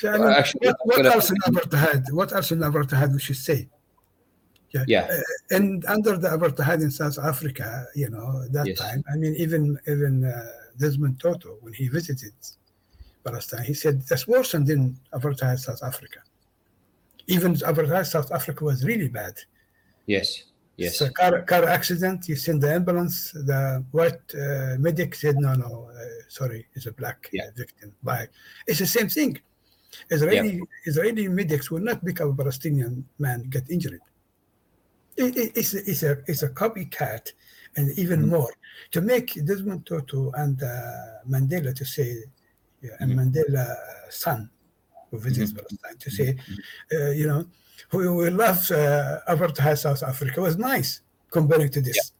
So, 0.00 0.12
I 0.12 0.18
mean, 0.18 0.28
actually, 0.28 0.66
what, 0.68 0.76
what 0.84 0.96
but, 0.96 1.06
uh, 1.06 1.10
else 1.10 1.30
in 1.30 1.36
apartheid? 1.36 2.12
What 2.12 2.32
else 2.32 2.52
in 2.52 2.58
apartheid 2.60 3.12
we 3.12 3.20
should 3.20 3.36
say? 3.36 3.68
Yeah. 4.72 4.84
Yeah. 4.88 5.08
Uh, 5.10 5.56
and 5.56 5.84
under 5.86 6.16
the 6.16 6.28
apartheid 6.28 6.82
in 6.82 6.90
South 6.90 7.18
Africa, 7.18 7.86
you 7.94 8.08
know, 8.10 8.46
that 8.48 8.66
Yes. 8.66 8.78
time, 8.78 9.04
I 9.12 9.16
mean, 9.16 9.34
even 9.36 9.78
even 9.86 10.24
uh, 10.24 10.46
Desmond 10.78 11.20
Tutu, 11.20 11.50
when 11.60 11.74
he 11.74 11.88
visited 11.88 12.32
Palestine, 13.24 13.64
he 13.64 13.74
said 13.74 14.02
that's 14.08 14.26
worse 14.26 14.52
than 14.52 14.98
apartheid 15.12 15.58
South 15.58 15.82
Africa. 15.82 16.20
Even 17.26 17.54
apartheid 17.56 18.06
South 18.06 18.32
Africa 18.32 18.64
was 18.64 18.84
really 18.84 19.08
bad. 19.08 19.34
Yes. 20.06 20.44
Yes. 20.76 21.00
A 21.00 21.10
car, 21.10 21.42
car 21.42 21.64
accident. 21.64 22.28
You 22.28 22.36
send 22.36 22.62
the 22.62 22.72
ambulance. 22.72 23.32
The 23.32 23.84
white 23.90 24.24
uh, 24.34 24.76
medic 24.78 25.14
said, 25.14 25.36
"No, 25.36 25.54
no, 25.54 25.90
uh, 25.94 26.04
sorry, 26.28 26.66
it's 26.74 26.86
a 26.86 26.92
black 26.92 27.28
Yeah. 27.32 27.44
uh, 27.44 27.50
victim." 27.54 27.94
By 28.02 28.28
it's 28.66 28.78
the 28.78 28.86
same 28.86 29.08
thing. 29.08 29.38
Israeli 30.10 30.62
Israeli 30.86 31.28
medics 31.28 31.70
will 31.70 31.80
not 31.90 32.02
pick 32.04 32.20
up 32.22 32.30
a 32.30 32.34
Palestinian 32.34 33.06
man 33.18 33.42
get 33.50 33.70
injured. 33.70 34.00
It, 35.16 35.36
it- 35.36 35.52
it's, 35.56 35.74
a, 35.74 35.78
it's 35.90 36.02
a 36.02 36.12
it's 36.26 36.42
a 36.42 36.48
copycat, 36.48 37.32
and 37.76 37.84
even 37.98 38.22
Mhm. 38.22 38.28
more 38.30 38.52
to 38.92 39.00
make 39.02 39.28
Desmond 39.44 39.84
Tutu 39.84 40.30
and 40.42 40.56
uh, 40.62 41.20
Mandela 41.28 41.74
to 41.74 41.84
say, 41.84 42.24
yeah, 42.80 42.96
and 43.00 43.12
Mhm. 43.12 43.16
Mandela 43.18 43.76
son 44.10 44.48
who 45.10 45.18
visits 45.18 45.52
Mhm. 45.52 45.56
Palestine 45.58 45.98
to 45.98 46.10
say, 46.10 46.28
uh, 46.94 47.10
you 47.10 47.26
know, 47.26 47.44
who 47.88 48.16
we 48.16 48.30
love 48.30 48.70
uh, 48.70 49.18
apartheid 49.28 49.78
South 49.78 50.02
Africa 50.02 50.40
was 50.40 50.56
nice 50.58 51.00
comparing 51.30 51.70
to 51.70 51.80
this. 51.80 52.12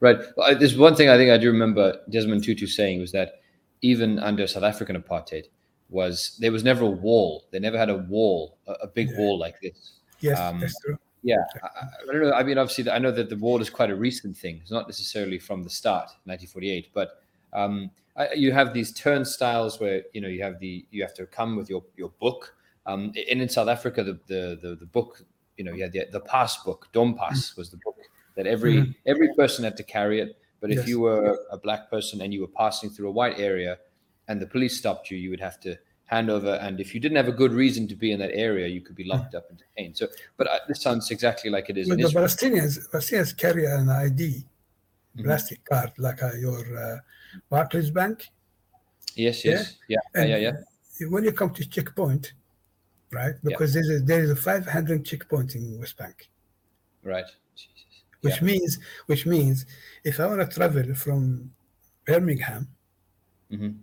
Right. 0.00 0.18
Well, 0.36 0.50
I- 0.50 0.54
there's 0.54 0.76
one 0.76 0.94
thing 0.96 1.08
I 1.08 1.16
think 1.16 1.30
I 1.30 1.38
do 1.38 1.50
remember 1.50 2.00
Desmond 2.10 2.44
Tutu 2.44 2.66
saying 2.66 3.00
was 3.00 3.12
that 3.12 3.40
even 3.82 4.18
under 4.18 4.46
South 4.46 4.62
African 4.64 5.00
apartheid 5.00 5.44
was 5.90 6.36
there 6.40 6.52
was 6.52 6.64
never 6.64 6.84
a 6.84 6.90
wall. 6.90 7.44
They 7.50 7.58
never 7.58 7.78
had 7.78 7.90
a 7.90 7.98
wall, 7.98 8.56
a, 8.66 8.72
a 8.82 8.86
big 8.86 9.10
Yeah. 9.10 9.18
wall 9.18 9.38
like 9.38 9.60
this. 9.60 9.92
Yes, 10.20 10.38
Um, 10.38 10.60
that's 10.60 10.78
true. 10.80 10.98
Yeah, 11.24 11.36
I, 11.62 11.66
I- 11.66 11.88
I 12.08 12.12
don't 12.12 12.22
know. 12.22 12.32
I 12.32 12.42
mean, 12.42 12.58
obviously, 12.58 12.90
I 12.90 12.98
know 12.98 13.12
that 13.12 13.28
the 13.28 13.36
wall 13.36 13.60
is 13.60 13.70
quite 13.70 13.90
a 13.90 13.94
recent 13.96 14.36
thing. 14.36 14.58
It's 14.62 14.70
not 14.72 14.88
necessarily 14.88 15.38
from 15.38 15.62
the 15.62 15.70
start, 15.70 16.06
1948, 16.24 16.88
but 16.94 17.22
um, 17.52 17.90
I, 18.16 18.32
you 18.34 18.50
have 18.52 18.72
these 18.74 18.92
turnstiles 18.92 19.78
where 19.78 20.02
you 20.14 20.20
know 20.20 20.28
you 20.28 20.42
have 20.42 20.58
the 20.58 20.84
you 20.90 21.02
have 21.02 21.14
to 21.14 21.26
come 21.26 21.54
with 21.56 21.70
your 21.70 21.84
your 21.96 22.08
book. 22.20 22.54
Um, 22.86 23.12
and 23.30 23.40
in 23.42 23.48
South 23.48 23.68
Africa, 23.68 24.02
the 24.02 24.18
the 24.26 24.58
the, 24.60 24.76
the 24.76 24.86
book, 24.86 25.22
you 25.56 25.64
know, 25.64 25.72
you 25.72 25.82
had 25.82 25.92
the, 25.92 26.06
the 26.10 26.20
pass 26.20 26.62
book. 26.64 26.88
Dompas 26.92 27.56
was 27.56 27.70
the 27.70 27.78
book 27.78 27.96
that 28.36 28.46
every 28.46 28.74
Mhm. 28.78 28.94
every 29.06 29.28
person 29.34 29.64
had 29.64 29.76
to 29.76 29.82
carry 29.84 30.20
it. 30.20 30.38
But 30.60 30.70
if 30.70 30.78
Yes. 30.78 30.88
you 30.88 31.00
were 31.00 31.38
a 31.50 31.58
black 31.58 31.90
person 31.90 32.20
and 32.22 32.32
you 32.32 32.40
were 32.40 32.54
passing 32.62 32.88
through 32.90 33.08
a 33.08 33.12
white 33.12 33.38
area, 33.38 33.78
and 34.28 34.40
the 34.40 34.46
police 34.46 34.78
stopped 34.78 35.10
you, 35.10 35.18
you 35.18 35.30
would 35.30 35.40
have 35.40 35.58
to 35.60 35.76
hand 36.06 36.30
over. 36.30 36.54
And 36.54 36.78
if 36.80 36.94
you 36.94 37.00
didn't 37.00 37.16
have 37.16 37.28
a 37.28 37.32
good 37.42 37.52
reason 37.52 37.88
to 37.88 37.96
be 37.96 38.12
in 38.12 38.18
that 38.20 38.30
area, 38.32 38.66
you 38.68 38.80
could 38.80 38.94
be 38.96 39.04
locked 39.04 39.34
up 39.34 39.48
and 39.50 39.58
detained. 39.58 39.96
So, 39.96 40.06
but 40.36 40.46
uh, 40.46 40.58
this 40.68 40.80
sounds 40.80 41.10
exactly 41.10 41.50
like 41.50 41.68
it 41.70 41.76
is 41.78 41.88
But 41.88 41.94
in 41.94 42.00
the 42.02 42.06
Israel. 42.08 42.24
Palestinians, 42.26 42.78
Palestinians 42.92 43.36
carry 43.36 43.64
an 43.66 43.88
ID, 43.88 44.44
Mhm. 45.16 45.24
plastic 45.24 45.64
card, 45.64 45.92
like 45.98 46.22
uh, 46.22 46.32
your 46.34 46.62
uh, 46.78 46.98
Barclays 47.50 47.90
Bank. 47.90 48.28
Yes, 49.14 49.44
yes, 49.44 49.76
yeah, 49.88 49.98
yeah, 50.14 50.24
yeah, 50.24 50.52
yeah. 51.00 51.08
When 51.08 51.24
you 51.24 51.32
come 51.32 51.52
to 51.54 51.68
checkpoint, 51.68 52.32
right? 53.12 53.34
Because 53.42 53.72
there's 53.74 53.90
a, 53.90 53.98
there 54.00 54.22
is 54.22 54.30
a 54.30 54.36
500 54.36 55.04
checkpoint 55.04 55.54
in 55.54 55.78
West 55.78 55.96
Bank, 55.96 56.28
Right. 57.02 57.26
Jesus. 57.54 58.02
which 58.22 58.36
Yeah. 58.38 58.44
means 58.46 58.78
which 59.06 59.26
means 59.26 59.66
if 60.04 60.18
I 60.20 60.26
want 60.26 60.40
to 60.40 60.54
travel 60.54 60.94
from 60.94 61.52
Birmingham 62.06 62.68
Mhm. 63.50 63.78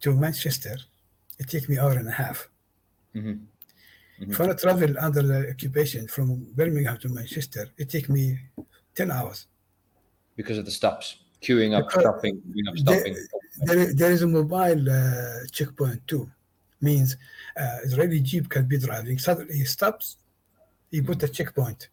to 0.00 0.14
Manchester, 0.14 0.76
it 1.38 1.48
takes 1.48 1.68
me 1.68 1.78
hour 1.78 1.92
and 1.92 2.08
a 2.08 2.12
half. 2.12 2.48
Mhm. 3.14 3.46
Mhm. 4.20 4.30
If 4.30 4.40
I 4.40 4.46
want 4.46 4.58
to 4.58 4.62
travel 4.66 4.98
under 4.98 5.22
the 5.22 5.50
occupation 5.50 6.06
from 6.08 6.44
Birmingham 6.54 6.98
to 6.98 7.08
Manchester, 7.08 7.68
it 7.76 7.88
takes 7.90 8.08
me 8.08 8.38
10 8.94 9.10
hours. 9.10 9.46
Because 10.36 10.58
of 10.58 10.64
the 10.64 10.70
stops, 10.70 11.18
queuing 11.42 11.72
up, 11.76 11.86
Because 11.88 12.02
stopping, 12.02 12.40
queuing 12.42 12.68
up, 12.68 12.78
stopping. 12.78 13.16
There, 13.62 13.92
there 13.94 14.12
is 14.12 14.22
a 14.22 14.26
mobile 14.26 14.88
uh, 14.90 15.46
checkpoint 15.50 16.06
too. 16.06 16.30
Means 16.80 17.16
uh, 17.58 17.78
Israeli 17.84 18.20
jeep 18.20 18.48
can 18.48 18.66
be 18.66 18.78
driving. 18.78 19.18
Suddenly 19.18 19.56
he 19.58 19.64
stops, 19.64 20.16
he 20.90 21.00
put 21.02 21.22
a 21.22 21.28
checkpoint, 21.28 21.88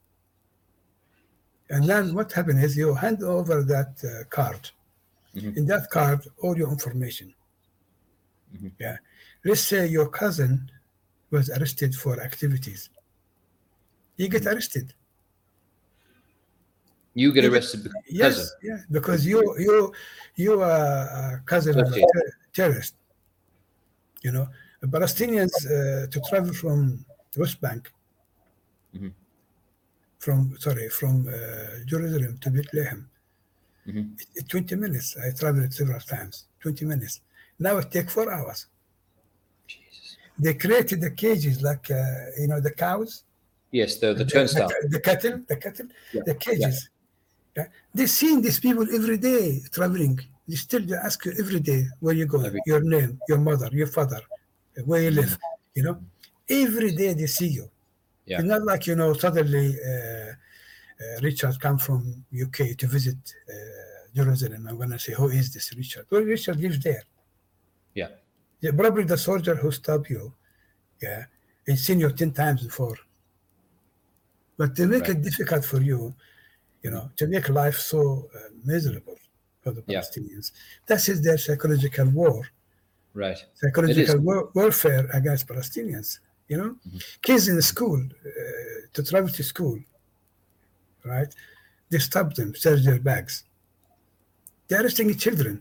and 1.69 1.83
then 1.89 2.13
what 2.13 2.31
happens 2.31 2.63
is 2.63 2.77
you 2.77 2.93
hand 2.93 3.23
over 3.23 3.63
that 3.63 3.91
uh, 4.03 4.23
card. 4.29 4.69
Mhm. 5.35 5.57
In 5.57 5.65
that 5.65 5.89
card, 5.89 6.21
all 6.41 6.55
your 6.57 6.69
information. 6.77 7.33
Mhm. 8.55 8.71
Yeah. 8.79 8.97
Let's 9.43 9.61
say 9.61 9.87
your 9.87 10.09
cousin 10.09 10.71
was 11.31 11.49
arrested 11.49 11.93
for 11.95 12.13
activities. 12.21 12.89
You 14.17 14.27
get 14.29 14.45
arrested. 14.45 14.93
You 17.13 17.31
get 17.33 17.45
arrested 17.45 17.83
because 17.83 18.03
Yes, 18.09 18.53
yeah, 18.61 18.79
because 18.91 19.25
you 19.25 19.39
you 19.65 19.93
you 20.35 20.61
are 20.61 21.35
a 21.35 21.41
cousin 21.45 21.79
of 21.79 21.87
a 21.91 21.99
ter- 22.13 22.33
terrorist. 22.53 22.95
You 24.21 24.31
know, 24.31 24.47
Palestinians 24.87 25.53
uh, 25.65 26.07
to 26.07 26.19
travel 26.29 26.53
from 26.53 27.05
West 27.37 27.59
Bank, 27.61 27.91
Mhm. 28.95 29.11
from 30.19 30.55
sorry, 30.59 30.89
from 30.89 31.27
uh, 31.27 31.33
Jerusalem 31.85 32.37
to 32.43 32.49
Bethlehem, 32.49 33.09
Mhm. 33.87 34.05
it- 34.35 34.47
20 34.49 34.75
minutes. 34.75 35.15
I 35.17 35.31
traveled 35.31 35.73
several 35.73 35.99
times. 35.99 36.45
20 36.61 36.85
minutes. 36.85 37.21
Now 37.59 37.77
it 37.77 37.91
takes 37.91 38.11
four 38.13 38.31
hours. 38.31 38.67
Jesus. 39.67 40.17
They 40.39 40.53
created 40.55 40.99
the 41.01 41.11
cages 41.11 41.61
like 41.61 41.85
uh, 41.91 42.01
you 42.39 42.47
know 42.47 42.59
the 42.59 42.71
cows, 42.71 43.23
Yes, 43.71 43.97
the 44.01 44.13
the 44.13 44.25
turnstile. 44.25 44.67
the, 44.69 44.87
the 44.95 44.99
cattle, 44.99 45.35
the 45.47 45.57
cattle, 45.57 45.87
Yeah, 46.13 46.23
the 46.25 46.35
cages. 46.35 46.89
Yeah. 47.57 47.67
They 47.93 48.07
seeing 48.07 48.41
these 48.41 48.59
people 48.59 48.85
every 48.99 49.17
day 49.17 49.61
traveling. 49.71 50.19
They 50.47 50.55
still 50.67 50.83
they 50.89 50.95
ask 51.07 51.17
you 51.25 51.33
every 51.39 51.59
day 51.71 51.81
where 51.99 52.13
you 52.19 52.25
going, 52.25 52.45
Every- 52.47 52.61
your 52.65 52.81
name, 52.95 53.11
your 53.29 53.39
mother, 53.39 53.69
your 53.71 53.87
father, 53.87 54.21
where 54.83 55.01
you 55.03 55.11
live. 55.11 55.37
You 55.73 55.83
know, 55.83 56.01
every 56.49 56.91
day 56.95 57.13
they 57.13 57.27
see 57.27 57.47
you. 57.47 57.69
Yeah. 58.25 58.39
It's 58.39 58.47
not 58.47 58.63
like 58.63 58.87
you 58.87 58.95
know 58.95 59.13
suddenly 59.13 59.75
uh, 59.85 59.89
uh, 59.91 61.19
Richard 61.21 61.59
come 61.59 61.77
from 61.77 62.25
UK 62.33 62.75
to 62.77 62.87
visit 62.87 63.17
uh, 63.49 63.53
Jerusalem. 64.15 64.67
I'm 64.67 64.77
gonna 64.77 64.97
say 64.99 65.13
who 65.13 65.29
is 65.29 65.53
this 65.53 65.73
Richard? 65.75 66.05
Well, 66.09 66.21
Richard 66.21 66.59
lives 66.59 66.79
there. 66.79 67.03
Yeah. 67.93 68.09
Yeah, 68.61 68.71
probably 68.71 69.03
the 69.03 69.17
soldier 69.17 69.55
who 69.55 69.71
stopped 69.71 70.09
you. 70.09 70.33
Yeah, 71.01 71.25
he's 71.65 71.83
seen 71.83 71.99
you 71.99 72.09
ten 72.11 72.31
times 72.31 72.63
before. 72.63 72.97
But 74.57 74.75
to 74.77 74.87
make 74.87 75.01
Right. 75.03 75.11
it 75.11 75.21
difficult 75.21 75.65
for 75.65 75.81
you, 75.81 76.15
you 76.81 76.89
know, 76.91 77.11
to 77.17 77.27
make 77.27 77.49
life 77.49 77.77
so 77.77 78.29
uh, 78.33 78.39
miserable 78.63 79.17
for 79.61 79.71
the 79.71 79.83
Yeah. 79.85 79.99
Palestinians, 79.99 80.51
that 80.87 81.07
is 81.09 81.21
their 81.21 81.37
psychological 81.37 82.07
war, 82.09 82.47
Right. 83.15 83.39
psychological 83.55 84.19
war- 84.19 84.49
warfare 84.53 85.05
against 85.13 85.47
Palestinians. 85.47 86.19
You 86.51 86.57
know, 86.59 86.71
Mhm. 86.87 86.99
kids 87.21 87.47
in 87.47 87.59
school 87.61 87.99
uh, 88.05 88.87
to 88.93 88.99
travel 89.09 89.29
to 89.37 89.43
school, 89.43 89.77
right? 91.03 91.31
They 91.89 91.99
stop 91.99 92.27
them, 92.35 92.49
search 92.55 92.81
their 92.83 92.99
bags. 92.99 93.33
They're 94.67 94.81
arresting 94.83 95.15
children. 95.17 95.55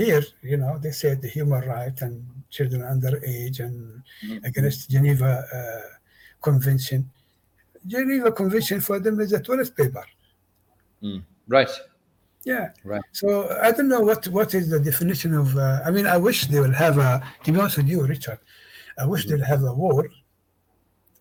Here, 0.00 0.22
you 0.42 0.56
know, 0.56 0.78
they 0.78 0.92
said 0.92 1.20
the 1.20 1.28
human 1.28 1.62
right 1.74 1.96
and 2.02 2.14
children 2.56 2.80
under 2.82 3.12
age 3.24 3.60
and 3.66 3.76
Mhm. 4.22 4.44
against 4.48 4.88
Geneva 4.94 5.32
uh, 5.58 5.88
Convention. 6.40 7.00
Geneva 7.86 8.30
Convention 8.32 8.80
for 8.80 8.98
them 9.04 9.20
is 9.20 9.32
a 9.32 9.40
toilet 9.40 9.74
paper. 9.76 10.04
Right. 11.48 11.70
Yeah. 12.44 12.70
Right. 12.84 13.02
So 13.12 13.48
I 13.62 13.70
don't 13.72 13.88
know 13.88 14.00
what 14.00 14.28
what 14.28 14.54
is 14.54 14.68
the 14.68 14.80
definition 14.80 15.34
of. 15.34 15.56
Uh, 15.56 15.80
I 15.84 15.90
mean, 15.90 16.06
I 16.06 16.16
wish 16.16 16.46
they 16.46 16.60
will 16.60 16.72
have 16.72 16.98
a. 16.98 17.22
To 17.44 17.52
be 17.52 17.58
honest 17.58 17.78
with 17.78 17.88
you, 17.88 18.06
Richard, 18.06 18.38
I 18.98 19.06
wish 19.06 19.26
they'll 19.26 19.44
have 19.44 19.62
a 19.62 19.72
war 19.72 20.08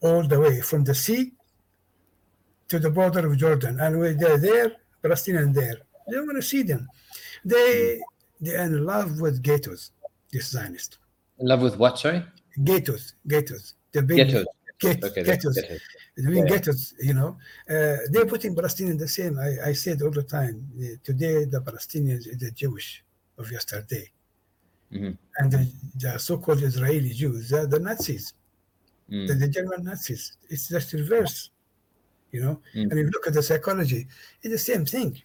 all 0.01 0.23
the 0.23 0.39
way 0.39 0.59
from 0.61 0.83
the 0.83 0.93
sea 0.93 1.31
to 2.67 2.79
the 2.79 2.89
border 2.89 3.25
of 3.27 3.37
Jordan, 3.37 3.79
and 3.79 3.99
when 3.99 4.17
they're 4.17 4.37
there, 4.37 4.71
Palestinian 5.01 5.53
there. 5.53 5.77
They 6.09 6.19
want 6.19 6.35
to 6.35 6.41
see 6.41 6.63
them. 6.63 6.87
They 7.45 8.01
they 8.41 8.55
are 8.55 8.65
in 8.65 8.85
love 8.85 9.21
with 9.21 9.41
ghettos. 9.41 9.91
This 10.31 10.47
Zionist 10.49 10.97
In 11.39 11.47
love 11.47 11.61
with 11.61 11.77
what? 11.77 11.99
Sorry. 11.99 12.25
ghettos, 12.63 13.13
ghettos. 13.27 13.75
They've 13.91 14.05
been 14.05 14.17
Ghettos. 14.17 14.45
Get, 14.79 15.03
Okay. 15.03 15.21
I 16.17 16.21
mean, 16.29 16.47
Yeah. 16.47 16.73
you 16.99 17.13
know, 17.13 17.37
uh, 17.69 17.97
they're 18.11 18.25
putting 18.25 18.53
Palestinian 18.55 18.97
the 18.97 19.07
same. 19.07 19.39
I, 19.39 19.69
I 19.69 19.73
said 19.73 20.01
all 20.01 20.11
the 20.11 20.23
time, 20.23 20.55
uh, 20.77 20.97
today 21.03 21.45
the 21.45 21.61
Palestinians 21.61 22.27
is 22.27 22.37
the 22.37 22.51
Jewish 22.51 23.03
of 23.37 23.51
yesterday. 23.51 24.11
Mhm. 24.91 25.17
And 25.37 25.51
the, 25.51 25.71
the 25.95 26.17
so-called 26.19 26.61
Israeli 26.61 27.09
Jews, 27.09 27.49
they're 27.49 27.65
the 27.67 27.79
Nazis, 27.79 28.33
Mm. 29.09 29.27
they're 29.27 29.37
the 29.37 29.47
German 29.47 29.83
Nazis. 29.83 30.37
It's 30.49 30.67
just 30.69 30.93
reverse, 30.93 31.49
you 32.31 32.41
know. 32.41 32.61
Mm. 32.75 32.83
And 32.83 32.93
if 32.93 33.05
you 33.05 33.11
look 33.11 33.27
at 33.27 33.33
the 33.33 33.43
psychology, 33.43 34.07
it's 34.41 34.53
the 34.53 34.57
same 34.71 34.85
thing. 34.85 35.21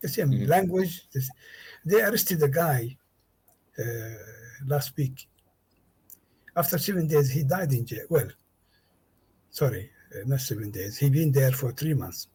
The 0.00 0.08
same 0.08 0.30
Mhm. 0.32 0.48
language. 0.48 1.06
They 1.84 2.02
arrested 2.02 2.42
a 2.42 2.48
guy 2.48 2.96
uh, 3.78 3.84
last 4.66 4.96
week. 4.96 5.26
After 6.56 6.76
seven 6.78 7.06
days, 7.06 7.30
he 7.30 7.42
died 7.44 7.72
in 7.72 7.86
jail. 7.86 8.06
Well, 8.10 8.28
sorry, 9.52 9.90
uh, 10.14 10.24
not 10.26 10.40
seven 10.40 10.70
days. 10.72 10.98
He 10.98 11.08
been 11.08 11.30
there 11.30 11.52
for 11.52 11.70
three 11.70 11.94
months. 11.94 12.26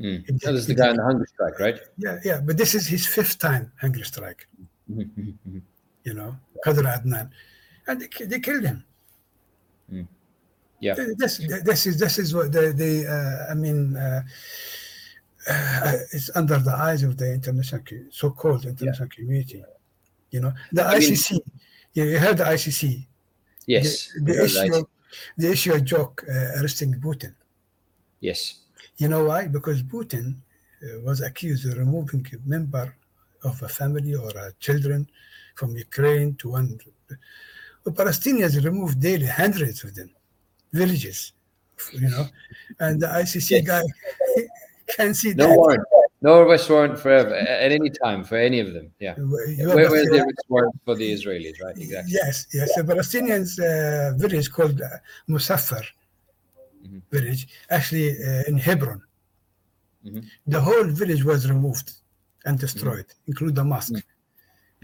Mm. 0.00 0.26
Did- 0.26 0.40
this 0.40 0.50
is 0.50 0.66
the 0.66 0.74
guy 0.74 0.88
on 0.88 0.96
the 0.96 1.04
hunger 1.04 1.26
strike, 1.32 1.58
right? 1.60 1.78
Yeah, 1.96 2.18
yeah. 2.24 2.40
But 2.40 2.56
this 2.56 2.74
is 2.74 2.88
his 2.88 3.06
fifth 3.06 3.38
time 3.38 3.70
hunger 3.80 4.02
strike. 4.04 4.48
You 6.08 6.14
know, 6.14 6.36
Khader 6.64 6.86
Adnan, 6.86 7.28
and 7.88 8.00
they, 8.00 8.26
they 8.26 8.38
killed 8.38 8.62
him. 8.62 8.84
Yeah. 10.78 10.94
This, 10.94 11.38
this 11.64 11.86
is 11.86 11.98
this 11.98 12.18
is 12.18 12.32
what 12.32 12.52
the 12.52 12.72
the 12.72 13.06
uh, 13.06 13.50
I 13.50 13.54
mean. 13.54 13.96
Uh, 13.96 14.22
uh, 15.48 15.92
it's 16.12 16.30
under 16.34 16.58
the 16.58 16.74
eyes 16.74 17.02
of 17.02 17.16
the 17.16 17.32
international, 17.32 17.82
so-called 18.10 18.64
international 18.64 19.08
community. 19.08 19.64
You 20.30 20.40
know, 20.40 20.52
the 20.72 20.84
I 20.84 20.98
ICC. 20.98 21.38
you, 21.94 22.04
you 22.04 22.18
heard 22.18 22.38
the 22.38 22.44
ICC. 22.44 23.06
Yes. 23.66 24.12
The, 24.14 24.32
the 24.32 24.44
issue, 24.44 24.84
the 25.36 25.50
issue 25.50 25.72
of 25.74 25.84
joke 25.84 26.24
uh, 26.28 26.60
arresting 26.60 26.94
Putin. 27.00 27.34
Yes. 28.20 28.60
You 28.98 29.08
know 29.08 29.24
why? 29.24 29.46
Because 29.46 29.82
Putin 29.82 30.34
uh, 30.82 31.00
was 31.02 31.20
accused 31.20 31.66
of 31.66 31.78
removing 31.78 32.26
a 32.32 32.48
member 32.48 32.94
of 33.44 33.62
a 33.62 33.68
family 33.68 34.14
or 34.14 34.30
a 34.30 34.52
children 34.58 35.08
from 35.54 35.76
Ukraine 35.76 36.34
to 36.36 36.50
one. 36.50 36.78
The 37.84 37.92
Palestinians 37.92 38.62
removed 38.64 39.00
daily 39.00 39.26
hundreds 39.26 39.84
of 39.84 39.94
them, 39.94 40.10
villages, 40.72 41.32
you 41.92 42.08
know, 42.08 42.26
and 42.80 43.00
the 43.00 43.06
ICC 43.06 43.50
Yes. 43.50 43.66
guy 43.66 43.82
can 44.96 45.14
see 45.14 45.34
No 45.34 45.48
that. 45.48 45.56
warrant. 45.56 45.84
No 46.26 46.32
arrest 46.42 46.66
warrant 46.72 46.98
forever 47.04 47.34
at 47.64 47.70
any 47.78 47.90
time 48.04 48.20
for 48.28 48.36
any 48.48 48.58
of 48.64 48.68
them. 48.74 48.86
Yeah. 49.06 49.14
Where, 49.32 49.90
where's 49.92 50.08
the 50.14 50.20
arrest 50.24 50.46
warrant 50.52 50.76
for 50.86 50.94
the 51.00 51.08
Israelis? 51.16 51.56
Right. 51.64 51.76
Exactly. 51.84 52.12
Yes, 52.20 52.34
yes. 52.58 52.68
The 52.78 52.82
Palestinians 52.92 53.50
uh, 53.58 53.68
village 54.24 54.48
called 54.56 54.78
uh, 54.80 54.88
Masafer 55.32 55.84
Mhm. 56.86 57.02
village, 57.16 57.42
actually 57.76 58.08
uh, 58.28 58.50
in 58.50 58.56
Hebron. 58.66 59.00
Mhm. 60.06 60.22
The 60.54 60.60
whole 60.66 60.88
village 61.02 61.22
was 61.30 61.40
removed 61.54 61.88
and 62.46 62.54
destroyed, 62.66 63.08
including 63.30 63.56
the 63.60 63.66
mosque. 63.72 64.00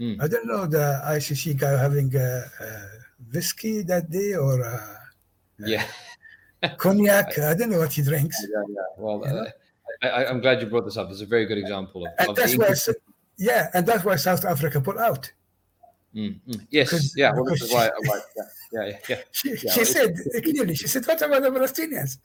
Mm. 0.01 0.15
I 0.23 0.27
don't 0.31 0.47
know 0.51 0.63
the 0.77 0.85
ICC 1.15 1.43
guy 1.63 1.73
having 1.85 2.09
uh, 2.15 2.25
uh, 2.65 2.87
whiskey 3.33 3.75
that 3.91 4.05
day 4.17 4.31
or 4.45 4.55
uh, 4.73 4.95
Yeah. 5.73 5.85
cognac. 6.83 7.27
I 7.51 7.53
don't 7.57 7.69
know 7.71 7.81
what 7.85 7.93
he 7.97 8.01
drinks. 8.11 8.37
yeah, 8.53 8.63
yeah. 8.77 8.89
Well, 9.03 9.19
uh, 9.23 9.49
I, 10.01 10.25
I'm 10.25 10.39
glad 10.41 10.61
you 10.61 10.67
brought 10.67 10.85
this 10.85 10.97
up. 10.97 11.09
It's 11.11 11.21
a 11.21 11.25
very 11.25 11.45
good 11.45 11.57
example 11.57 12.05
of, 12.05 12.13
And 12.19 12.29
of 12.29 12.35
that's 12.35 12.57
why, 12.57 12.93
yeah, 13.37 13.69
and 13.73 13.85
that's 13.85 14.03
why 14.03 14.15
South 14.15 14.45
Africa 14.45 14.81
put 14.81 14.97
out. 14.97 15.31
Mm, 16.15 16.39
mm. 16.47 16.67
Yes. 16.69 17.13
yeah. 17.15 17.31
Well, 17.33 17.45
this 17.45 17.61
is 17.63 17.73
why. 17.73 17.89
why 18.05 18.19
yeah. 18.37 18.43
Yeah. 18.71 18.87
Yeah. 18.87 18.97
yeah. 19.09 19.21
She, 19.31 19.49
Yeah, 19.49 19.71
she 19.71 19.85
said 19.85 20.15
clearly, 20.43 20.75
she 20.75 20.87
said, 20.87 21.05
what 21.07 21.21
about 21.21 21.41
the 21.41 21.49
Palestinians? 21.49 22.17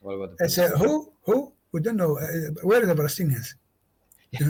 What 0.00 0.14
about 0.14 0.38
the 0.38 0.44
I 0.44 0.48
said, 0.48 0.72
who? 0.78 1.12
Who? 1.24 1.52
We 1.72 1.80
don't 1.80 1.96
know. 1.96 2.18
Uh, 2.18 2.52
where 2.62 2.82
are 2.82 2.86
the 2.86 2.94
Palestinians? 2.94 3.54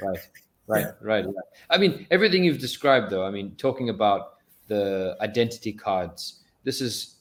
right 0.00 0.18
right 0.66 0.86
right 1.00 1.24
right 1.24 1.34
i 1.70 1.78
mean 1.78 2.06
everything 2.10 2.44
you've 2.44 2.58
described 2.58 3.10
though 3.10 3.24
i 3.24 3.30
mean 3.30 3.54
talking 3.56 3.88
about 3.88 4.34
the 4.68 5.16
identity 5.20 5.72
cards 5.72 6.40
this 6.64 6.80
is 6.80 7.11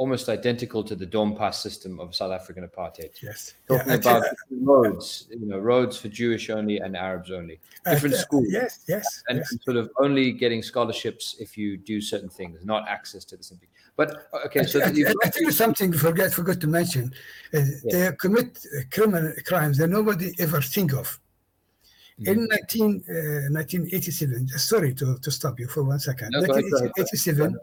almost 0.00 0.30
identical 0.30 0.82
to 0.90 0.94
the 1.02 1.06
dompas 1.16 1.56
system 1.66 1.92
of 2.02 2.06
south 2.20 2.32
african 2.40 2.62
apartheid 2.70 3.12
Yes. 3.28 3.40
talking 3.68 3.88
Yeah, 3.90 3.94
about 4.00 4.22
tell- 4.22 4.34
roads 4.72 5.06
you 5.40 5.46
know 5.50 5.58
roads 5.72 5.94
for 6.00 6.08
jewish 6.20 6.44
only 6.58 6.76
and 6.84 6.92
arabs 7.08 7.30
only 7.40 7.56
different 7.90 8.14
tell- 8.14 8.24
schools 8.26 8.46
Yes, 8.60 8.72
yes. 8.94 9.06
and, 9.28 9.36
yes. 9.38 9.48
sort 9.66 9.76
of 9.82 9.86
only 10.04 10.26
getting 10.42 10.62
scholarships 10.70 11.24
if 11.44 11.50
you 11.60 11.68
do 11.92 11.96
certain 12.12 12.30
things 12.38 12.56
not 12.72 12.82
access 12.96 13.22
to 13.30 13.34
the 13.40 13.44
same 13.48 13.58
thing 13.62 13.72
but 14.00 14.08
okay 14.46 14.62
so 14.64 14.76
I, 14.80 14.84
I, 14.84 15.14
I 15.26 15.30
you 15.44 15.50
something. 15.64 15.90
Forget, 16.08 16.28
forgot 16.40 16.58
to 16.64 16.68
mention. 16.80 17.04
Uh, 17.52 17.60
They 17.92 18.02
commit 18.24 18.48
uh, 18.64 18.82
criminal 18.94 19.28
crimes 19.50 19.76
that 19.80 19.88
nobody 19.98 20.28
ever 20.44 20.60
think 20.76 20.90
of. 21.02 21.06
In 22.30 22.38
19, 22.48 23.04
uh, 23.08 23.52
1987, 23.52 24.48
sorry 24.72 24.94
to, 25.00 25.06
to 25.24 25.30
stop 25.38 25.54
you 25.60 25.66
for 25.74 25.82
one 25.92 26.00
second. 26.08 26.28
No, 26.32 26.38
go 26.46 26.52
ahead, 26.52 26.70
go 26.70 26.76
ahead, 26.78 26.92
go 26.96 27.02
1987, 27.02 27.58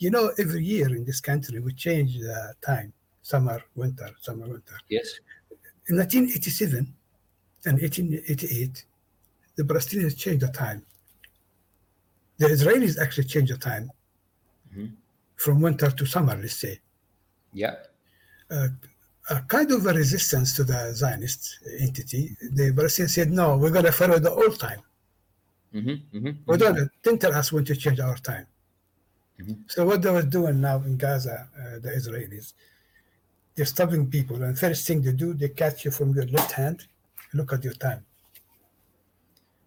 you 0.00 0.10
know, 0.10 0.24
every 0.38 0.64
year 0.64 0.88
in 0.98 1.04
this 1.04 1.20
country 1.20 1.60
we 1.60 1.72
change 1.86 2.10
the 2.18 2.54
time 2.70 2.92
summer, 3.32 3.58
winter, 3.80 4.10
summer, 4.26 4.46
winter. 4.54 4.76
yes 4.96 5.08
In 5.88 5.96
1987 5.96 6.94
and 7.66 7.74
1888, 7.80 8.84
the 9.56 9.64
Palestinians 9.64 10.16
changed 10.16 10.42
the 10.46 10.52
time. 10.64 10.80
The 12.38 12.46
Israelis 12.56 12.94
actually 13.04 13.28
changed 13.34 13.52
the 13.52 13.58
time 13.70 13.86
Mhm. 14.72 14.88
from 15.36 15.60
winter 15.60 15.90
to 15.98 16.04
summer, 16.14 16.34
let's 16.42 16.56
say. 16.64 16.74
yeah 17.52 17.76
a 19.36 19.36
kind 19.54 19.70
of 19.76 19.86
a 19.86 19.92
resistance 20.02 20.48
to 20.56 20.64
the 20.64 20.80
Zionist 20.92 21.42
entity. 21.78 22.22
The 22.58 22.66
Palestinians 22.78 23.10
said, 23.18 23.30
no, 23.30 23.46
we're 23.60 23.70
going 23.70 23.84
to 23.84 23.92
follow 23.92 24.18
the 24.18 24.32
old 24.42 24.56
time. 24.58 24.80
hmm 25.72 25.94
hmm 26.12 26.30
We 26.46 26.56
don't, 26.62 26.78
don't 27.04 27.20
tell 27.20 27.34
us 27.40 27.52
when 27.52 27.64
to 27.66 27.76
change 27.76 28.00
our 28.00 28.16
time. 28.30 28.46
So 29.68 29.86
what 29.86 30.02
they 30.02 30.10
were 30.10 30.22
doing 30.22 30.60
now 30.60 30.76
in 30.82 30.96
Gaza, 30.96 31.48
uh, 31.58 31.78
the 31.78 31.90
Israelis, 31.90 32.52
they're 33.54 33.66
stopping 33.66 34.10
people, 34.10 34.42
and 34.42 34.58
first 34.58 34.86
thing 34.86 35.02
they 35.02 35.12
do, 35.12 35.34
they 35.34 35.48
catch 35.48 35.84
you 35.84 35.90
from 35.90 36.14
your 36.14 36.26
left 36.26 36.52
hand. 36.52 36.86
Look 37.34 37.52
at 37.52 37.62
your 37.64 37.74
time. 37.74 38.04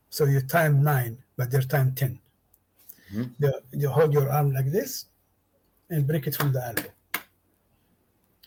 So 0.09 0.26
your 0.26 0.41
time 0.41 0.84
nine, 0.84 1.17
but 1.38 1.49
their 1.51 1.61
time 1.61 1.93
10 1.93 2.19
Mhm. 3.13 3.32
They, 3.39 3.51
they 3.74 3.86
hold 3.86 4.13
your 4.13 4.30
arm 4.30 4.51
like 4.53 4.71
this, 4.71 5.05
and 5.89 6.07
break 6.07 6.28
it 6.28 6.36
from 6.36 6.51
the 6.51 6.65
elbow. 6.65 6.91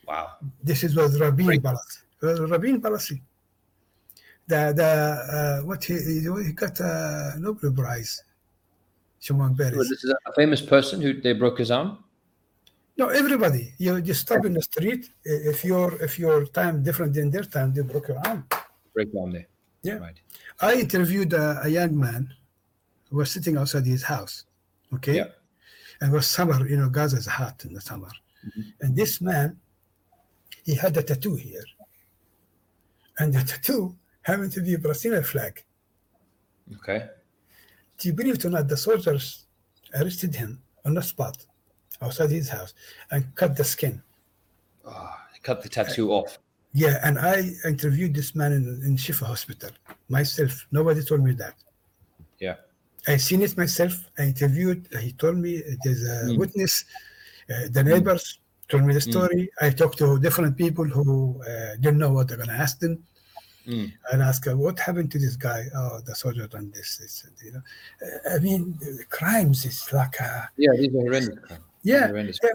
Wow. 0.07 0.33
This 0.63 0.85
is 0.85 0.95
was 0.97 1.19
Rabin 1.21 1.47
Great. 1.47 1.63
Balassi. 1.63 1.99
Uh, 2.23 2.47
Rabin 2.47 2.81
Balassi. 2.81 3.21
The 4.47 4.73
the 4.77 4.91
uh, 5.37 5.67
what 5.67 5.83
he 5.85 5.95
he 5.95 6.21
he 6.47 6.53
got 6.53 6.79
a 6.81 7.35
Nobel 7.39 7.73
Prize. 7.73 8.23
Shimon 9.21 9.57
Well, 9.59 9.71
Peres. 9.71 9.89
this 9.89 10.05
is 10.05 10.15
a 10.27 10.33
famous 10.35 10.61
person 10.61 11.01
who 11.01 11.21
they 11.21 11.33
broke 11.33 11.59
his 11.59 11.71
arm. 11.71 11.99
No, 12.99 13.09
everybody. 13.09 13.75
You 13.79 14.01
just 14.01 14.23
stop 14.23 14.45
in 14.47 14.55
the 14.55 14.63
street. 14.63 15.11
If 15.25 15.65
your 15.65 15.95
if 16.03 16.19
your 16.19 16.47
time 16.47 16.83
different 16.83 17.13
than 17.15 17.31
their 17.31 17.43
time, 17.57 17.73
they 17.75 17.83
broke 17.83 18.09
your 18.09 18.21
arm. 18.27 18.47
Break 18.95 19.09
arm 19.21 19.33
there. 19.33 19.49
Yeah. 19.83 19.99
Right. 19.99 20.19
I 20.61 20.75
interviewed 20.75 21.33
a, 21.35 21.61
a 21.65 21.69
young 21.69 21.99
man 21.99 22.33
who 23.11 23.19
was 23.19 23.31
sitting 23.31 23.57
outside 23.59 23.85
his 23.87 24.03
house. 24.03 24.45
Okay. 24.95 25.17
Yeah. 25.17 25.29
And 26.01 26.13
was 26.13 26.27
summer, 26.27 26.67
you 26.69 26.77
know, 26.79 26.89
Gaza 26.89 27.17
is 27.19 27.27
hot 27.27 27.65
in 27.67 27.73
the 27.75 27.81
summer. 27.81 28.09
Mhm. 28.47 28.65
And 28.81 28.97
this 28.97 29.21
man, 29.21 29.59
he 30.65 30.75
had 30.75 30.97
a 30.97 31.03
tattoo 31.03 31.35
here. 31.37 31.65
And 33.19 33.33
the 33.35 33.43
tattoo 33.43 33.95
happened 34.23 34.53
to 34.53 34.61
be 34.63 34.75
a 34.75 34.79
Palestinian 34.79 35.23
flag. 35.23 35.63
Okay. 36.77 37.09
Do 37.99 38.09
you 38.09 38.15
believe 38.15 38.35
it 38.37 38.45
or 38.45 38.51
not, 38.51 38.69
the 38.69 38.77
soldiers 38.77 39.47
arrested 39.95 40.35
him 40.35 40.61
on 40.85 40.95
the 40.95 41.03
spot 41.03 41.37
outside 42.03 42.31
his 42.31 42.49
house 42.49 42.75
and 43.11 43.35
cut 43.35 43.57
the 43.57 43.65
skin. 43.65 44.03
Oh, 44.85 45.15
cut 45.43 45.63
the 45.63 45.69
tattoo 45.69 46.11
off. 46.13 46.39
Yeah, 46.73 47.01
and 47.05 47.19
I 47.19 47.53
interviewed 47.65 48.15
this 48.15 48.35
man 48.35 48.53
in, 48.53 48.65
in 48.85 48.97
Shifa 48.97 49.25
Hospital 49.27 49.71
myself. 50.09 50.67
Nobody 50.71 51.03
told 51.03 51.23
me 51.25 51.33
that. 51.33 51.55
Yeah. 52.39 52.57
I 53.09 53.17
seen 53.17 53.41
it 53.43 53.57
myself. 53.57 53.95
I 54.19 54.25
interviewed. 54.25 54.89
He 55.01 55.13
told 55.13 55.37
me 55.39 55.63
there's 55.85 56.03
a 56.05 56.27
Mm. 56.27 56.39
witness. 56.39 56.85
Uh, 57.49 57.69
the 57.71 57.83
neighbors 57.83 58.41
told 58.69 58.85
me 58.85 58.93
the 58.93 59.01
Mm. 59.01 59.11
story. 59.11 59.51
I 59.61 59.71
talked 59.71 59.97
to 59.99 60.19
different 60.19 60.57
people 60.59 60.85
who 60.85 61.41
uh, 61.43 61.77
didn't 61.77 61.99
know 61.99 62.11
what 62.11 62.29
they're 62.29 62.37
going 62.37 62.49
to 62.51 62.55
ask 62.67 62.79
them. 62.79 63.03
Mm. 63.67 63.93
And 64.13 64.23
ask 64.23 64.45
her, 64.45 64.57
what 64.57 64.79
happened 64.79 65.11
to 65.13 65.19
this 65.19 65.37
guy? 65.37 65.65
Oh, 65.75 66.01
the 66.07 66.15
soldier 66.15 66.47
done 66.47 66.71
this. 66.75 66.99
this 66.99 67.27
you 67.45 67.53
know, 67.53 67.63
Uh, 68.03 68.37
I 68.37 68.39
mean, 68.39 68.77
the 68.81 69.05
crimes 69.19 69.65
is 69.65 69.79
like, 69.93 70.17
a, 70.21 70.49
Yeah, 70.57 70.71
these 70.79 70.95
are 70.95 71.01
horrendous. 71.07 71.39
crimes. 71.47 71.63
These 71.83 71.95
are 71.95 71.99
yeah, 71.99 72.07
horrendous. 72.09 72.39
yeah. 72.43 72.51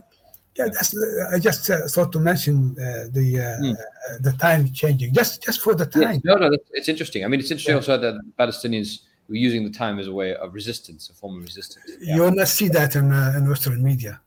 Yeah, 0.57 0.65
that's. 0.65 0.93
I 1.33 1.39
just 1.39 1.69
uh, 1.69 1.87
thought 1.87 2.11
to 2.11 2.19
mention 2.19 2.55
uh, 2.77 3.07
the 3.17 3.27
uh, 3.39 3.63
Mm. 3.63 3.71
uh, 3.73 4.17
the 4.27 4.33
time 4.33 4.69
changing, 4.81 5.13
just 5.13 5.41
just 5.41 5.59
for 5.61 5.73
the 5.81 5.85
time. 5.85 6.19
no, 6.25 6.35
no, 6.35 6.47
it's 6.79 6.89
interesting. 6.89 7.23
I 7.23 7.27
mean, 7.29 7.39
it's 7.39 7.51
interesting 7.51 7.75
Yeah. 7.75 7.79
also 7.81 7.97
that 8.05 8.15
Palestinians 8.37 8.89
were 9.29 9.35
using 9.47 9.63
the 9.63 9.69
time 9.83 9.95
as 9.97 10.07
a 10.07 10.11
way 10.21 10.35
of 10.35 10.53
resistance, 10.53 11.09
a 11.09 11.13
form 11.13 11.37
of 11.39 11.43
resistance. 11.45 11.85
Yeah. 12.01 12.15
You 12.15 12.21
will 12.23 12.35
not 12.41 12.49
see 12.49 12.67
that 12.77 12.91
in 12.99 13.13
uh, 13.13 13.37
in 13.37 13.47
Western 13.47 13.81
media. 13.81 14.19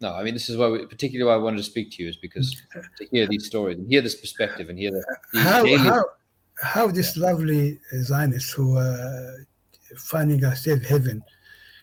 No. 0.00 0.12
I 0.14 0.22
mean, 0.24 0.34
this 0.34 0.48
is 0.50 0.56
why, 0.56 0.68
we, 0.68 0.86
particularly 0.86 1.26
why 1.28 1.34
I 1.34 1.42
wanted 1.42 1.58
to 1.58 1.62
speak 1.62 1.90
to 1.92 2.02
you, 2.02 2.08
is 2.08 2.16
because 2.16 2.54
to 2.98 3.04
hear 3.10 3.26
these 3.26 3.46
stories 3.46 3.78
and 3.78 3.88
hear 3.88 4.02
this 4.02 4.16
perspective 4.16 4.68
and 4.68 4.78
hear 4.78 4.90
the, 4.90 5.04
the 5.32 5.40
How 5.40 5.62
daily- 5.64 5.78
how 5.78 6.04
how 6.62 6.86
this 6.86 7.16
lovely 7.16 7.80
Zionists 8.02 8.52
who 8.52 8.76
uh, 8.78 9.32
finding 9.98 10.44
a 10.44 10.54
safe 10.54 10.84
haven, 10.84 11.22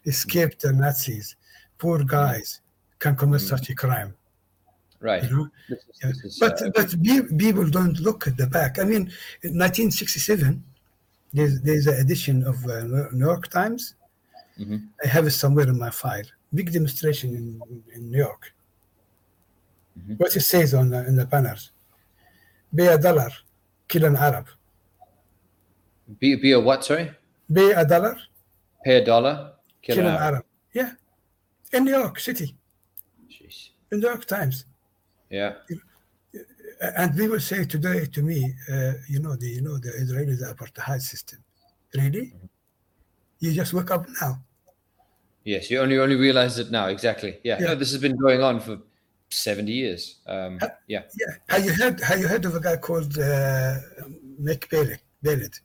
escaped 0.05 0.61
the 0.61 0.71
Nazis, 0.71 1.35
poor 1.77 1.99
guys, 2.03 2.61
can 2.99 3.15
commit 3.15 3.41
Mm. 3.41 3.49
such 3.49 3.69
a 3.69 3.75
crime. 3.75 4.13
right. 5.01 5.23
You 5.23 5.29
know, 5.35 5.47
This 5.69 5.79
is, 5.79 5.85
Yeah. 6.01 6.07
this 6.09 6.23
is, 6.25 6.39
but 6.39 6.61
uh, 6.61 6.69
but 6.75 6.89
pe- 7.03 7.35
people 7.45 7.67
don't 7.79 7.99
look 7.99 8.27
at 8.27 8.37
the 8.37 8.47
back. 8.47 8.77
I 8.79 8.83
mean, 8.91 9.03
in 9.45 9.57
1967, 9.57 10.63
there's 11.33 11.55
there's 11.61 11.87
an 11.87 11.95
edition 12.05 12.37
of 12.51 12.55
uh, 12.65 12.83
New 13.11 13.25
York 13.31 13.47
Times. 13.59 13.95
Mhm. 14.59 14.77
I 15.03 15.07
have 15.15 15.25
it 15.27 15.31
somewhere 15.43 15.67
in 15.73 15.77
my 15.85 15.89
file. 16.03 16.29
Big 16.53 16.71
demonstration 16.71 17.29
in, 17.35 17.45
in 17.95 18.11
New 18.11 18.17
York. 18.17 18.53
Mhm. 19.97 20.19
What 20.19 20.35
it 20.35 20.41
says 20.41 20.73
on 20.73 20.89
the, 20.89 20.99
in 21.07 21.15
the 21.15 21.25
banners: 21.25 21.71
"Pay 22.75 22.87
a 22.87 22.97
dollar, 22.97 23.29
kill 23.87 24.05
an 24.05 24.15
Arab. 24.15 24.47
be, 26.19 26.35
be 26.35 26.51
a 26.53 26.59
what? 26.59 26.83
Sorry, 26.85 27.11
Pay 27.53 27.71
a 27.73 27.85
dollar, 27.85 28.15
pay 28.83 28.95
a 29.01 29.05
dollar, 29.05 29.53
kill, 29.81 29.95
kill 29.95 30.07
an 30.07 30.15
Arab. 30.15 30.23
Arab." 30.33 30.45
Yeah, 30.73 30.91
in 31.73 31.83
New 31.85 31.91
York 31.91 32.19
City, 32.19 32.55
Jeez. 33.29 33.69
in 33.91 33.99
New 33.99 34.07
York 34.07 34.25
Times. 34.25 34.65
Yeah. 35.29 35.53
And 36.97 37.15
people 37.15 37.39
say 37.39 37.63
today 37.65 38.05
to 38.07 38.21
me, 38.23 38.53
uh, 38.73 38.93
you 39.07 39.19
know, 39.19 39.35
the 39.35 39.47
you 39.47 39.61
know 39.61 39.77
the 39.77 39.91
Israeli 40.03 40.35
the 40.35 40.47
apartheid 40.53 41.01
system. 41.01 41.39
Really? 41.93 42.33
You 43.39 43.53
just 43.53 43.73
wake 43.73 43.91
up 43.91 44.05
now. 44.21 44.41
Yes. 45.43 45.69
You 45.71 45.79
only 45.79 45.97
only 45.99 46.15
realize 46.15 46.59
it 46.59 46.71
now. 46.71 46.87
Exactly. 46.87 47.39
Yeah. 47.43 47.57
Yeah. 47.59 47.67
No, 47.67 47.75
this 47.75 47.91
has 47.91 48.01
been 48.01 48.15
going 48.17 48.41
on 48.41 48.59
for 48.59 48.79
seventy 49.29 49.71
years. 49.73 50.19
Um, 50.27 50.59
Uh, 50.61 50.67
yeah. 50.87 51.03
Yeah. 51.19 51.33
Have 51.49 51.65
you 51.65 51.73
heard? 51.73 51.99
Have 52.01 52.19
you 52.19 52.27
heard 52.27 52.45
of 52.45 52.55
a 52.55 52.59
guy 52.59 52.77
called 52.77 53.17
uh, 53.17 53.77
Mick 54.39 54.69
Bennett? 54.69 55.01
Bennett. 55.23 55.59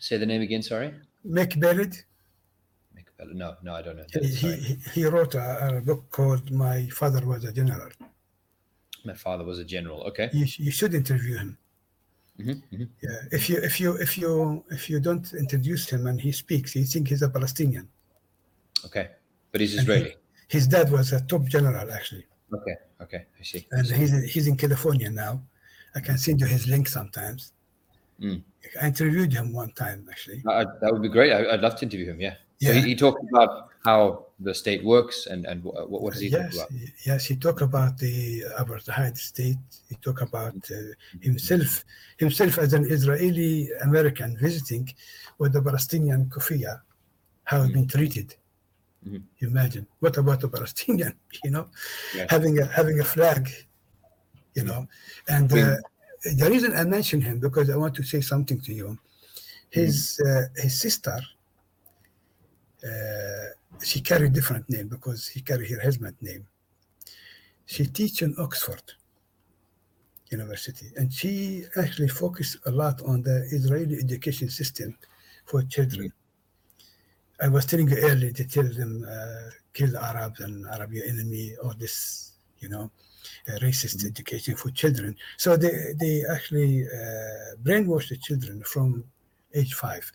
Say 0.00 0.16
the 0.18 0.26
name 0.26 0.42
again. 0.42 0.62
Sorry. 0.62 0.92
Mick. 1.24 1.56
Make 1.56 3.06
a 3.08 3.12
bell- 3.18 3.34
No, 3.34 3.54
no, 3.62 3.74
I 3.74 3.82
don't 3.82 3.96
know. 3.96 4.04
He, 4.20 4.28
he, 4.28 4.76
he 4.94 5.04
wrote 5.06 5.34
a, 5.34 5.76
a 5.78 5.80
book 5.80 6.10
called 6.10 6.50
"My 6.50 6.86
Father 6.88 7.24
Was 7.26 7.44
a 7.44 7.52
General." 7.52 7.90
My 9.04 9.14
father 9.14 9.44
was 9.44 9.60
a 9.60 9.64
general. 9.64 10.02
Okay. 10.08 10.28
You, 10.32 10.46
you 10.58 10.72
should 10.72 10.92
interview 10.92 11.36
him. 11.38 11.56
Mhm, 12.40 12.60
mhm. 12.72 12.88
Yeah. 13.00 13.10
If 13.30 13.48
you 13.48 13.56
if 13.58 13.78
you 13.80 13.92
if 14.06 14.18
you 14.18 14.64
if 14.70 14.90
you 14.90 14.98
don't 14.98 15.32
introduce 15.34 15.88
him 15.88 16.08
and 16.08 16.20
he 16.20 16.32
speaks, 16.32 16.74
you 16.74 16.84
think 16.84 17.08
he's 17.08 17.22
a 17.22 17.28
Palestinian. 17.28 17.88
Okay. 18.84 19.08
But 19.52 19.60
he's 19.60 19.76
And 19.76 19.86
he- 19.86 19.92
Israeli. 19.92 20.16
His 20.48 20.66
dad 20.68 20.90
was 20.92 21.12
a 21.12 21.20
top 21.22 21.44
general 21.46 21.90
actually. 21.90 22.26
Okay. 22.54 22.76
Okay. 23.00 23.24
I 23.38 23.42
see. 23.42 23.66
I 23.72 23.78
and 23.78 23.86
see. 23.86 23.94
he's 23.94 24.12
he's 24.34 24.46
in 24.46 24.56
California 24.56 25.10
now. 25.10 25.42
I 25.94 26.00
can 26.00 26.16
send 26.18 26.40
you 26.40 26.46
his 26.46 26.66
link 26.68 26.86
sometimes. 26.88 27.52
Mm. 28.20 28.42
I 28.80 28.86
interviewed 28.86 29.32
him 29.32 29.52
one 29.52 29.72
time 29.72 30.06
actually. 30.10 30.42
I, 30.46 30.60
I- 30.62 30.64
that 30.80 30.92
would 30.92 31.02
be 31.02 31.08
great. 31.08 31.32
I, 31.32 31.52
I'd 31.54 31.60
love 31.60 31.76
to 31.76 31.84
interview 31.84 32.06
him. 32.12 32.20
Yeah. 32.20 32.34
So 32.62 32.68
Yeah. 32.68 32.72
he, 32.74 32.80
he 32.90 32.94
talked 32.94 33.22
about 33.30 33.68
how 33.84 34.26
the 34.40 34.54
state 34.54 34.82
works 34.84 35.26
and 35.26 35.40
and 35.50 35.62
what, 35.64 35.90
what 35.90 36.12
does 36.12 36.22
he 36.22 36.30
talk 36.30 36.40
yes, 36.46 36.54
about? 36.56 36.68
yes. 37.04 37.20
He 37.30 37.34
talked 37.36 37.62
about 37.70 37.92
the 37.98 38.44
apartheid 38.62 39.16
state. 39.18 39.58
He 39.90 39.96
talked 40.06 40.22
about 40.30 40.56
uh, 40.70 40.76
himself 41.28 41.84
himself 42.24 42.52
as 42.64 42.72
an 42.78 42.84
Israeli 42.96 43.68
American 43.88 44.30
visiting 44.46 44.84
with 45.38 45.52
the 45.56 45.62
Palestinian 45.68 46.20
kufiyya, 46.34 46.74
how 47.50 47.62
he's 47.62 47.72
been 47.72 47.88
treated. 47.88 48.28
Mhm. 49.06 49.22
Imagine 49.40 49.86
what 50.00 50.16
about 50.16 50.40
the 50.40 50.48
Palestinian? 50.48 51.14
You 51.44 51.50
know, 51.54 51.66
Yeah. 52.14 52.26
having 52.34 52.54
a 52.58 52.66
having 52.78 52.98
a 53.00 53.04
flag. 53.04 53.42
You 54.58 54.64
know, 54.64 54.88
and 55.28 55.48
uh, 55.52 55.76
the 56.40 56.48
reason 56.54 56.70
I 56.80 56.84
mention 56.84 57.20
him 57.20 57.36
because 57.46 57.68
I 57.70 57.76
want 57.76 57.94
to 57.96 58.02
say 58.02 58.20
something 58.32 58.60
to 58.66 58.72
you. 58.80 58.88
His 59.68 60.18
uh, 60.28 60.44
his 60.64 60.74
sister, 60.84 61.18
uh, 62.88 63.48
she 63.88 64.00
carried 64.00 64.32
different 64.32 64.64
name 64.74 64.88
because 64.88 65.20
he 65.28 65.40
carried 65.42 65.70
her 65.74 65.82
husband 65.88 66.16
name. 66.20 66.44
She 67.66 67.84
teach 67.98 68.22
in 68.22 68.34
Oxford 68.38 68.86
University, 70.30 70.88
and 70.96 71.12
she 71.12 71.64
actually 71.82 72.08
focused 72.08 72.56
a 72.66 72.70
lot 72.70 72.96
on 73.02 73.22
the 73.22 73.36
Israeli 73.58 73.96
education 74.06 74.48
system 74.48 74.96
for 75.44 75.62
children. 75.74 76.12
I 77.40 77.48
was 77.48 77.66
telling 77.66 77.88
you 77.88 77.98
earlier 77.98 78.32
to 78.32 78.44
tell 78.46 78.68
them 78.80 79.06
uh, 79.08 79.50
kill 79.74 79.90
the 79.92 80.02
Arabs 80.02 80.40
and 80.40 80.66
Arab 80.68 80.92
your 80.92 81.04
enemy, 81.06 81.54
or 81.62 81.74
this, 81.74 82.32
you 82.58 82.68
know, 82.68 82.90
uh, 83.48 83.58
racist 83.60 83.96
Mhm. 83.98 84.06
education 84.12 84.56
for 84.56 84.70
children. 84.70 85.16
So 85.36 85.56
they 85.56 85.94
they 86.02 86.24
actually 86.34 86.86
uh, 86.86 87.56
brainwash 87.62 88.08
the 88.08 88.16
children 88.16 88.62
from 88.64 89.04
age 89.54 89.74
five. 89.74 90.10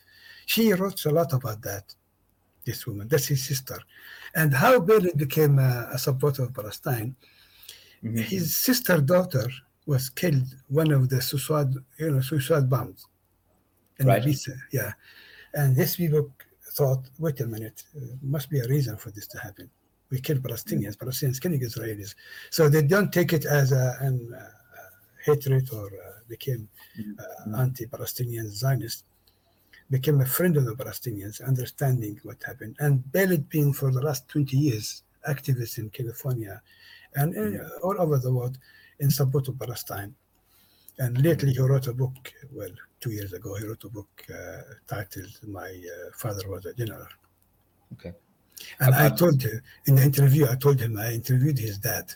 She 0.46 0.74
wrote 0.74 1.06
a 1.06 1.12
lot 1.12 1.34
about 1.34 1.62
that. 1.62 1.86
This 2.66 2.86
woman, 2.88 3.08
that's 3.08 3.28
his 3.28 3.44
sister, 3.44 3.80
and 4.36 4.54
how 4.54 4.80
Bennett 4.80 5.18
became 5.18 5.58
a, 5.60 5.90
a 5.94 5.98
supporter 5.98 6.44
of 6.44 6.54
Palestine. 6.54 7.16
Mhm. 8.04 8.20
His 8.34 8.56
sister 8.58 9.00
daughter 9.02 9.48
was 9.86 10.10
killed 10.10 10.50
one 10.68 10.92
of 10.92 11.10
the 11.10 11.22
suicide, 11.22 11.74
you 11.98 12.12
know, 12.12 12.22
suicide 12.22 12.68
bombs. 12.70 13.08
In 14.00 14.08
Right. 14.08 14.24
Ibiza, 14.24 14.56
yeah, 14.72 14.94
and 15.54 15.76
these 15.76 15.96
people 15.96 16.32
thought, 16.78 17.02
wait 17.20 17.40
a 17.42 17.48
minute, 17.48 17.84
uh, 17.96 18.16
must 18.22 18.50
be 18.50 18.60
a 18.60 18.68
reason 18.68 18.96
for 18.98 19.12
this 19.12 19.28
to 19.28 19.38
happen. 19.40 19.70
We 20.10 20.20
kill 20.20 20.38
Palestinians, 20.38 20.96
Palestinians 20.98 21.40
killing 21.42 21.62
Israelis, 21.62 22.16
so 22.50 22.68
they 22.68 22.84
don't 22.84 23.12
take 23.12 23.32
it 23.34 23.46
as 23.46 23.72
a 23.72 23.98
an, 24.02 24.34
uh, 24.34 24.50
hatred 25.26 25.70
or 25.72 25.88
uh, 25.88 26.12
became 26.28 26.68
uh, 27.20 27.58
anti-Palestinian 27.58 28.50
Zionist. 28.50 29.04
became 29.92 30.22
a 30.22 30.26
friend 30.26 30.56
of 30.58 30.66
the 30.66 30.74
Palestinians, 30.74 31.46
understanding 31.46 32.20
what 32.24 32.42
happened. 32.44 32.78
And 32.80 32.94
Beled 33.12 33.50
been 33.50 33.74
for 33.74 33.92
the 33.92 34.02
last 34.02 34.28
20 34.30 34.58
years 34.58 35.04
activist 35.28 35.78
in 35.78 35.90
California 35.90 36.62
and 37.16 37.30
uh, 37.38 37.68
all 37.84 38.00
over 38.00 38.18
the 38.18 38.32
world 38.32 38.58
in 39.00 39.12
support 39.12 39.50
of 39.50 39.60
Palestine. 39.60 40.16
And 41.02 41.20
lately 41.24 41.52
he 41.52 41.60
wrote 41.60 41.88
a 41.88 41.94
book, 41.94 42.32
well, 42.52 42.70
two 43.00 43.10
years 43.10 43.34
ago, 43.34 43.56
he 43.56 43.66
wrote 43.66 43.84
a 43.86 43.90
book 43.90 44.24
uh, 44.32 44.62
titled 44.88 45.34
My 45.48 45.70
uh, 45.70 46.12
Father 46.16 46.48
Was 46.48 46.68
a 46.68 46.76
General. 46.76 47.08
Okay. 47.94 48.14
And 48.80 48.94
I 48.94 49.10
told 49.10 49.42
him, 49.42 49.60
in 49.88 49.96
the 49.96 50.04
interview, 50.04 50.46
I 50.48 50.54
told 50.56 50.80
him 50.80 51.00
I 51.00 51.14
interviewed 51.14 51.58
his 51.58 51.80
dad. 51.80 52.14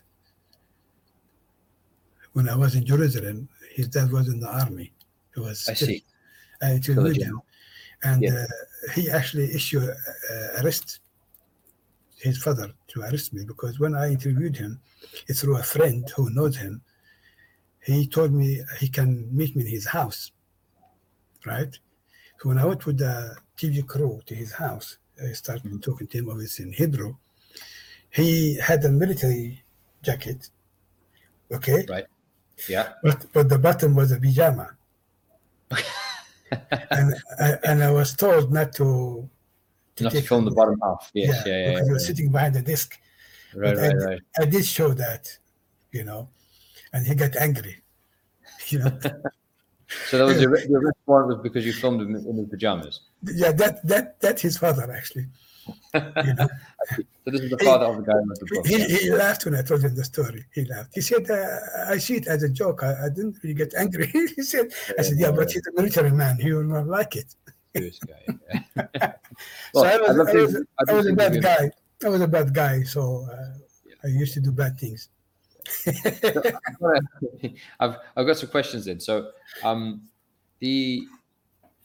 When 2.34 2.48
I 2.48 2.56
was 2.56 2.76
in 2.76 2.86
Jerusalem, 2.86 3.50
his 3.74 3.88
dad 3.88 4.12
was 4.12 4.28
in 4.28 4.40
the 4.40 4.52
army. 4.64 4.94
He 5.34 5.40
was 5.42 5.68
I 5.68 5.74
see. 5.74 6.04
I 6.62 6.74
interviewed 6.74 7.18
him. 7.18 7.42
And 8.04 8.22
Yeah. 8.22 8.46
uh, 8.46 8.92
he 8.94 9.10
actually 9.10 9.52
issued 9.56 9.90
uh, 9.90 10.62
arrest 10.62 11.00
his 12.20 12.38
father 12.38 12.72
to 12.90 13.02
arrest 13.02 13.34
me 13.34 13.46
because 13.46 13.80
when 13.80 13.96
I 13.96 14.12
interviewed 14.12 14.56
him, 14.56 14.80
it's 15.28 15.42
through 15.42 15.58
a 15.58 15.64
friend 15.64 16.08
who 16.16 16.30
knows 16.30 16.56
him. 16.56 16.84
He 17.86 18.08
told 18.08 18.34
me 18.34 18.62
he 18.80 18.88
can 18.90 19.10
meet 19.36 19.56
me 19.56 19.62
in 19.64 19.70
his 19.70 19.86
house, 19.86 20.32
right? 21.46 21.74
So 22.40 22.50
when 22.50 22.58
I 22.58 22.66
went 22.66 22.86
with 22.86 22.98
the 22.98 23.36
TV 23.58 23.86
crew 23.86 24.22
to 24.26 24.34
his 24.36 24.52
house, 24.52 24.98
I 25.24 25.32
started 25.34 25.72
Mhm. 25.72 25.82
talking 25.84 26.08
to 26.08 26.18
him, 26.18 26.30
obviously 26.30 26.66
in 26.66 26.74
Hebrew. 26.74 27.16
He 28.10 28.56
had 28.60 28.84
a 28.86 28.90
military 28.90 29.64
jacket, 30.02 30.50
okay, 31.52 31.86
Right. 31.88 32.08
Yeah. 32.68 32.94
but 33.04 33.32
but 33.34 33.50
the 33.50 33.60
bottom 33.60 33.96
was 33.96 34.12
a 34.12 34.20
pajama, 34.20 34.68
and 36.92 37.16
I, 37.40 37.50
and 37.64 37.84
I 37.84 37.92
was 37.92 38.14
told 38.16 38.52
not 38.52 38.74
to. 38.74 39.30
Not 40.00 40.12
to 40.12 40.22
film 40.22 40.44
the 40.46 40.52
bottom 40.52 40.78
half. 40.84 41.10
Yes. 41.14 41.44
Yeah. 41.46 41.54
Yeah. 41.58 41.70
because 41.74 41.88
he 41.88 41.94
was 41.94 42.04
yeah, 42.04 42.08
sitting 42.08 42.32
behind 42.32 42.56
the 42.56 42.62
desk. 42.62 43.00
Right. 43.56 43.76
but 43.76 43.82
Right. 43.82 43.92
did- 43.92 44.04
Right. 44.06 44.22
I 44.40 44.46
did 44.46 44.66
show 44.66 44.90
that, 44.94 45.24
you 45.92 46.04
know, 46.04 46.28
and 46.96 47.06
he 47.06 47.14
got 47.24 47.36
angry. 47.48 47.76
You 48.72 48.80
know, 48.80 48.91
So 50.10 50.18
that 50.18 50.26
was 50.26 50.41
your, 50.41 50.58
your 50.74 50.82
warrant 51.06 51.28
was 51.34 51.39
because 51.48 51.64
you 51.68 51.74
filmed 51.74 52.02
him 52.02 52.16
in 52.16 52.36
his 52.41 52.48
pajamas. 52.50 52.96
yeah, 53.41 53.52
that 53.62 53.74
that 53.91 54.06
that's 54.24 54.41
his 54.48 54.58
father 54.64 54.86
actually. 55.00 55.28
You 56.28 56.34
know, 56.39 56.48
So 57.24 57.28
this 57.34 57.41
is 57.46 57.50
the 57.56 57.62
father 57.70 57.86
of 57.91 57.96
the 58.00 58.06
guy 58.12 58.18
wrote 58.28 58.39
the 58.39 58.48
book. 58.52 58.66
he, 58.72 58.78
he 59.04 59.12
laughed 59.12 59.46
when 59.46 59.56
I 59.56 59.64
told 59.70 59.82
him 59.86 59.93
the 60.02 60.04
story. 60.14 60.41
He 60.58 60.62
laughed. 60.74 60.91
He 60.98 61.02
said, 61.10 61.24
uh, 61.30 61.93
"I 61.93 61.98
see 62.06 62.16
it 62.22 62.28
as 62.36 62.41
a 62.50 62.50
joke. 62.62 62.80
I, 62.89 62.91
I 63.06 63.10
didn't 63.16 63.36
really 63.43 63.54
get 63.64 63.72
angry." 63.84 64.08
he 64.38 64.43
said, 64.54 64.68
"I 64.98 65.02
said, 65.08 65.18
yeah, 65.24 65.32
but 65.39 65.48
he's 65.54 65.66
a 65.72 65.74
military 65.80 66.12
man. 66.22 66.36
He 66.46 66.50
will 66.54 66.70
not 66.78 66.88
like 66.98 67.14
it." 67.22 67.30
Guy. 67.76 68.24
Yeah. 68.96 69.14
So 69.76 69.84
I 69.93 69.98
was- 69.98 70.18
I 70.28 70.32
to- 70.34 70.41
was- 70.46 70.64
I 70.89 70.93
was 71.00 71.06
a 71.08 71.14
bad 71.14 71.34
guy. 71.50 71.64
I 72.06 72.10
was 72.16 72.22
a 72.22 72.32
bad 72.38 72.50
guy, 72.62 72.76
so 72.96 73.02
uh, 73.32 73.54
I 74.06 74.08
used 74.24 74.34
to 74.38 74.41
do 74.48 74.52
bad 74.52 74.74
things. 74.84 75.10
I've 77.80 77.97
I've 78.16 78.28
got 78.28 78.38
some 78.38 78.49
questions 78.49 78.86
then. 78.86 78.99
So, 78.99 79.32
um, 79.63 80.01
the 80.59 81.03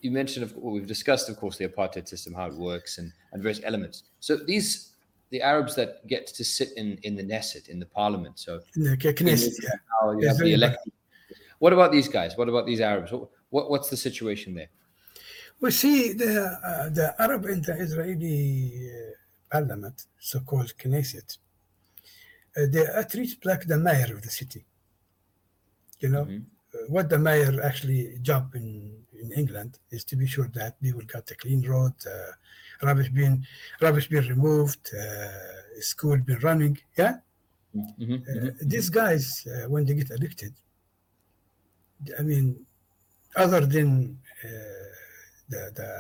you 0.01 0.11
mentioned 0.11 0.45
of 0.45 0.57
well, 0.57 0.73
we've 0.73 0.87
discussed, 0.87 1.29
of 1.29 1.37
course, 1.37 1.57
the 1.59 1.69
apartheid 1.69 2.09
system, 2.09 2.35
how 2.35 2.47
it 2.47 2.55
works, 2.55 2.99
and 2.99 3.13
and 3.33 3.43
various 3.43 3.61
elements. 3.65 4.05
So 4.21 4.37
these 4.37 4.93
the 5.31 5.43
Arabs 5.43 5.75
that 5.77 6.07
get 6.07 6.27
to 6.27 6.45
sit 6.45 6.73
in 6.77 6.99
in 7.03 7.15
the 7.17 7.23
Knesset 7.23 7.69
in 7.69 7.79
the 7.79 7.87
parliament. 7.87 8.39
So 8.39 8.61
In 8.77 8.85
the 8.85 8.97
Knesset, 8.97 9.53
yeah. 9.63 9.71
now 10.03 10.13
you 10.13 10.19
It's 10.19 10.29
have 10.29 10.39
the 10.39 10.55
elected. 10.55 10.93
What 11.59 11.73
about 11.73 11.93
these 11.93 12.09
guys? 12.09 12.37
What 12.37 12.49
about 12.49 12.67
these 12.67 12.81
Arabs? 12.81 13.13
What, 13.13 13.29
what 13.51 13.71
what's 13.71 13.91
the 13.91 13.97
situation 13.97 14.55
there? 14.55 14.71
We 15.61 15.71
see 15.71 16.15
the 16.15 16.59
uh, 16.65 16.89
the 16.89 17.15
Arab 17.19 17.45
and 17.45 17.65
the 17.65 17.75
Israeli 17.75 18.91
uh, 18.91 19.13
parliament, 19.51 20.07
so-called 20.19 20.73
Knesset, 20.79 21.37
they 22.55 22.87
are 22.87 23.05
treated 23.05 23.45
like 23.45 23.67
the 23.67 23.79
mayor 23.79 24.15
of 24.15 24.23
the 24.23 24.31
city. 24.31 24.65
You 26.01 26.09
know, 26.09 26.25
Mhm. 26.25 26.45
uh, 26.75 26.79
what 26.89 27.09
the 27.09 27.19
mayor 27.19 27.63
actually 27.63 28.19
job 28.23 28.55
in, 28.55 28.67
in 29.23 29.33
England 29.33 29.79
is 29.91 30.05
to 30.05 30.17
be 30.17 30.27
sure 30.27 30.49
that 30.55 30.81
people 30.81 31.03
got 31.07 31.31
a 31.31 31.35
clean 31.35 31.63
road, 31.69 31.95
uh, 32.07 32.33
rubbish 32.87 33.11
being 33.11 33.47
rubbish 33.81 34.09
being 34.09 34.29
removed, 34.29 34.85
uh, 34.95 35.81
school 35.81 36.17
been 36.19 36.39
running. 36.41 36.79
Yeah, 36.97 37.19
Mhm, 37.75 37.95
mhm, 37.99 38.15
uh, 38.29 38.35
mhm. 38.35 38.69
these 38.73 38.89
guys 38.91 39.47
uh, 39.47 39.69
when 39.69 39.85
they 39.85 39.95
get 39.95 40.11
elected, 40.11 40.55
I 42.19 42.23
mean, 42.23 42.67
other 43.37 43.67
than 43.67 44.19
uh, 44.45 44.49
the 45.49 45.63
the 45.79 45.91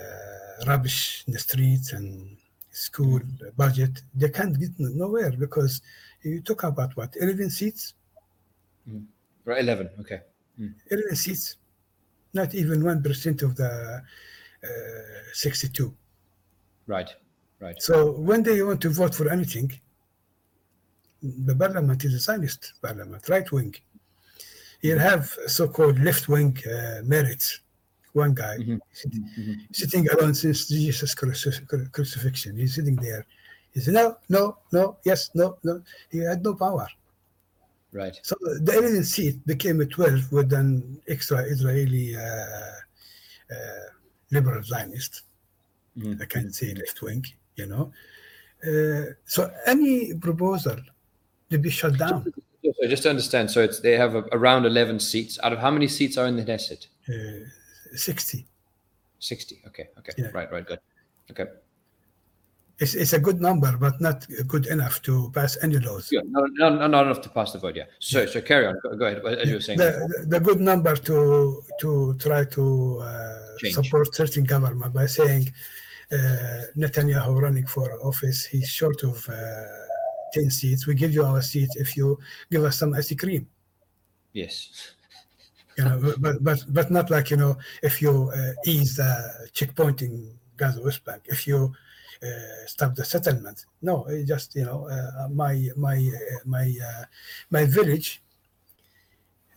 uh, 0.00 0.64
rubbish 0.66 1.24
in 1.26 1.32
the 1.32 1.38
streets 1.38 1.92
and 1.92 2.36
school 2.70 3.20
budget, 3.56 4.02
they 4.14 4.28
can't 4.28 4.58
get 4.58 4.70
nowhere 4.78 5.32
because 5.32 5.82
you 6.22 6.40
talk 6.40 6.62
about 6.64 6.96
what 6.96 7.14
eleven 7.20 7.50
seats, 7.50 7.94
Right, 9.44 9.60
eleven. 9.60 9.88
Okay. 10.00 10.20
eleven 10.90 11.16
seats, 11.16 11.56
not 12.34 12.54
even 12.54 12.84
one 12.84 13.02
percent 13.02 13.42
of 13.42 13.56
the 13.56 14.02
uh, 14.62 14.68
sixty-two. 15.32 15.94
Right. 16.86 17.10
Right. 17.60 17.80
So 17.80 18.12
when 18.12 18.42
they 18.42 18.62
want 18.62 18.80
to 18.82 18.90
vote 18.90 19.14
for 19.14 19.30
anything, 19.30 19.70
the 21.22 21.54
parliament 21.54 22.04
is 22.04 22.14
a 22.14 22.18
Zionist 22.18 22.74
parliament, 22.80 23.28
right 23.28 23.50
wing. 23.52 23.74
You 24.80 24.96
have 24.98 25.26
so-called 25.46 25.98
left-wing 25.98 26.56
uh, 26.66 27.02
Meretz. 27.04 27.58
One 28.12 28.34
guy 28.34 28.56
Mhm. 28.58 28.80
sitting, 28.92 29.22
Mhm. 29.38 29.56
sitting 29.72 30.08
alone 30.10 30.34
since 30.34 30.66
Jesus 30.66 31.14
cruci- 31.14 31.66
cru- 31.68 31.88
crucifixion. 31.90 32.56
He's 32.56 32.74
sitting 32.74 32.96
there. 32.96 33.24
He 33.72 33.80
said, 33.80 33.94
no, 33.94 34.16
no, 34.28 34.58
no, 34.72 34.96
yes, 35.04 35.30
no, 35.34 35.58
no. 35.62 35.82
He 36.10 36.18
had 36.18 36.42
no 36.42 36.54
power. 36.54 36.88
Right. 37.92 38.18
So 38.22 38.36
the 38.40 38.72
11th 38.72 39.06
seat 39.06 39.46
became 39.46 39.80
a 39.80 39.86
12 39.86 40.30
with 40.32 40.52
an 40.52 41.00
extra 41.08 41.38
Israeli 41.42 42.16
uh, 42.16 42.20
uh, 42.20 43.86
liberal 44.30 44.62
Zionist. 44.62 45.22
Mhm. 45.96 46.20
I 46.22 46.26
can't 46.26 46.54
say 46.54 46.74
left 46.74 47.00
wing, 47.02 47.24
you 47.56 47.66
know. 47.66 47.92
Uh, 48.64 49.14
so 49.24 49.52
any 49.66 50.14
proposal 50.14 50.76
to 51.50 51.58
be 51.58 51.70
shut 51.70 51.96
down, 51.98 52.32
So 52.62 52.86
just 52.88 53.02
to 53.04 53.10
understand, 53.10 53.50
so 53.50 53.62
it's 53.62 53.80
they 53.80 53.96
have 53.96 54.14
a, 54.14 54.22
around 54.32 54.66
eleven 54.66 55.00
seats. 55.00 55.38
Out 55.42 55.52
of 55.52 55.60
how 55.60 55.70
many 55.70 55.88
seats 55.88 56.16
are 56.18 56.26
in 56.26 56.36
the 56.36 56.44
Knesset? 56.44 56.86
Uh, 57.92 57.96
60. 57.96 58.46
Sixty. 59.18 59.60
Okay. 59.66 59.88
Okay. 59.98 60.12
Yeah. 60.16 60.30
Right. 60.32 60.50
Right. 60.50 60.66
Good. 60.66 60.80
Okay. 61.30 61.44
It's, 62.78 62.94
it's 62.94 63.12
a 63.12 63.18
good 63.18 63.42
number, 63.42 63.76
but 63.76 64.00
not 64.00 64.26
good 64.46 64.66
enough 64.66 65.02
to 65.02 65.30
pass 65.34 65.58
any 65.62 65.78
laws. 65.78 66.08
Yeah. 66.10 66.22
No, 66.24 66.46
no, 66.52 66.70
no, 66.70 66.86
not 66.86 67.04
enough 67.04 67.20
to 67.22 67.28
pass 67.28 67.52
the 67.52 67.58
vote. 67.58 67.76
Yeah. 67.76 67.84
So, 67.98 68.24
so 68.24 68.40
carry 68.40 68.66
on. 68.66 68.80
Go, 68.82 68.96
go 68.96 69.04
ahead. 69.04 69.22
As 69.26 69.48
you 69.48 69.56
were 69.56 69.60
saying. 69.60 69.78
The, 69.78 70.24
the, 70.26 70.40
good 70.40 70.60
number 70.60 70.96
to 70.96 71.62
to 71.80 72.14
try 72.18 72.44
to 72.46 72.98
uh, 73.02 73.38
support 73.70 74.14
certain 74.14 74.44
government 74.44 74.94
by 74.94 75.04
saying 75.04 75.52
uh, 76.10 76.16
Netanyahu 76.74 77.42
running 77.42 77.66
for 77.66 78.00
office, 78.02 78.46
he's 78.46 78.68
short 78.68 79.02
of 79.02 79.28
uh, 79.28 79.64
10 80.32 80.50
seats. 80.50 80.86
We 80.86 80.94
give 80.94 81.12
you 81.12 81.24
our 81.24 81.42
seats 81.42 81.76
if 81.76 81.96
you 81.96 82.18
give 82.50 82.64
us 82.64 82.78
some 82.78 82.94
ice 82.94 83.14
cream. 83.14 83.46
Yes. 84.32 84.94
You 85.76 85.84
know, 85.84 86.14
but 86.18 86.42
but 86.42 86.64
but 86.68 86.90
not 86.90 87.10
like 87.10 87.30
you 87.30 87.36
know, 87.36 87.56
if 87.82 88.02
you 88.02 88.30
uh, 88.34 88.52
ease 88.64 88.96
the 88.96 89.48
checkpoint 89.52 90.02
in 90.02 90.38
Gaza 90.56 90.82
West 90.82 91.04
Bank, 91.04 91.22
if 91.26 91.46
you 91.46 91.72
uh, 92.22 92.66
stop 92.66 92.94
the 92.94 93.04
settlement. 93.04 93.64
No, 93.80 94.06
just 94.26 94.54
you 94.54 94.64
know, 94.64 94.86
uh, 94.88 95.28
my 95.28 95.70
my 95.76 95.96
uh, 95.96 96.38
my 96.44 96.74
uh, 96.84 97.04
my 97.50 97.64
village, 97.64 98.22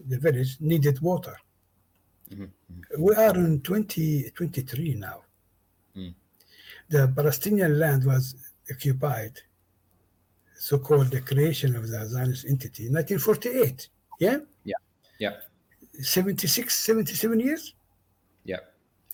the 0.07 0.17
village 0.17 0.57
needed 0.59 1.01
water. 1.01 1.35
Mhm, 2.31 2.49
We 2.97 3.15
are 3.15 3.35
in 3.35 3.61
2023 3.61 4.93
now. 4.95 5.23
Mm. 5.95 6.13
The 6.89 7.11
Palestinian 7.15 7.77
land 7.79 8.05
was 8.05 8.35
occupied, 8.71 9.41
so-called 10.55 11.11
the 11.11 11.21
creation 11.21 11.75
of 11.75 11.89
the 11.89 12.07
Zionist 12.07 12.45
entity, 12.45 12.89
1948. 12.89 13.89
Yeah. 14.19 14.37
Yeah. 14.63 14.75
Yeah. 15.19 15.35
76, 16.01 16.73
77 16.73 17.39
years. 17.39 17.75
Yeah. 18.45 18.57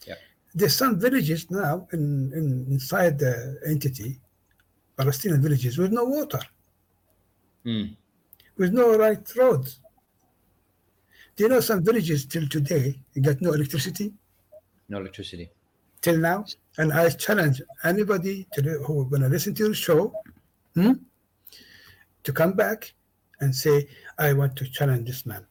Yeah. 0.07 0.15
There's 0.53 0.75
some 0.75 0.99
villages 0.99 1.49
now 1.51 1.87
in, 1.93 2.31
in 2.33 2.67
inside 2.71 3.19
the 3.19 3.59
entity, 3.65 4.19
Palestinian 4.97 5.41
villages, 5.41 5.77
with 5.77 5.91
no 5.91 6.05
water, 6.05 6.41
Mm. 7.65 7.95
with 8.57 8.71
no 8.73 8.97
right 8.97 9.35
roads. 9.35 9.81
Do 11.35 11.43
you 11.43 11.49
know 11.49 11.59
some 11.59 11.83
villages 11.83 12.25
till 12.25 12.47
today 12.47 12.99
got 13.21 13.41
no 13.41 13.51
electricity 13.53 14.13
No 14.87 14.99
electricity. 14.99 15.49
till 16.01 16.17
now? 16.17 16.45
And 16.77 16.93
I 16.93 17.09
challenge 17.09 17.61
anybody 17.83 18.47
to 18.53 18.61
the, 18.61 18.71
who 18.85 19.05
going 19.09 19.21
to 19.23 19.27
listen 19.29 19.53
to 19.55 19.63
your 19.65 19.73
show 19.73 20.13
hmm, 20.73 20.93
to 22.23 22.31
come 22.33 22.53
back 22.53 22.93
and 23.41 23.53
say, 23.53 23.87
I 24.17 24.31
want 24.33 24.55
to 24.57 24.65
challenge 24.69 25.05
this 25.07 25.25
man. 25.25 25.45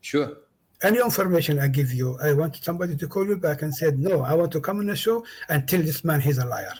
Sure. 0.00 0.36
any 0.82 0.98
information 0.98 1.58
I 1.58 1.68
give 1.68 1.92
you, 1.92 2.18
I 2.22 2.32
want 2.32 2.56
somebody 2.56 2.96
to 2.96 3.06
call 3.06 3.26
you 3.26 3.36
back 3.36 3.62
and 3.62 3.74
said, 3.74 3.98
no, 3.98 4.22
I 4.22 4.34
want 4.34 4.50
to 4.52 4.60
come 4.60 4.78
on 4.78 4.86
the 4.86 4.96
show 4.96 5.24
and 5.48 5.68
tell 5.68 5.82
this 5.82 6.04
man 6.04 6.20
he's 6.20 6.38
a 6.38 6.46
liar. 6.46 6.72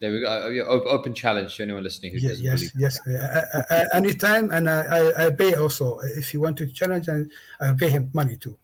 There 0.00 0.12
we 0.12 0.20
go. 0.20 0.28
Uh, 0.28 0.88
open 0.88 1.12
challenge 1.12 1.56
to 1.56 1.64
anyone 1.64 1.82
listening 1.82 2.12
who 2.12 2.18
yes, 2.18 2.40
doesn't 2.40 2.44
yes, 2.80 3.00
believe. 3.00 3.20
yes. 3.20 3.66
Uh, 3.70 3.84
anytime, 3.92 4.50
and 4.52 4.70
I, 4.70 4.82
I, 4.82 5.26
I, 5.26 5.30
pay 5.30 5.54
also. 5.54 5.98
If 6.16 6.32
you 6.32 6.40
want 6.40 6.56
to 6.58 6.68
challenge, 6.68 7.08
and 7.08 7.30
I 7.60 7.72
pay 7.72 7.90
him 7.90 8.08
money 8.14 8.36
too. 8.36 8.56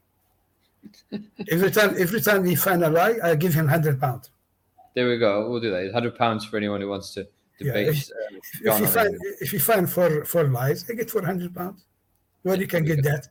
every 1.50 1.72
time, 1.72 1.96
every 1.98 2.20
time 2.20 2.42
we 2.42 2.54
find 2.54 2.84
a 2.84 2.90
lie, 2.90 3.18
I 3.22 3.34
give 3.34 3.52
him 3.52 3.66
hundred 3.66 4.00
pounds. 4.00 4.30
There 4.94 5.08
we 5.08 5.18
go. 5.18 5.50
We'll 5.50 5.60
do 5.60 5.70
that. 5.70 5.92
Hundred 5.92 6.16
pounds 6.16 6.44
for 6.44 6.56
anyone 6.56 6.80
who 6.80 6.88
wants 6.88 7.12
to 7.14 7.26
debate. 7.58 7.86
Yeah, 7.86 8.70
if, 8.70 8.70
uh, 8.70 8.74
if 8.74 8.80
you 8.80 8.86
find 8.86 9.18
if 9.40 9.52
you 9.52 9.58
find 9.58 9.90
four 9.90 10.24
four 10.24 10.44
lies, 10.44 10.88
I 10.88 10.94
get 10.94 11.10
four 11.10 11.24
hundred 11.24 11.52
pounds. 11.52 11.84
Where 12.42 12.56
you 12.56 12.68
can 12.68 12.84
get 12.84 13.02
that? 13.02 13.26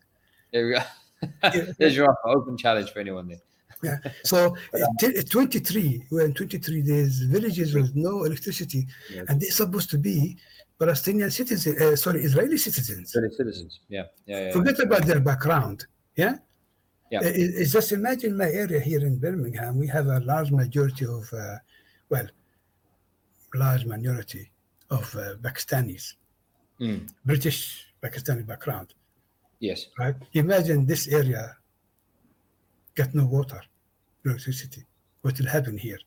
There 0.54 0.68
we 0.68 0.74
go. 0.76 1.74
There's 1.80 1.96
your 1.96 2.10
offer. 2.12 2.38
Open 2.38 2.56
challenge 2.56 2.92
for 2.92 3.00
anyone 3.00 3.28
there. 3.28 3.42
Yeah. 3.82 3.98
So 4.24 4.56
uh, 4.74 5.22
23, 5.30 6.06
we're 6.12 6.26
in 6.26 6.34
23 6.34 6.82
days, 6.84 7.20
villages 7.24 7.74
with 7.74 7.94
no 7.96 8.24
electricity, 8.24 8.88
yes. 9.14 9.26
and 9.28 9.42
they're 9.42 9.52
supposed 9.52 9.90
to 9.90 9.98
be 9.98 10.38
Palestinian 10.80 11.30
citizens, 11.32 11.82
uh, 11.82 11.96
sorry, 11.96 12.22
Israeli 12.22 12.58
citizens. 12.58 13.10
Israeli 13.10 13.34
citizens, 13.36 13.82
yeah. 13.90 14.04
yeah, 14.26 14.46
yeah 14.46 14.52
Forget 14.54 14.76
yeah. 14.78 14.86
about 14.86 15.06
their 15.06 15.20
background, 15.20 15.86
yeah? 16.16 16.36
Yeah. 17.12 17.20
Uh, 17.20 17.32
it's 17.34 17.74
just 17.74 17.92
imagine 17.92 18.38
my 18.38 18.50
area 18.50 18.80
here 18.80 19.06
in 19.06 19.18
Birmingham, 19.20 19.78
we 19.78 19.88
have 19.88 20.08
a 20.08 20.20
large 20.22 20.52
majority 20.52 21.06
of, 21.06 21.32
uh, 21.34 21.58
well, 22.10 22.28
large 23.54 23.86
minority 23.86 24.50
of 24.90 25.14
uh, 25.16 25.36
Pakistanis, 25.42 26.14
mm. 26.80 27.06
British 27.26 27.94
Pakistani 28.02 28.46
background. 28.46 28.94
Yes. 29.64 29.88
Right? 29.98 30.16
Imagine 30.34 30.86
this 30.86 31.08
area 31.08 31.56
get 32.96 33.16
no 33.16 33.26
water 33.26 33.62
no 34.26 34.32
electricity. 34.32 34.84
What 35.22 35.40
will 35.40 35.48
happen 35.48 35.78
here? 35.78 36.00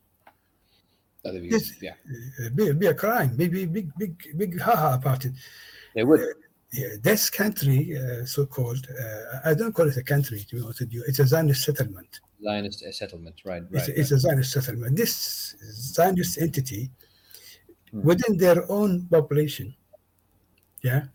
This, 1.23 1.73
yeah, 1.81 1.95
uh, 2.45 2.49
be, 2.55 2.71
be 2.71 2.85
a 2.85 2.93
crime. 2.93 3.35
Maybe 3.35 3.65
big, 3.65 3.91
big, 3.97 4.13
big 4.37 4.61
haha 4.61 4.93
about 4.95 5.25
it. 5.25 5.33
They 5.95 6.03
would. 6.03 6.21
Uh, 6.21 6.25
yeah, 6.71 6.87
this 7.01 7.29
country, 7.29 7.97
uh, 7.97 8.25
so-called, 8.25 8.87
uh, 8.89 9.49
I 9.49 9.53
don't 9.53 9.73
call 9.73 9.87
it 9.87 9.97
a 9.97 10.03
country. 10.03 10.39
To 10.47 10.55
be 10.55 10.61
honest 10.61 10.81
with 10.81 10.93
you, 10.93 11.03
it's 11.07 11.19
a 11.19 11.27
Zionist 11.27 11.63
settlement. 11.63 12.19
Zionist 12.43 12.79
settlement, 12.93 13.41
right? 13.43 13.63
right 13.63 13.69
it's, 13.71 13.87
right. 13.89 13.97
it's 13.97 14.11
a 14.11 14.19
Zionist 14.19 14.51
settlement. 14.53 14.95
This 14.95 15.55
Zionist 15.95 16.37
entity, 16.39 16.91
hmm. 17.91 18.01
within 18.03 18.37
their 18.37 18.69
own 18.71 19.07
population, 19.07 19.75
yeah. 20.83 21.07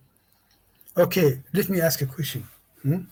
Okay, 0.96 1.42
let 1.54 1.68
me 1.70 1.80
ask 1.80 2.02
a 2.02 2.06
question. 2.06 2.46
Hmm? 2.82 3.02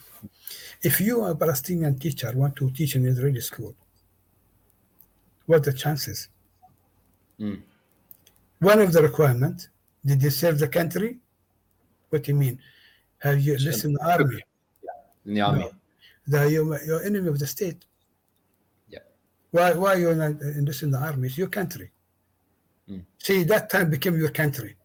If 0.83 1.01
you, 1.01 1.23
are 1.23 1.31
a 1.31 1.37
Palestinian 1.37 1.99
teacher, 1.99 2.31
want 2.35 2.57
to 2.57 2.71
teach 2.71 2.95
in 2.97 3.07
Israeli 3.07 3.41
school, 3.41 3.75
what 5.47 5.65
the 5.65 5.73
chances? 5.73 6.29
Mm. 7.39 7.63
One 8.59 8.81
of 8.81 8.93
the 8.93 9.03
requirements, 9.03 9.69
did 10.05 10.23
you 10.23 10.31
serve 10.31 10.59
the 10.59 10.69
country? 10.69 11.19
What 12.11 12.25
do 12.25 12.33
you 12.33 12.39
mean? 12.39 12.59
Have 13.19 13.41
you 13.41 13.57
listened 13.57 13.97
to 13.99 14.05
the 14.05 14.11
army? 14.11 14.45
In 15.25 15.35
the 15.35 15.41
army. 15.41 15.59
No. 15.61 15.71
The, 16.27 16.51
you're, 16.51 16.85
you're 16.85 17.05
enemy 17.05 17.29
of 17.29 17.39
the 17.39 17.47
state. 17.47 17.85
Yeah. 18.89 19.01
Why, 19.51 19.73
why 19.73 19.95
you're 19.95 20.15
not 20.15 20.41
enlisting 20.43 20.91
the 20.91 20.99
army? 20.99 21.29
It's 21.29 21.39
your 21.39 21.49
country. 21.49 21.91
Mm. 22.91 23.05
See, 23.19 23.43
that 23.45 23.71
time 23.71 23.91
became 23.91 24.19
your 24.19 24.31
country 24.31 24.77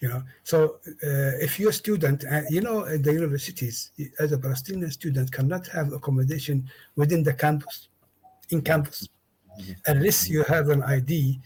you 0.00 0.08
know 0.08 0.22
so 0.44 0.76
uh, 0.86 1.44
if 1.46 1.58
you're 1.58 1.70
a 1.70 1.72
student 1.72 2.24
uh, 2.30 2.42
you 2.50 2.60
know 2.60 2.86
at 2.86 3.02
the 3.02 3.12
universities 3.12 3.90
as 4.20 4.32
a 4.32 4.38
palestinian 4.38 4.90
student 4.90 5.30
cannot 5.32 5.66
have 5.66 5.92
accommodation 5.92 6.68
within 6.96 7.22
the 7.22 7.32
campus 7.32 7.88
in 8.50 8.62
campus 8.62 9.08
mm-hmm. 9.60 9.72
unless 9.86 10.28
you 10.28 10.42
have 10.44 10.68
an 10.68 10.82
id 10.84 11.40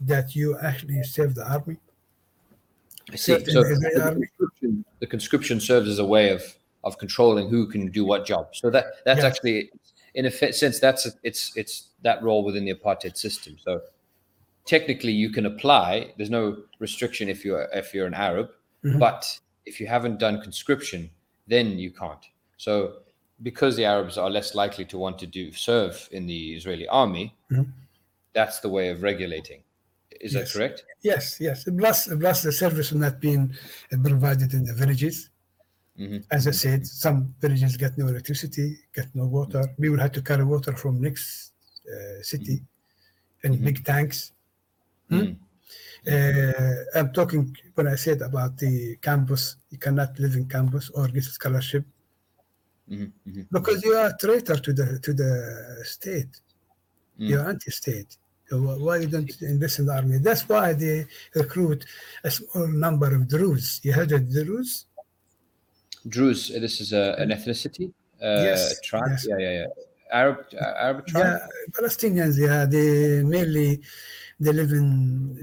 that 0.00 0.36
you 0.36 0.56
actually 0.58 1.02
serve 1.02 1.34
the 1.34 1.46
army 1.50 1.76
i 3.12 3.16
see 3.16 3.44
so 3.44 3.62
the, 3.62 4.02
army. 4.04 4.26
Conscription, 4.38 4.84
the 5.00 5.06
conscription 5.06 5.60
serves 5.60 5.88
as 5.88 5.98
a 5.98 6.04
way 6.04 6.30
of 6.30 6.42
of 6.84 6.98
controlling 6.98 7.48
who 7.48 7.66
can 7.66 7.90
do 7.90 8.04
what 8.04 8.24
job 8.24 8.48
so 8.52 8.70
that 8.70 8.84
that's 9.04 9.22
yeah. 9.22 9.26
actually 9.26 9.70
in 10.14 10.26
a 10.26 10.30
sense 10.30 10.78
that's 10.78 11.08
it's 11.24 11.52
it's 11.56 11.88
that 12.02 12.22
role 12.22 12.44
within 12.44 12.64
the 12.64 12.72
apartheid 12.72 13.16
system 13.16 13.56
so 13.58 13.80
technically 14.66 15.12
you 15.12 15.30
can 15.30 15.46
apply. 15.46 16.12
There's 16.16 16.30
no 16.30 16.56
restriction 16.78 17.28
if 17.28 17.44
you're 17.44 17.68
if 17.72 17.94
you're 17.94 18.06
an 18.06 18.14
Arab, 18.14 18.50
mm-hmm. 18.84 18.98
but 18.98 19.38
if 19.64 19.80
you 19.80 19.86
haven't 19.86 20.18
done 20.18 20.40
conscription, 20.42 21.10
then 21.46 21.78
you 21.78 21.90
can't. 21.90 22.24
So 22.56 22.98
because 23.42 23.76
the 23.76 23.84
Arabs 23.84 24.18
are 24.18 24.30
less 24.30 24.54
likely 24.54 24.84
to 24.86 24.98
want 24.98 25.18
to 25.18 25.26
do 25.26 25.52
serve 25.52 26.08
in 26.12 26.26
the 26.26 26.54
Israeli 26.54 26.88
army, 26.88 27.34
mm-hmm. 27.50 27.70
that's 28.32 28.60
the 28.60 28.68
way 28.68 28.88
of 28.88 29.02
regulating. 29.02 29.62
Is 30.20 30.32
yes. 30.32 30.52
that 30.52 30.58
correct? 30.58 30.84
Yes, 31.02 31.38
yes. 31.40 31.64
Plus, 31.64 32.08
plus 32.08 32.42
the 32.42 32.52
service 32.52 32.92
not 32.92 33.20
being 33.20 33.54
provided 34.02 34.54
in 34.54 34.64
the 34.64 34.72
villages. 34.72 35.28
Mm-hmm. 36.00 36.18
As 36.30 36.46
I 36.46 36.52
said, 36.52 36.86
some 36.86 37.34
villages 37.40 37.76
get 37.76 37.96
no 37.98 38.06
electricity, 38.08 38.78
get 38.94 39.08
no 39.14 39.26
water. 39.26 39.62
We 39.78 39.88
will 39.90 39.98
have 39.98 40.12
to 40.12 40.22
carry 40.22 40.44
water 40.44 40.74
from 40.74 41.00
next 41.00 41.52
uh, 41.86 42.22
city 42.22 42.62
in 43.44 43.54
Mm-hmm. 43.54 43.64
big 43.64 43.84
tanks. 43.84 44.32
Mm. 45.10 45.36
Uh, 46.06 46.98
I'm 46.98 47.12
talking 47.12 47.56
when 47.74 47.88
I 47.88 47.96
said 47.96 48.22
about 48.22 48.56
the 48.58 48.96
campus, 49.02 49.56
you 49.70 49.78
cannot 49.78 50.18
live 50.18 50.34
in 50.36 50.46
campus 50.48 50.90
or 50.90 51.08
get 51.08 51.26
a 51.26 51.30
scholarship 51.30 51.84
mm-hmm. 52.88 53.04
Mm-hmm. 53.28 53.42
because 53.50 53.82
you 53.84 53.94
are 53.94 54.10
a 54.10 54.16
traitor 54.16 54.56
to 54.56 54.72
the 54.72 55.00
to 55.00 55.12
the 55.12 55.82
state. 55.84 56.40
Mm. 57.18 57.28
You're 57.28 57.48
anti-state. 57.48 58.16
Why 58.50 58.98
you 58.98 59.08
don't 59.08 59.42
invest 59.42 59.80
in 59.80 59.86
the 59.86 59.94
army? 59.94 60.18
That's 60.18 60.48
why 60.48 60.72
they 60.74 61.06
recruit 61.34 61.84
a 62.22 62.30
small 62.30 62.68
number 62.68 63.12
of 63.12 63.26
Druze. 63.28 63.80
You 63.82 63.92
heard 63.92 64.12
of 64.12 64.30
Druze? 64.30 64.86
Druze. 66.06 66.50
This 66.50 66.80
is 66.80 66.92
a, 66.92 67.16
an 67.18 67.30
ethnicity. 67.30 67.92
Uh, 68.22 68.46
yes. 68.46 68.80
Tribe. 68.82 69.08
Yes. 69.10 69.26
Yeah, 69.28 69.38
yeah, 69.38 69.50
yeah. 69.50 69.66
Arab, 70.12 70.46
uh, 70.54 70.64
Arab 70.64 71.06
tribe. 71.06 71.24
Yeah, 71.24 71.46
Palestinians. 71.72 72.38
Yeah, 72.38 72.64
they 72.66 73.24
mainly 73.24 73.82
they 74.38 74.52
live 74.52 74.72
in 74.72 74.88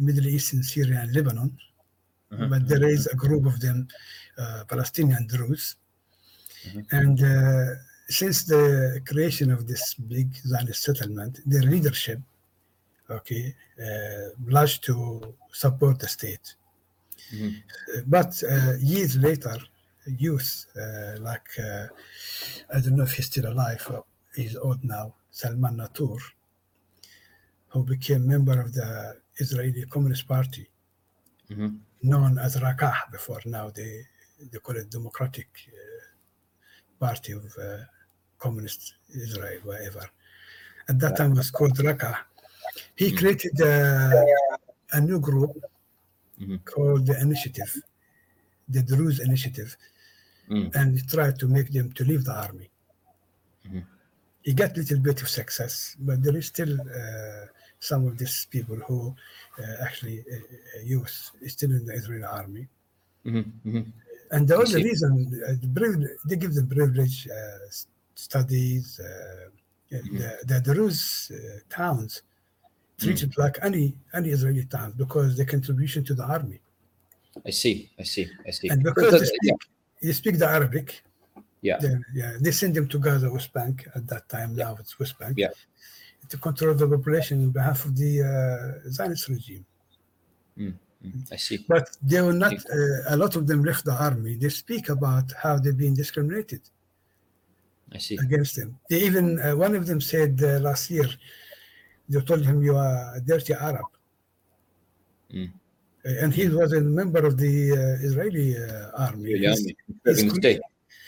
Middle 0.06 0.28
East, 0.28 0.54
in 0.54 0.64
Syria 0.64 1.00
and 1.02 1.14
Lebanon. 1.16 1.52
Mhm, 2.32 2.50
But 2.50 2.68
there 2.68 2.86
is 2.96 3.08
a 3.08 3.16
group 3.16 3.46
of 3.46 3.60
them, 3.60 3.88
uh, 4.38 4.64
Palestinian 4.68 5.28
Druze. 5.28 5.76
Mhm. 6.66 6.86
And 7.00 7.18
uh, 7.24 7.76
since 8.08 8.38
the 8.46 8.64
creation 9.06 9.52
of 9.52 9.68
this 9.68 9.94
big 9.96 10.30
Zionist 10.52 10.82
settlement, 10.84 11.34
their 11.46 11.64
leadership, 11.74 12.20
okay, 13.10 13.56
uh, 13.80 14.30
pledged 14.50 14.84
to 14.88 14.96
support 15.52 16.00
the 16.00 16.08
state. 16.08 16.56
Mhm. 17.32 17.54
But 18.06 18.32
uh, 18.44 18.74
years 18.94 19.18
later, 19.18 19.58
youth 20.06 20.52
uh, 20.76 21.16
like, 21.30 21.50
uh, 21.60 21.88
I 22.74 22.80
don't 22.82 22.96
know 22.98 23.04
if 23.04 23.14
he's 23.14 23.28
still 23.28 23.48
alive, 23.54 23.84
uh, 23.90 24.02
he's 24.36 24.56
old 24.56 24.84
now, 24.84 25.16
Salman 25.32 25.78
Natur, 25.78 26.18
who 27.74 27.84
became 27.84 28.28
member 28.28 28.62
of 28.62 28.72
the 28.74 29.18
Israeli 29.38 29.86
Communist 29.94 30.28
Party, 30.28 30.66
Mhm. 31.50 31.80
known 32.04 32.38
as 32.38 32.56
Rakah 32.56 33.12
before. 33.12 33.42
Now 33.46 33.70
they 33.72 33.94
they 34.52 34.60
call 34.60 34.76
it 34.78 34.90
Democratic 34.90 35.50
uh, 35.68 36.06
Party 37.00 37.32
of 37.34 37.46
uh, 37.58 37.84
Communist 38.38 38.82
Israel, 39.26 39.60
whatever. 39.64 40.06
At 40.90 41.00
that 41.00 41.18
time, 41.18 41.32
it 41.32 41.38
was 41.38 41.50
called 41.58 41.78
Rakah. 41.78 42.18
He 42.96 43.08
Mhm. 43.12 43.18
created 43.20 43.56
uh, 43.62 44.26
a 44.98 45.00
new 45.02 45.20
group 45.20 45.54
Mhm. 46.42 46.58
called 46.72 47.04
the 47.10 47.18
Initiative, 47.28 47.72
the 48.76 48.84
Druze 48.84 49.20
Initiative, 49.30 49.72
Mm. 50.50 50.76
and 50.76 50.88
he 50.98 51.02
tried 51.16 51.40
to 51.40 51.48
make 51.48 51.70
them 51.72 51.88
to 51.98 52.04
leave 52.04 52.24
the 52.30 52.36
army. 52.46 52.70
Mhm. 53.66 53.84
He 54.44 54.54
got 54.54 54.72
a 54.76 54.80
little 54.82 55.00
bit 55.00 55.22
of 55.24 55.30
success, 55.30 55.96
but 56.00 56.22
there 56.24 56.38
is 56.42 56.48
still 56.48 56.74
uh, 56.82 57.46
some 57.84 58.08
of 58.08 58.18
these 58.18 58.48
people 58.56 58.78
who 58.88 59.00
uh, 59.60 59.86
actually 59.86 60.18
uh, 60.32 60.36
uh, 60.36 60.82
youth 60.94 61.16
still 61.48 61.72
in 61.72 61.86
the 61.86 61.94
Israeli 61.94 62.24
army. 62.40 62.66
Mhm. 63.26 63.46
Mhm. 63.66 63.86
And 64.34 64.48
the 64.48 64.58
only 64.64 64.80
reason 64.90 65.12
uh, 65.48 65.56
they 66.28 66.38
give 66.44 66.54
them 66.58 66.68
privilege, 66.78 67.18
uh, 67.28 67.60
studies, 68.16 68.86
uh, 69.00 69.50
Mhm. 69.92 70.18
the, 70.20 70.30
the 70.50 70.60
Druze 70.68 71.32
uh, 71.32 71.60
towns 71.70 72.12
treated 73.02 73.32
like 73.44 73.56
any 73.70 73.86
any 74.18 74.30
Israeli 74.38 74.66
towns 74.76 74.94
because 75.04 75.30
their 75.38 75.50
contribution 75.56 76.02
to 76.10 76.14
the 76.20 76.26
army. 76.38 76.60
I 77.50 77.52
see. 77.62 77.76
I 78.02 78.06
see. 78.14 78.26
I 78.48 78.52
see. 78.58 78.70
And 78.72 78.80
because 78.90 79.12
they 79.22 79.30
speak, 79.38 79.60
they 80.02 80.14
speak 80.22 80.36
the 80.44 80.50
Arabic, 80.58 80.88
Yeah. 81.62 81.80
yeah, 82.20 82.34
they 82.44 82.54
send 82.62 82.72
them 82.78 82.88
to 82.94 82.98
Gaza, 83.06 83.28
West 83.36 83.52
Bank 83.58 83.76
at 83.98 84.04
that 84.12 84.24
time. 84.36 84.50
Now 84.64 84.72
it's 84.82 84.94
West 85.00 85.16
Bank. 85.22 85.36
Yeah. 85.38 85.54
To 86.30 86.38
control 86.38 86.74
the 86.74 86.88
population 86.88 87.44
on 87.44 87.52
behalf 87.52 87.86
of 87.86 87.96
the 87.96 88.14
uh, 88.24 88.90
Zionist 88.90 89.28
regime. 89.30 89.66
Mm, 90.58 90.74
I 91.32 91.36
see. 91.36 91.58
But 91.68 91.90
they 92.02 92.22
will 92.22 92.34
not, 92.34 92.54
uh, 92.54 93.14
a 93.14 93.18
lot 93.18 93.36
of 93.36 93.46
them 93.46 93.64
left 93.64 93.84
the 93.86 93.94
army. 93.94 94.36
They 94.36 94.50
speak 94.50 94.90
about 94.90 95.32
how 95.42 95.60
they've 95.60 95.78
been 95.78 95.94
discriminated. 95.94 96.62
I 97.92 98.00
see. 98.00 98.18
against 98.18 98.56
them. 98.56 98.80
They 98.90 99.02
even 99.04 99.40
uh, 99.40 99.56
one 99.56 99.76
of 99.76 99.86
them 99.86 100.02
said 100.02 100.42
uh, 100.42 100.60
last 100.60 100.90
year, 100.90 101.08
they 102.10 102.20
told 102.22 102.44
him 102.44 102.64
you 102.64 102.76
are 102.76 103.16
a 103.18 103.22
dirty 103.22 103.54
Arab, 103.54 103.86
Mm. 105.32 105.52
And 106.06 106.34
he 106.34 106.48
was 106.50 106.74
a 106.74 106.82
member 106.82 107.26
of 107.26 107.38
the 107.38 107.72
uh, 107.72 108.06
Israeli 108.08 108.58
uh, 108.58 108.92
army. 109.08 109.38
He's- 109.40 109.66
army, 110.06 110.30
state. 110.30 110.62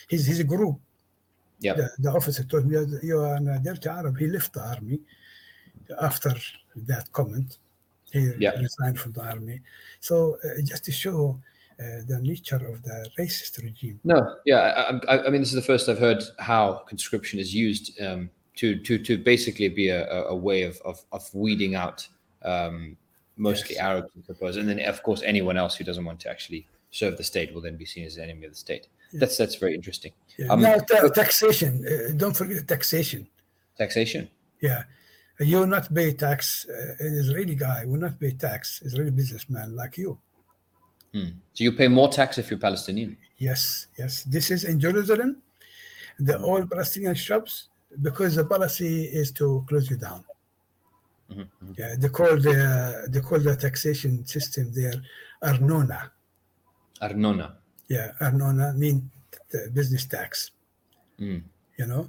His 0.07 0.25
his 0.25 0.43
group. 0.43 0.79
Yeah. 1.59 1.73
The, 1.73 1.89
the 1.99 2.11
officer 2.11 2.43
told 2.43 2.65
me 2.65 2.73
you 2.75 2.79
are- 2.83 3.05
you 3.05 3.19
are 3.19 3.35
a 3.35 3.59
dirty 3.59 3.89
Arab. 3.89 4.17
He 4.17 4.27
left 4.27 4.53
the 4.53 4.61
army 4.61 4.99
after 6.01 6.33
that 6.75 7.11
comment. 7.11 7.57
He 8.11 8.19
resigned 8.61 8.99
from 8.99 9.11
the 9.13 9.21
army. 9.23 9.61
So 9.99 10.37
uh, 10.43 10.61
just 10.63 10.85
to 10.85 10.91
show 10.91 11.39
uh, 11.79 11.83
the 12.07 12.19
nature 12.21 12.55
of 12.71 12.81
the 12.83 13.09
racist 13.19 13.61
regime. 13.61 13.99
No, 14.03 14.37
yeah, 14.45 14.59
I, 15.09 15.15
I, 15.15 15.25
I 15.25 15.29
mean, 15.29 15.41
this 15.41 15.49
is 15.49 15.55
the 15.55 15.61
first 15.61 15.89
I've 15.89 15.99
heard 15.99 16.23
how 16.39 16.83
conscription 16.87 17.39
is 17.39 17.53
used 17.53 17.99
um, 18.01 18.29
to 18.55 18.77
to 18.79 18.97
to 18.99 19.17
basically 19.17 19.67
be 19.69 19.89
a, 19.89 20.07
a- 20.27 20.35
way 20.35 20.61
of, 20.63 20.79
of 20.85 21.03
of 21.11 21.23
weeding 21.33 21.75
out 21.75 22.07
um, 22.43 22.95
mostly 23.37 23.75
Yes. 23.75 23.83
Arabs, 23.83 24.09
I 24.17 24.25
suppose, 24.25 24.55
and 24.57 24.69
then 24.69 24.79
of 24.79 25.03
course 25.03 25.21
anyone 25.25 25.57
else 25.57 25.75
who 25.75 25.83
doesn't 25.83 26.05
want 26.05 26.19
to 26.21 26.29
actually 26.29 26.65
serve 26.91 27.17
the 27.17 27.23
state 27.23 27.53
will 27.53 27.61
then 27.61 27.75
be 27.75 27.85
seen 27.85 28.05
as 28.05 28.15
an 28.15 28.23
enemy 28.23 28.45
of 28.45 28.53
the 28.53 28.57
state. 28.57 28.87
Yeah. 29.11 29.19
That's 29.21 29.35
that's 29.35 29.55
very 29.55 29.75
interesting. 29.75 30.13
Yeah. 30.37 30.47
Um, 30.47 30.61
now 30.61 30.77
ta- 30.77 31.07
taxation. 31.09 31.85
Uh, 31.85 32.11
don't 32.15 32.35
forget 32.35 32.67
taxation. 32.67 33.27
Taxation. 33.77 34.29
Yeah. 34.61 34.83
You 35.39 35.59
will 35.59 35.67
not 35.67 35.93
pay 35.93 36.13
tax. 36.13 36.65
Uh, 36.69 36.95
an 37.05 37.13
Israeli 37.15 37.55
guy 37.55 37.85
will 37.85 37.99
not 37.99 38.19
pay 38.19 38.31
tax. 38.31 38.81
Israeli 38.81 39.11
businessman 39.11 39.75
like 39.75 39.97
you. 39.97 40.17
Hmm. 41.13 41.29
So 41.53 41.63
you 41.63 41.71
pay 41.71 41.87
more 41.87 42.09
tax 42.09 42.37
if 42.37 42.49
you're 42.49 42.59
Palestinian. 42.59 43.17
Yes, 43.37 43.87
yes. 43.97 44.23
This 44.23 44.51
is 44.51 44.63
in 44.63 44.79
Jerusalem. 44.79 45.41
The 46.19 46.39
all 46.39 46.65
Palestinian 46.65 47.15
shops, 47.15 47.67
because 48.01 48.35
the 48.35 48.45
policy 48.45 49.03
is 49.05 49.31
to 49.33 49.65
close 49.67 49.89
you 49.89 49.97
down. 49.97 50.23
Mhm, 51.29 51.47
mhm. 51.63 51.77
Yeah, 51.77 51.95
they 51.97 52.09
call 52.09 52.37
the 52.37 53.07
they 53.09 53.19
call 53.19 53.39
the 53.39 53.55
taxation 53.55 54.25
system 54.25 54.71
there 54.73 54.93
Arnona. 55.43 56.11
Arnona. 57.01 57.57
Yeah, 57.89 58.11
Arnona 58.21 58.73
mean 58.73 58.97
the 59.01 59.14
business 59.73 60.05
tax. 60.05 60.51
Mm. 61.19 61.41
You 61.79 61.85
know, 61.91 62.03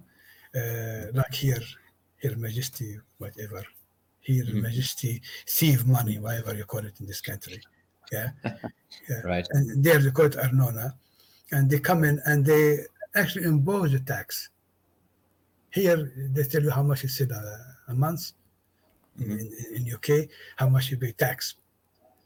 uh, 0.55 1.07
like 1.15 1.35
here, 1.35 1.63
Her 2.23 2.37
Majesty, 2.37 2.99
whatever. 3.19 3.63
Here 4.21 4.45
Mhm. 4.45 4.63
Majesty 4.63 5.23
thief 5.47 5.85
money, 5.85 6.19
whatever 6.19 6.53
you 6.55 6.65
call 6.65 6.85
it 6.91 6.99
in 7.01 7.07
this 7.07 7.21
country. 7.21 7.61
Yeah, 8.13 8.31
Right. 9.25 9.47
and 9.51 9.83
there 9.85 9.99
they 9.99 10.13
call 10.13 10.27
it 10.27 10.37
Arnona, 10.37 10.95
and 11.51 11.69
they 11.71 11.81
come 11.81 12.05
in 12.05 12.21
and 12.27 12.45
they 12.47 12.65
actually 13.17 13.45
impose 13.47 13.93
a 13.95 14.01
tax. 14.01 14.51
Here 15.71 15.99
they 16.35 16.45
tell 16.45 16.63
you 16.63 16.71
how 16.71 16.85
much 16.85 17.03
it's 17.05 17.21
in 17.21 17.33
a, 17.33 17.43
a 17.89 17.95
month. 17.95 18.33
Mhm. 19.19 19.41
In, 19.41 19.77
in 19.77 19.95
UK, 19.97 20.29
how 20.57 20.69
much 20.69 20.91
you 20.91 20.97
pay 20.99 21.13
tax. 21.13 21.57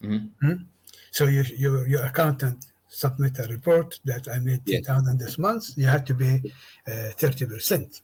Mhm. 0.02 0.66
So 1.10 1.24
you, 1.26 1.42
your 1.64 1.88
your 1.88 2.04
accountant 2.04 2.69
submit 2.90 3.38
a 3.38 3.44
report 3.44 3.98
that 4.04 4.28
I 4.28 4.38
made 4.40 4.60
Yes. 4.66 4.84
ten 4.84 4.96
thousand 4.96 5.18
this 5.18 5.38
month. 5.38 5.70
You 5.76 5.86
have 5.86 6.04
to 6.06 6.14
pay 6.14 6.42
uh, 6.86 7.10
thirty 7.16 7.46
percent. 7.46 8.02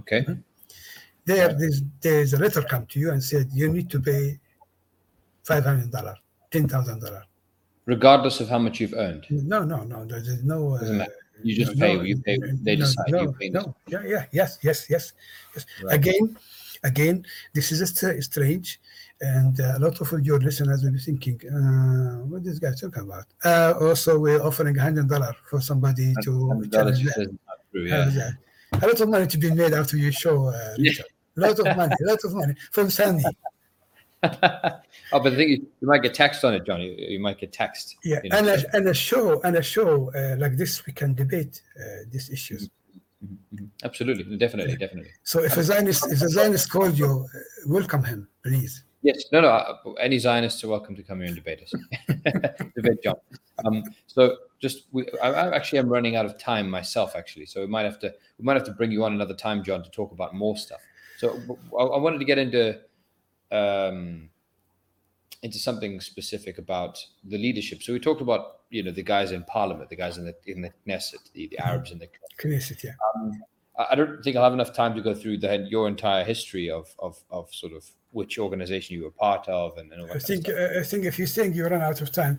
Okay. 0.00 0.26
There, 1.24 1.54
there's, 1.54 1.82
there's 2.00 2.32
a 2.34 2.38
letter 2.38 2.62
come 2.62 2.84
to 2.86 2.98
you 2.98 3.12
and 3.12 3.22
said 3.22 3.48
you 3.54 3.68
need 3.72 3.88
to 3.90 4.00
pay 4.00 4.38
five 5.44 5.64
hundred 5.64 5.90
dollar, 5.92 6.16
ten 6.50 6.68
thousand 6.68 7.00
dollar. 7.00 7.24
Regardless 7.86 8.40
of 8.40 8.48
how 8.48 8.58
much 8.58 8.80
you've 8.80 8.94
earned, 8.94 9.24
No, 9.30 9.62
no, 9.64 9.82
no. 9.84 10.04
There's 10.04 10.42
no. 10.44 10.74
Uh. 10.76 11.06
You 11.44 11.56
just 11.56 11.76
no, 11.76 11.86
pay. 11.86 11.96
no, 11.96 12.02
You 12.02 12.16
pay. 12.18 12.38
They 12.38 12.76
no, 12.76 12.84
decide. 12.84 13.10
No, 13.10 13.22
you 13.22 13.32
pay. 13.32 13.48
this. 13.50 13.64
no. 13.64 13.74
Yeah, 13.88 14.02
yeah, 14.06 14.24
yes, 14.32 14.58
yes, 14.62 14.86
yes, 14.90 15.12
yes. 15.54 15.66
Right. 15.82 15.94
Again, 15.94 16.36
again, 16.84 17.24
this 17.52 17.72
is 17.72 17.80
a 17.80 17.86
str- 17.86 18.20
strange, 18.20 18.80
and 19.22 19.60
uh, 19.60 19.74
a 19.76 19.78
lot 19.78 20.00
of 20.00 20.26
your 20.26 20.40
listeners 20.40 20.82
will 20.82 20.90
be 20.92 20.98
thinking, 20.98 21.38
uh, 21.48 22.26
"What 22.28 22.42
this 22.44 22.58
guy 22.58 22.72
talking 22.72 23.04
about?" 23.04 23.26
Uh, 23.44 23.72
also, 23.80 24.18
we're 24.18 24.42
offering 24.42 24.74
hundred 24.76 25.08
dollar 25.08 25.32
for 25.48 25.60
somebody 25.60 26.12
to 26.24 26.30
$100 26.30 26.72
challenge 26.72 27.04
that. 27.04 27.38
true, 27.70 27.86
Yeah. 27.86 28.30
A 28.82 28.86
lot 28.86 29.00
of 29.00 29.08
money 29.08 29.26
to 29.28 29.38
be 29.38 29.50
made 29.52 29.72
after 29.74 29.96
your 29.96 30.12
show, 30.12 30.48
uh, 30.48 30.74
Yeah. 30.76 30.92
A 31.36 31.40
lot 31.40 31.58
of 31.58 31.76
money, 31.76 31.94
a 32.02 32.04
lot 32.12 32.22
of 32.24 32.34
money 32.34 32.54
from 32.72 32.90
Sandy. 32.90 33.24
oh, 34.24 34.30
but 35.12 35.30
the 35.30 35.36
thing 35.36 35.50
is, 35.50 35.58
you 35.80 35.88
might 35.88 36.02
get 36.02 36.14
taxed 36.14 36.44
on 36.44 36.54
it, 36.54 36.64
Johnny. 36.66 36.88
You 37.14 37.20
might 37.20 37.38
get 37.38 37.52
taxed. 37.52 37.96
Yeah, 38.04 38.20
you 38.24 38.30
know, 38.30 38.38
and 38.38 38.46
a, 38.48 38.76
and 38.76 38.88
a 38.88 38.94
show 38.94 39.40
and 39.42 39.56
a 39.56 39.62
show 39.62 40.12
uh, 40.14 40.36
like 40.38 40.56
this, 40.56 40.84
we 40.86 40.92
can 40.92 41.14
debate 41.14 41.62
uh, 41.78 42.04
these 42.10 42.28
issues. 42.30 42.68
Mhm, 43.24 43.36
mhm. 43.54 43.68
Absolutely, 43.84 44.36
definitely, 44.36 44.76
definitely. 44.76 45.10
So 45.22 45.40
if 45.44 45.56
a 45.56 45.62
Zionist, 45.62 46.10
if 46.10 46.20
a 46.22 46.28
Zionist 46.28 46.70
called 46.70 46.98
you, 46.98 47.26
welcome 47.66 48.02
him, 48.04 48.28
please. 48.44 48.84
Yes, 49.02 49.24
no, 49.32 49.40
no. 49.40 49.48
uh, 49.48 49.92
Any 49.94 50.18
Zionists 50.18 50.62
are 50.62 50.68
welcome 50.68 50.94
to 50.94 51.02
come 51.02 51.18
here 51.18 51.26
and 51.26 51.34
debate 51.34 51.60
us. 51.60 51.74
debate 52.76 53.02
John. 53.02 53.16
Um, 53.64 53.82
so 54.06 54.36
just 54.60 54.86
we, 54.92 55.06
I, 55.20 55.30
I 55.30 55.56
actually 55.56 55.80
am 55.80 55.88
running 55.88 56.14
out 56.14 56.24
of 56.24 56.38
time 56.38 56.70
myself, 56.70 57.16
actually. 57.16 57.46
So 57.46 57.60
we 57.60 57.66
might 57.66 57.82
have 57.82 57.98
to 58.00 58.14
we 58.38 58.44
might 58.44 58.54
have 58.54 58.64
to 58.66 58.72
bring 58.72 58.92
you 58.92 59.04
on 59.04 59.12
another 59.12 59.34
time, 59.34 59.64
John, 59.64 59.82
to 59.82 59.90
talk 59.90 60.12
about 60.12 60.34
more 60.34 60.56
stuff. 60.56 60.80
So 61.18 61.40
I, 61.78 61.82
I 61.82 61.98
wanted 61.98 62.18
to 62.18 62.24
get 62.24 62.38
into 62.38 62.80
um, 63.50 64.28
into 65.42 65.58
something 65.58 66.00
specific 66.00 66.58
about 66.58 67.04
the 67.24 67.38
leadership. 67.38 67.82
So 67.82 67.92
we 67.92 67.98
talked 67.98 68.22
about 68.22 68.60
you 68.70 68.84
know 68.84 68.92
the 68.92 69.02
guys 69.02 69.32
in 69.32 69.42
Parliament, 69.44 69.90
the 69.90 69.96
guys 69.96 70.16
in 70.16 70.24
the 70.24 70.34
in 70.46 70.62
the 70.62 70.70
Knesset, 70.86 71.32
the, 71.32 71.48
the 71.48 71.58
Arabs 71.58 71.90
in 71.90 71.98
the 71.98 72.08
Knesset, 72.40 72.84
yeah. 72.84 72.92
um, 73.16 73.42
I 73.76 73.86
I 73.90 73.94
don't 73.96 74.22
think 74.22 74.36
I'll 74.36 74.44
have 74.44 74.52
enough 74.52 74.72
time 74.72 74.94
to 74.94 75.02
go 75.02 75.12
through 75.12 75.38
the, 75.38 75.66
your 75.68 75.88
entire 75.88 76.24
history 76.24 76.70
of, 76.70 76.94
of, 77.00 77.20
of 77.30 77.52
sort 77.52 77.72
of 77.72 77.84
which 78.12 78.38
organization 78.38 78.96
you 78.96 79.04
were 79.04 79.10
part 79.10 79.48
of 79.48 79.76
and, 79.78 79.90
and 79.92 80.02
all 80.02 80.06
that 80.06 80.16
I 80.16 80.18
kind 80.18 80.26
think 80.26 80.48
of 80.48 80.56
uh, 80.56 80.80
I 80.80 80.82
think 80.84 81.04
if 81.04 81.18
you 81.18 81.26
think 81.26 81.54
you 81.56 81.66
run 81.66 81.82
out 81.82 82.00
of 82.00 82.12
time, 82.12 82.38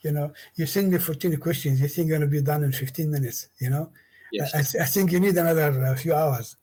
you 0.00 0.12
know, 0.12 0.32
you 0.54 0.66
send 0.66 0.90
me 0.90 0.98
14 0.98 1.36
questions, 1.36 1.80
you 1.80 1.88
think 1.88 2.08
you're 2.08 2.18
going 2.18 2.30
to 2.30 2.36
be 2.36 2.42
done 2.42 2.62
in 2.62 2.72
15 2.72 3.10
minutes, 3.10 3.48
you 3.60 3.70
know? 3.70 3.90
Yes, 4.32 4.54
I, 4.54 4.82
I 4.82 4.86
think 4.86 5.10
you 5.12 5.20
need 5.20 5.36
another 5.36 5.84
uh, 5.84 5.94
few 5.96 6.14
hours. 6.14 6.56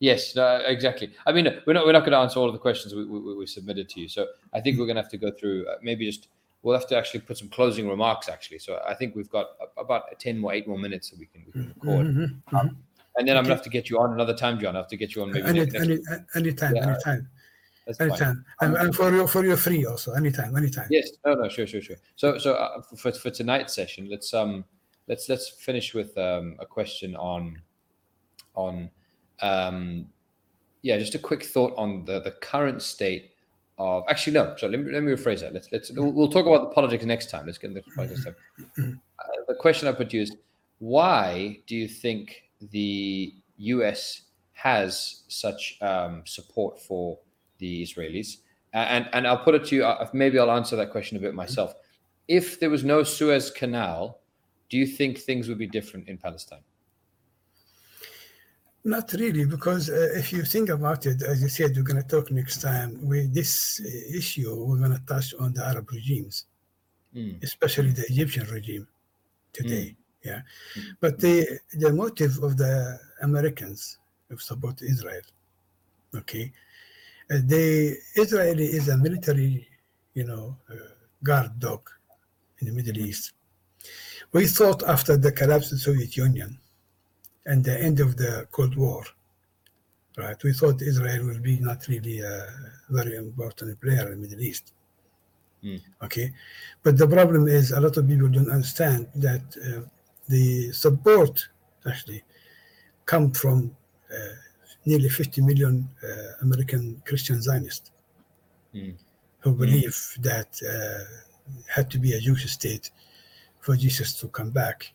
yes, 0.00 0.34
no, 0.36 0.62
exactly. 0.66 1.12
I 1.26 1.32
mean, 1.32 1.46
we're 1.66 1.72
not 1.72 1.86
we're 1.86 1.92
not 1.92 2.00
going 2.00 2.12
to 2.12 2.18
answer 2.18 2.38
all 2.40 2.46
of 2.46 2.52
the 2.52 2.58
questions 2.58 2.94
we, 2.94 3.04
we, 3.04 3.34
we 3.34 3.46
submitted 3.46 3.88
to 3.90 4.00
you. 4.00 4.08
So 4.08 4.26
I 4.52 4.60
think 4.60 4.78
we're 4.78 4.86
going 4.86 4.96
to 4.96 5.02
have 5.02 5.10
to 5.12 5.18
go 5.18 5.30
through 5.30 5.66
uh, 5.68 5.76
maybe 5.82 6.06
just 6.06 6.28
we'll 6.62 6.76
have 6.76 6.88
to 6.88 6.96
actually 6.96 7.20
put 7.20 7.38
some 7.38 7.48
closing 7.48 7.88
remarks 7.88 8.28
actually. 8.28 8.58
So 8.58 8.80
I 8.86 8.94
think 8.94 9.14
we've 9.14 9.30
got 9.30 9.46
about 9.78 10.18
ten 10.18 10.38
more, 10.38 10.52
eight 10.52 10.66
more 10.66 10.78
minutes 10.78 11.10
that 11.10 11.18
we 11.18 11.26
can 11.26 11.44
we 11.46 11.52
can 11.52 11.68
record. 11.68 12.06
Mhm, 12.06 12.42
mhm. 12.50 12.76
And 13.18 13.26
then 13.26 13.36
I'm 13.36 13.44
gonna 13.44 13.54
have 13.54 13.64
to 13.64 13.70
get 13.70 13.88
you 13.88 13.98
on 13.98 14.12
another 14.12 14.34
time, 14.34 14.58
John. 14.58 14.76
I 14.76 14.80
have 14.80 14.88
to 14.88 14.96
get 14.96 15.14
you 15.14 15.22
on 15.22 15.32
maybe 15.32 15.46
Any, 15.46 15.60
next, 15.60 15.74
any, 15.76 15.98
anytime, 16.34 16.76
Yeah, 16.76 16.88
anytime, 16.88 17.28
that's 17.86 17.98
fine. 17.98 18.08
anytime. 18.08 18.44
And, 18.60 18.76
and 18.76 18.94
for 18.94 19.14
you, 19.14 19.26
for 19.26 19.44
you 19.44 19.56
free 19.56 19.86
also, 19.86 20.12
anytime, 20.12 20.56
anytime. 20.56 20.88
Yes. 20.90 21.10
No. 21.24 21.34
No. 21.34 21.48
Sure. 21.48 21.66
Sure. 21.66 21.80
Sure. 21.80 21.96
So, 22.16 22.36
so 22.38 22.54
uh, 22.54 22.82
for 22.96 23.12
for 23.12 23.30
tonight's 23.30 23.74
session, 23.74 24.08
let's 24.10 24.34
um, 24.34 24.64
let's 25.06 25.28
let's 25.28 25.48
finish 25.48 25.94
with 25.94 26.16
um 26.18 26.56
a 26.58 26.66
question 26.66 27.14
on, 27.14 27.60
on, 28.54 28.90
um, 29.40 30.06
yeah, 30.82 30.98
just 30.98 31.14
a 31.14 31.18
quick 31.18 31.44
thought 31.44 31.74
on 31.76 32.04
the 32.04 32.20
the 32.20 32.32
current 32.32 32.82
state 32.82 33.32
of 33.78 34.02
actually 34.08 34.32
no. 34.32 34.54
So 34.56 34.66
let 34.66 34.80
me 34.80 34.92
let 34.92 35.04
me 35.04 35.12
rephrase 35.12 35.40
that. 35.40 35.54
Let's 35.54 35.70
let's 35.70 35.90
we'll, 35.92 36.10
we'll 36.10 36.30
talk 36.30 36.46
about 36.46 36.68
the 36.68 36.74
politics 36.74 37.04
next 37.04 37.30
time. 37.30 37.46
Let's 37.46 37.58
get 37.58 37.70
into 37.70 37.82
the 37.82 37.94
politics. 37.94 38.24
time. 38.24 39.00
Uh, 39.18 39.42
the 39.46 39.54
question 39.54 39.86
I 39.86 39.92
put 39.92 40.10
to 40.10 40.16
you 40.16 40.22
is, 40.24 40.36
why 40.80 41.60
do 41.66 41.76
you 41.76 41.86
think 41.86 42.42
the 42.70 43.32
U.S. 43.58 44.22
has 44.54 45.22
such 45.28 45.78
um, 45.80 46.22
support 46.26 46.80
for 46.80 47.18
the 47.58 47.82
Israelis? 47.82 48.38
And 48.72 49.08
and 49.12 49.26
I'll 49.26 49.44
put 49.48 49.54
it 49.54 49.64
to 49.66 49.76
you. 49.76 49.94
Maybe 50.12 50.38
I'll 50.38 50.50
answer 50.50 50.76
that 50.76 50.90
question 50.90 51.16
a 51.16 51.20
bit 51.20 51.34
myself. 51.34 51.74
If 52.28 52.60
there 52.60 52.70
was 52.70 52.84
no 52.84 53.02
Suez 53.04 53.50
Canal, 53.50 54.18
do 54.68 54.76
you 54.76 54.86
think 54.86 55.18
things 55.18 55.48
would 55.48 55.58
be 55.58 55.66
different 55.68 56.08
in 56.08 56.18
Palestine? 56.18 56.64
Not 58.84 59.12
really, 59.14 59.44
because 59.46 59.90
uh, 59.90 60.10
if 60.14 60.32
you 60.32 60.42
think 60.44 60.68
about 60.68 61.06
it, 61.06 61.20
as 61.22 61.42
you 61.42 61.48
said, 61.48 61.76
we're 61.76 61.82
going 61.82 62.00
to 62.00 62.08
talk 62.08 62.30
next 62.30 62.62
time. 62.62 62.90
With 63.02 63.34
this 63.34 63.80
issue 64.14 64.54
we're 64.54 64.78
going 64.78 64.92
to 64.92 65.04
touch 65.06 65.34
on 65.38 65.52
the 65.54 65.64
Arab 65.64 65.90
regimes, 65.90 66.46
Mm, 67.14 67.42
especially 67.42 67.92
the 67.92 68.04
Egyptian 68.12 68.46
regime 68.56 68.86
today. 69.52 69.96
Yeah, 70.22 70.40
Mm. 70.76 70.96
but 71.00 71.18
the 71.18 71.34
the 71.82 71.90
motive 71.92 72.34
of 72.42 72.52
the 72.62 72.74
Americans 73.22 73.98
of 74.32 74.42
support 74.42 74.82
Israel, 74.82 75.22
okay, 76.14 76.52
the 77.28 77.96
Israeli 78.14 78.66
is 78.66 78.88
a 78.88 78.96
military, 78.96 79.66
you 80.14 80.24
know, 80.24 80.56
uh, 80.70 80.74
guard 81.22 81.58
dog 81.58 81.88
in 82.60 82.68
the 82.68 82.72
Middle 82.72 82.98
East. 82.98 83.32
We 84.32 84.46
thought 84.46 84.82
after 84.84 85.16
the 85.16 85.32
collapse 85.32 85.66
of 85.66 85.78
the 85.78 85.84
Soviet 85.84 86.16
Union 86.16 86.58
and 87.46 87.64
the 87.64 87.80
end 87.80 88.00
of 88.00 88.16
the 88.16 88.46
Cold 88.50 88.76
War, 88.76 89.04
right? 90.16 90.40
We 90.42 90.52
thought 90.52 90.82
Israel 90.82 91.26
will 91.26 91.40
be 91.40 91.58
not 91.58 91.86
really 91.88 92.20
a 92.20 92.46
very 92.90 93.16
important 93.16 93.80
player 93.80 94.12
in 94.12 94.20
the 94.20 94.28
Middle 94.28 94.40
East. 94.42 94.72
Mm. 95.64 95.80
Okay, 96.02 96.32
but 96.82 96.96
the 96.98 97.08
problem 97.08 97.48
is 97.48 97.72
a 97.72 97.80
lot 97.80 97.96
of 97.96 98.06
people 98.06 98.28
don't 98.28 98.50
understand 98.50 99.08
that 99.16 99.42
uh, 99.56 99.80
the 100.28 100.70
support 100.72 101.48
actually 101.88 102.22
come 103.04 103.32
from 103.32 103.74
uh, 104.12 104.34
nearly 104.86 105.08
50 105.08 105.40
million 105.42 105.88
uh, 106.02 106.08
American 106.42 107.02
Christian 107.04 107.40
Zionists 107.42 107.90
Mm. 108.74 108.94
who 109.40 109.52
believe 109.54 109.96
that 110.20 110.50
uh, 110.62 111.04
had 111.76 111.90
to 111.90 111.98
be 111.98 112.12
a 112.12 112.20
Jewish 112.20 112.44
state 112.50 112.90
for 113.60 113.74
Jesus 113.76 114.08
to 114.20 114.28
come 114.28 114.50
back, 114.50 114.92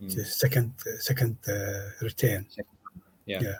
Mm. 0.00 0.14
the 0.16 0.24
second 0.24 0.72
uh, 0.86 0.98
second 0.98 1.36
uh, 1.46 1.54
return. 2.08 2.46
Yeah. 3.26 3.40
Yeah. 3.46 3.58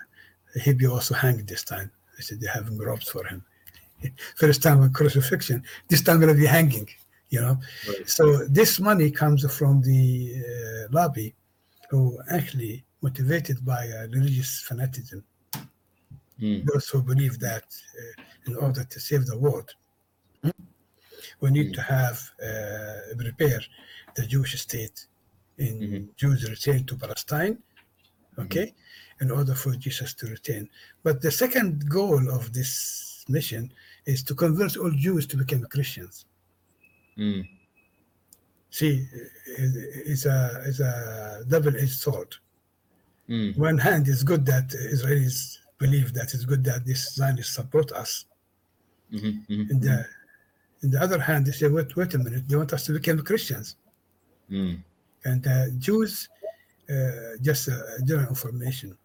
He'll 0.63 0.77
be 0.85 0.87
also 0.87 1.15
hanged 1.15 1.47
this 1.47 1.65
time. 1.65 1.91
They 2.17 2.23
said 2.27 2.41
they're 2.41 2.53
having 2.61 2.79
ropes 2.79 3.09
for 3.15 3.25
him. 3.31 3.45
First 4.43 4.63
time 4.63 4.79
with 4.81 4.93
crucifixion, 4.95 5.63
this 5.89 6.03
time 6.03 6.19
gonna 6.21 6.35
be 6.35 6.47
hanging. 6.59 6.89
You 7.35 7.41
know, 7.45 7.57
Right. 7.89 8.09
so 8.09 8.25
this 8.59 8.81
money 8.81 9.09
comes 9.23 9.41
from 9.59 9.75
the 9.83 10.03
uh, 10.49 10.83
lobby, 10.99 11.29
who 11.91 12.19
actually 12.31 12.75
motivated 13.03 13.65
by 13.65 13.83
uh, 13.89 14.09
religious 14.17 14.51
fanaticism. 14.69 15.23
Mm. 16.41 16.65
Those 16.65 16.89
who 16.89 17.03
believe 17.03 17.39
that 17.41 17.65
uh, 18.01 18.23
in 18.47 18.57
order 18.57 18.85
to 18.85 18.99
save 19.01 19.27
the 19.27 19.39
world, 19.39 19.69
hmm, 20.43 20.51
we 21.41 21.51
need 21.51 21.69
Mm. 21.71 21.75
to 21.75 21.83
have 21.83 22.19
uh, 22.49 23.15
prepare 23.17 23.61
the 24.17 24.25
Jewish 24.27 24.55
state 24.61 25.07
in 25.59 25.75
Mhm. 25.81 26.17
Jews 26.17 26.49
return 26.49 26.85
to 26.87 26.97
Palestine, 26.97 27.59
okay, 28.39 28.75
in 29.21 29.31
order 29.31 29.55
for 29.55 29.73
Jesus 29.77 30.15
to 30.15 30.27
return. 30.27 30.69
But 31.03 31.21
the 31.21 31.31
second 31.31 31.89
goal 31.89 32.31
of 32.31 32.53
this 32.53 32.71
mission 33.29 33.71
is 34.07 34.23
to 34.25 34.35
convert 34.35 34.77
all 34.77 34.91
Jews 35.07 35.27
to 35.27 35.37
become 35.37 35.63
Christians. 35.75 36.25
Mm. 37.19 37.47
See, 38.71 39.07
it's 40.13 40.25
a 40.25 40.63
it's 40.69 40.81
a 40.81 41.45
double-edged 41.49 41.99
sword. 42.05 42.31
Mm. 43.29 43.57
One 43.59 43.79
hand, 43.79 44.09
it's 44.09 44.23
good 44.23 44.47
that 44.47 44.69
Israelis 44.95 45.59
believe 45.81 46.13
that 46.15 46.29
it's 46.35 46.45
good 46.45 46.63
that 46.65 46.85
these 46.85 47.05
Zionists 47.19 47.55
support 47.55 47.91
us. 47.93 48.27
Mhm, 49.13 49.33
mhm, 49.49 49.71
In 49.73 49.81
the 49.81 49.97
in 50.83 50.91
the 50.91 51.01
other 51.07 51.21
hand, 51.29 51.45
they 51.47 51.53
say, 51.53 51.69
wait, 51.69 51.95
wait 51.97 52.15
a 52.15 52.19
minute, 52.19 52.49
they 52.49 52.57
want 52.57 52.73
us 52.73 52.85
to 52.87 52.93
become 52.93 53.19
Christians. 53.31 53.77
mm. 54.51 54.75
And 55.25 55.47
uh, 55.47 55.67
Jews, 55.87 56.13
uh, 56.89 57.37
just 57.43 57.69
uh, 57.69 57.75
general 58.09 58.29
information, 58.37 58.97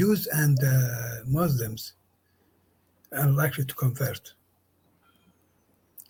Jews 0.00 0.28
and 0.42 0.56
uh, 0.62 0.72
Muslims 1.26 1.82
are 3.20 3.30
likely 3.42 3.64
to 3.64 3.74
convert. 3.74 4.24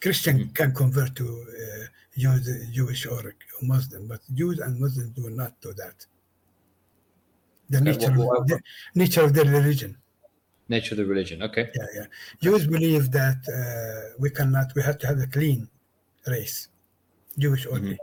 Christian 0.04 0.36
Mhm. 0.38 0.54
can 0.58 0.70
convert 0.82 1.12
to 1.20 1.26
uh, 1.26 1.86
Jews, 2.22 2.44
Jewish 2.76 3.02
or 3.06 3.22
Muslim, 3.62 4.02
but 4.08 4.20
Jews 4.38 4.58
and 4.64 4.78
Muslims 4.84 5.10
do 5.18 5.30
not 5.30 5.52
do 5.64 5.72
that. 5.82 5.96
The 7.70 7.80
nature, 7.80 8.12
wha- 8.18 8.24
wha- 8.26 8.36
of, 8.38 8.46
the 8.48 8.60
nature 8.94 9.22
of 9.22 9.32
their 9.36 9.44
religion. 9.58 9.96
Nature 10.68 10.94
of 10.94 10.98
the 10.98 11.06
religion. 11.06 11.42
Okay. 11.42 11.70
Yeah, 11.78 11.86
yeah. 11.96 12.06
Jews 12.42 12.66
believe 12.66 13.10
that 13.12 13.38
uh, 13.48 14.14
we 14.18 14.28
cannot, 14.30 14.66
we 14.76 14.82
have 14.82 14.98
to 14.98 15.06
have 15.06 15.18
a 15.20 15.26
clean 15.26 15.68
race, 16.26 16.68
Jewish 17.38 17.66
only. 17.66 17.98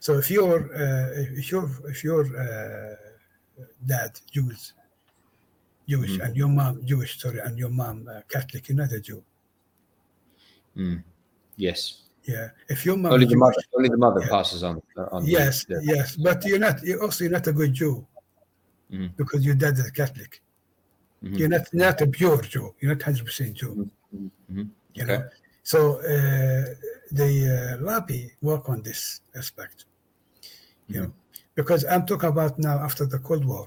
So 0.00 0.10
if 0.18 0.30
you're, 0.30 0.62
uh, 0.74 1.38
if 1.40 1.50
you're, 1.50 1.70
if 1.92 2.02
your 2.04 2.22
uh, 2.44 2.96
dad 3.92 4.12
Jews, 4.30 4.72
Jewish, 5.88 6.12
Mhm. 6.16 6.24
and 6.24 6.36
your 6.36 6.48
mom 6.48 6.74
Jewish, 6.90 7.12
sorry, 7.20 7.40
and 7.40 7.58
your 7.58 7.68
mom 7.70 7.96
uh, 8.08 8.20
Catholic, 8.28 8.68
you're 8.68 8.76
not 8.84 8.92
a 8.92 9.00
Jew. 9.00 9.22
Mm. 10.76 11.02
Yes. 11.56 12.02
Yeah. 12.24 12.48
If 12.68 12.86
your 12.86 12.96
mom 12.96 13.12
Only 13.12 13.24
the 13.26 13.30
Jewish, 13.32 13.40
mother. 13.40 13.62
Only 13.76 13.88
the 13.88 13.96
mother 14.06 14.20
Yeah. 14.22 14.28
passes 14.28 14.62
on. 14.62 14.80
on 15.14 15.24
yes, 15.26 15.64
the- 15.64 15.82
yes, 15.84 16.16
but 16.16 16.44
you're 16.46 16.58
not. 16.66 16.82
You're 16.82 17.02
also 17.02 17.24
you're 17.24 17.32
not 17.32 17.46
a 17.46 17.52
good 17.52 17.72
Jew 17.74 18.06
Mhm. 18.92 19.16
because 19.16 19.44
your 19.46 19.54
dad 19.54 19.74
is 19.74 19.86
a 19.86 19.92
Catholic. 19.92 20.42
Mhm. 21.22 21.38
You're 21.38 21.48
not 21.48 21.66
not 21.72 22.00
a 22.00 22.06
pure 22.06 22.42
Jew. 22.42 22.74
You're 22.80 22.94
not 22.94 23.02
hundred 23.02 23.24
percent 23.26 23.54
Jew. 23.54 23.90
Mhm. 24.12 24.30
Mhm. 24.52 24.70
You 24.94 25.02
Okay. 25.04 25.18
know. 25.18 25.28
So 25.62 25.78
uh, 26.00 26.64
the 27.12 27.30
uh, 27.78 27.84
lobby 27.84 28.32
work 28.42 28.68
on 28.68 28.82
this 28.82 29.20
aspect. 29.34 29.84
You 30.88 31.02
know, 31.02 31.12
because 31.54 31.84
I'm 31.84 32.04
talking 32.06 32.28
about 32.28 32.58
now 32.58 32.78
after 32.78 33.06
the 33.06 33.18
Cold 33.18 33.44
War. 33.44 33.66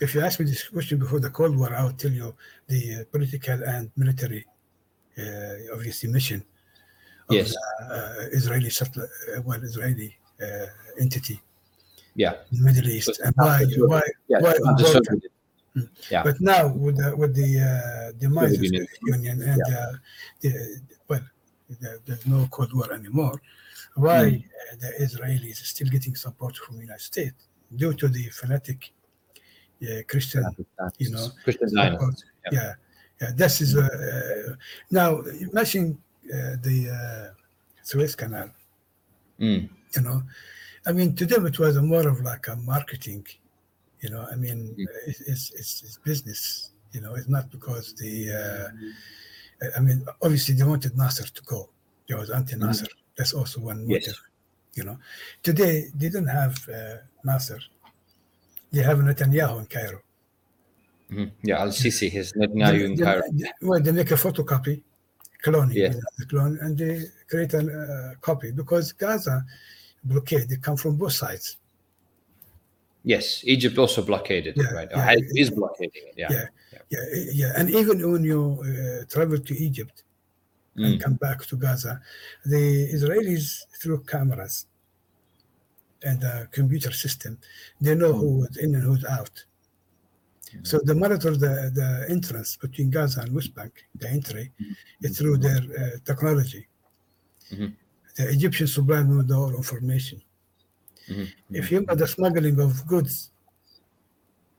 If 0.00 0.14
you 0.14 0.20
ask 0.20 0.38
me 0.40 0.46
this 0.46 0.68
question 0.68 0.98
before 0.98 1.20
the 1.20 1.30
Cold 1.30 1.56
War, 1.56 1.74
I 1.74 1.84
would 1.84 1.98
tell 1.98 2.12
you 2.12 2.34
the 2.68 2.80
uh, 3.00 3.04
political 3.10 3.58
and 3.64 3.90
military, 3.96 4.46
uh, 5.18 5.74
obviously, 5.74 6.08
mission 6.08 6.40
of 7.28 7.34
Yes. 7.36 7.48
the, 7.54 7.58
uh, 7.94 8.36
Israeli 8.38 8.70
uh, 8.70 9.42
well, 9.42 9.62
Israeli 9.62 10.16
uh, 10.40 10.66
entity 11.00 11.40
Yeah. 12.14 12.34
the 12.52 12.60
Middle 12.62 12.88
East, 12.90 13.20
and 13.24 13.34
why, 13.36 13.64
why, 13.76 14.02
Yeah. 14.28 14.40
why. 14.40 14.54
Soviet- 14.78 15.32
Yeah. 16.10 16.22
But 16.24 16.40
now 16.40 16.66
with 16.84 16.96
the 16.96 17.14
with 17.16 17.34
the 17.36 17.50
uh, 17.60 18.12
demise 18.18 18.54
of 18.54 18.60
the 18.60 18.86
Union. 19.14 19.36
And 19.42 19.62
uh, 19.62 19.92
the, 20.40 20.80
well, 21.08 21.22
the, 21.80 22.00
there's 22.04 22.26
no 22.26 22.48
Cold 22.50 22.72
War 22.74 22.92
anymore. 22.92 23.40
Why 23.94 24.22
Mm. 24.24 24.44
uh, 24.44 24.76
the 24.82 24.90
Israelis 25.04 25.60
are 25.62 25.70
still 25.74 25.88
getting 25.88 26.14
support 26.16 26.56
from 26.56 26.76
the 26.76 26.82
United 26.88 27.02
States 27.12 27.40
due 27.76 27.94
to 27.94 28.08
the 28.08 28.24
fanatic 28.40 28.90
uh, 29.82 30.02
Christian 30.08 30.42
you 30.98 31.10
know, 31.10 31.26
Christian 31.44 31.68
support. 31.68 32.16
Yeah. 32.50 32.52
Yeah, 32.58 32.72
yeah. 33.20 33.30
This 33.36 33.60
is 33.60 33.76
uh, 33.76 34.54
now 34.90 35.20
imagine 35.50 35.86
uh, 36.26 36.56
the 36.66 36.78
uh, 36.98 37.34
Suez 37.82 38.14
Canal. 38.16 38.50
Mm. 39.38 39.68
You 39.96 40.02
know, 40.02 40.22
I 40.86 40.92
mean, 40.92 41.14
to 41.16 41.26
them 41.26 41.46
it 41.46 41.58
was 41.58 41.76
more 41.80 42.06
of 42.08 42.20
like 42.20 42.48
a 42.48 42.56
marketing. 42.56 43.26
You 44.00 44.10
know, 44.10 44.26
I 44.30 44.36
mean, 44.36 44.74
it's, 45.06 45.20
it's, 45.20 45.82
it's, 45.82 45.98
business. 46.04 46.70
You 46.92 47.00
know, 47.00 47.14
it's 47.14 47.28
not 47.28 47.50
because 47.50 47.94
the. 47.94 48.70
Uh, 49.62 49.66
I 49.76 49.80
mean, 49.80 50.04
obviously 50.22 50.54
they 50.54 50.64
wanted 50.64 50.96
Nasser 50.96 51.24
to 51.24 51.42
go. 51.42 51.68
There 52.08 52.16
was 52.16 52.30
anti-Nasser. 52.30 52.86
That's 53.16 53.32
also 53.34 53.60
one 53.60 53.78
Mm-hmm. 53.78 53.90
Yes. 53.90 54.06
motive. 54.06 54.20
You 54.74 54.84
know, 54.84 54.98
today 55.42 55.86
they 55.94 56.08
don't 56.08 56.28
have 56.28 56.56
uh, 56.68 56.96
Nasser. 57.24 57.58
They 58.70 58.82
have 58.82 58.98
Netanyahu 58.98 59.58
in 59.60 59.66
Cairo. 59.66 60.00
Mhm. 61.10 61.30
Yeah. 61.42 61.60
Al 61.60 61.68
Sisi, 61.70 62.08
his 62.10 62.32
Netanyahu 62.34 62.84
in 62.84 62.96
Cairo. 62.98 63.22
they- 63.32 63.50
well, 63.62 63.80
they 63.80 63.90
make 63.92 64.10
a 64.12 64.14
photocopy, 64.14 64.80
cloning, 65.42 65.74
know, 65.90 66.00
the 66.18 66.26
clone, 66.26 66.58
and 66.62 66.78
they 66.78 67.02
create 67.28 67.54
a 67.54 67.58
uh, 67.58 68.14
copy 68.20 68.52
because 68.52 68.92
Gaza 68.92 69.44
blockade. 70.04 70.48
They 70.48 70.56
come 70.56 70.76
from 70.76 70.96
both 70.96 71.12
sides. 71.12 71.56
Yes. 73.04 73.42
Egypt 73.44 73.78
also 73.78 74.02
blockaded 74.02 74.56
Yeah, 74.56 74.72
right? 74.72 74.88
yeah. 74.90 75.14
Is 75.34 75.50
blockading 75.50 76.04
it. 76.10 76.14
Yeah. 76.16 76.28
Yeah. 76.30 76.46
Yeah, 76.90 77.00
yeah, 77.32 77.52
and 77.56 77.68
even 77.70 77.96
when 78.12 78.24
you 78.24 78.40
uh, 78.62 79.04
travel 79.12 79.38
to 79.38 79.54
Egypt 79.58 80.04
and 80.76 80.94
Mm. 80.98 81.02
come 81.04 81.14
back 81.14 81.44
to 81.46 81.56
Gaza, 81.56 82.00
the 82.46 82.88
Israelis 82.94 83.64
through 83.80 84.04
cameras 84.04 84.66
and 86.02 86.18
the 86.20 86.48
computer 86.50 86.92
system, 86.92 87.38
they 87.80 87.94
know 87.94 88.12
Mm. 88.14 88.20
who's 88.20 88.56
in 88.56 88.74
and 88.74 88.84
who's 88.84 89.04
out. 89.04 89.44
So 90.62 90.78
they 90.78 90.94
monitor 90.94 91.32
the, 91.36 91.70
the 91.74 92.06
entrance 92.08 92.56
between 92.56 92.88
Gaza 92.90 93.20
and 93.20 93.34
West 93.34 93.54
Bank, 93.54 93.84
the 93.96 94.08
entry, 94.08 94.50
Mm-hmm. 94.58 95.12
through 95.12 95.36
their 95.38 95.62
uh, 95.80 95.98
technology. 96.04 96.66
Mhm. 97.52 97.74
The 98.18 98.28
Egyptians 98.36 98.74
supply 98.74 98.96
them 98.96 99.16
with 99.18 99.30
all 99.30 99.50
information. 99.62 100.20
Mhm. 101.08 101.26
If 101.60 101.64
you 101.70 101.78
remember 101.78 101.94
the 102.04 102.08
smuggling 102.16 102.58
of 102.66 102.72
goods 102.92 103.30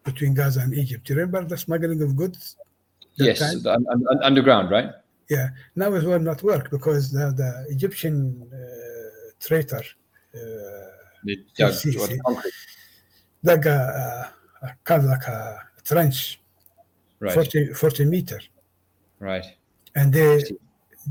between 0.07 0.33
Gaza 0.33 0.61
and 0.61 0.73
Egypt, 0.73 1.03
you 1.09 1.15
remember 1.15 1.43
the 1.53 1.57
smuggling 1.57 2.01
of 2.01 2.15
goods? 2.15 2.55
Yes. 3.15 3.41
un- 3.41 3.85
un- 3.93 4.23
underground, 4.29 4.71
right? 4.71 4.89
Yeah, 5.29 5.49
now 5.75 5.93
it 5.93 6.03
will 6.03 6.19
not 6.31 6.41
work 6.41 6.71
because 6.71 7.11
the, 7.11 7.25
the 7.41 7.65
Egyptian 7.75 8.15
uh, 8.51 9.31
traitor 9.45 9.83
uh, 10.33 10.39
The, 11.25 11.35
yeah, 11.57 11.71
see, 11.71 11.91
what- 11.97 12.09
see. 12.09 12.19
concrete. 12.25 12.53
dug 13.43 13.65
a, 13.65 13.77
a, 14.61 14.65
a 14.67 14.75
kind 14.85 15.03
of 15.03 15.09
like 15.09 15.27
a 15.27 15.59
trench, 15.83 16.39
Right. 17.21 17.33
40, 17.33 17.73
40 17.73 18.05
meter, 18.05 18.39
Right. 19.19 19.45
and 19.95 20.13
they 20.13 20.41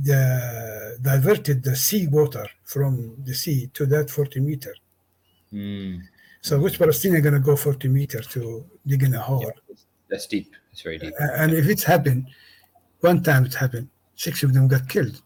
the, 0.02 0.98
diverted 1.02 1.62
the 1.62 1.76
sea 1.76 2.06
water 2.08 2.46
from 2.64 3.14
the 3.24 3.34
sea 3.34 3.70
to 3.74 3.86
that 3.86 4.10
40 4.10 4.40
meter. 4.40 4.74
Mm. 5.52 6.00
So 6.40 6.58
which 6.60 6.78
Palestinian 6.78 7.22
going 7.22 7.34
to 7.34 7.40
go 7.40 7.56
40 7.56 7.88
meter 7.88 8.20
to 8.20 8.64
dig 8.86 9.02
in 9.02 9.14
a 9.14 9.18
hole? 9.20 9.42
Yeah. 9.42 9.74
That's 10.08 10.26
deep. 10.26 10.54
It's 10.72 10.82
very 10.82 10.98
deep. 10.98 11.12
And 11.18 11.52
if 11.52 11.68
it's 11.68 11.82
happened, 11.84 12.28
one 13.00 13.22
time 13.22 13.44
it 13.46 13.54
happened, 13.54 13.88
six 14.14 14.42
of 14.42 14.52
them 14.54 14.68
got 14.68 14.88
killed, 14.88 15.20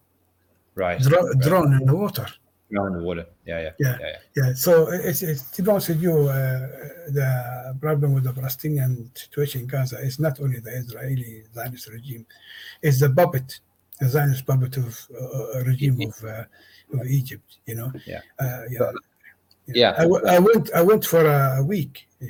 Right. 0.75 1.01
dro- 1.01 1.27
right. 1.29 1.39
drawn 1.41 1.73
in 1.75 1.87
the 1.87 1.95
water. 1.95 2.27
Drown 2.71 2.93
in 2.95 2.99
the 2.99 3.05
water. 3.05 3.27
Yeah. 3.47 3.61
Yeah. 3.61 3.71
Yeah. 3.79 3.97
Yeah. 4.01 4.07
yeah. 4.37 4.47
Yeah, 4.49 4.55
so 4.55 4.91
it's, 4.91 5.23
it's 5.23 5.51
to 5.51 5.63
be 5.63 5.71
honest 5.71 5.91
with 5.91 6.03
you, 6.03 6.13
uh, 6.29 6.69
the 7.09 7.77
problem 7.81 8.15
with 8.15 8.25
the 8.25 8.33
Palestinian 8.33 9.11
situation 9.15 9.63
in 9.63 9.67
Gaza 9.67 9.99
is 10.01 10.19
not 10.19 10.41
only 10.41 10.61
the 10.61 10.71
Israeli 10.71 11.45
Zionist 11.55 11.89
regime, 11.89 12.27
it's 12.81 13.01
the 13.01 13.11
puppet, 13.11 13.61
the 14.03 14.09
Zionist 14.09 14.45
puppet 14.47 14.77
of 14.77 15.07
uh, 15.21 15.61
regime 15.65 15.99
of, 16.09 16.25
uh, 16.25 16.45
of 16.99 17.07
Egypt. 17.07 17.59
You 17.67 17.77
know. 17.77 17.93
Yeah. 18.13 18.21
Uh, 18.39 18.63
yeah. 18.71 18.79
But- 18.81 18.95
Yeah. 19.67 19.93
I, 19.97 20.03
w- 20.11 20.27
I 20.37 20.39
went. 20.49 20.67
I 20.75 20.83
went 20.91 21.05
for 21.13 21.23
a 21.61 21.63
week 21.63 21.95
you 22.21 22.29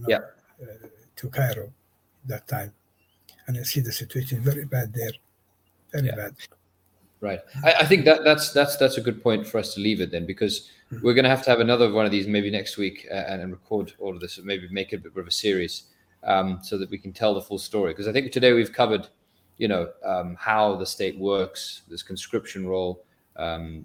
know, 0.00 0.08
Yeah. 0.08 0.22
uh, 0.62 0.86
to 1.16 1.24
Cairo 1.28 1.66
that 2.32 2.44
time, 2.48 2.72
and 3.46 3.52
I 3.58 3.62
see 3.72 3.80
the 3.88 3.92
situation 3.92 4.36
very 4.50 4.64
bad 4.64 4.88
there, 4.94 5.12
very 5.92 6.06
Yeah. 6.08 6.16
bad. 6.22 6.32
Right. 7.28 7.40
I, 7.68 7.70
I 7.82 7.84
think 7.90 8.06
that 8.08 8.24
that's 8.24 8.46
that's 8.58 8.74
that's 8.80 8.96
a 8.96 9.04
good 9.08 9.18
point 9.22 9.46
for 9.46 9.58
us 9.62 9.74
to 9.74 9.80
leave 9.86 10.00
it 10.04 10.10
then 10.10 10.24
because 10.32 10.54
Mhm. 10.90 11.02
we're 11.02 11.14
going 11.18 11.28
to 11.30 11.34
have 11.36 11.44
to 11.44 11.50
have 11.50 11.60
another 11.60 11.86
one 11.98 12.06
of 12.08 12.12
these 12.16 12.26
maybe 12.36 12.50
next 12.50 12.78
week 12.84 13.06
uh, 13.10 13.30
and, 13.30 13.38
and 13.42 13.50
record 13.52 13.86
all 14.02 14.12
of 14.16 14.20
this 14.24 14.38
and 14.38 14.46
maybe 14.46 14.66
make 14.80 14.90
it 14.94 14.96
a 15.06 15.10
bit 15.14 15.20
of 15.24 15.28
a 15.34 15.36
series 15.46 15.74
um, 16.32 16.48
so 16.68 16.74
that 16.78 16.88
we 16.94 16.98
can 17.04 17.12
tell 17.12 17.32
the 17.34 17.42
full 17.48 17.58
story 17.70 17.90
because 17.92 18.08
I 18.08 18.12
think 18.14 18.32
today 18.32 18.52
we've 18.58 18.72
covered 18.82 19.04
you 19.60 19.68
know 19.68 19.88
um, 20.04 20.36
how 20.38 20.76
the 20.76 20.86
state 20.86 21.16
works 21.18 21.82
this 21.88 22.02
conscription 22.02 22.66
role 22.66 23.04
um, 23.36 23.84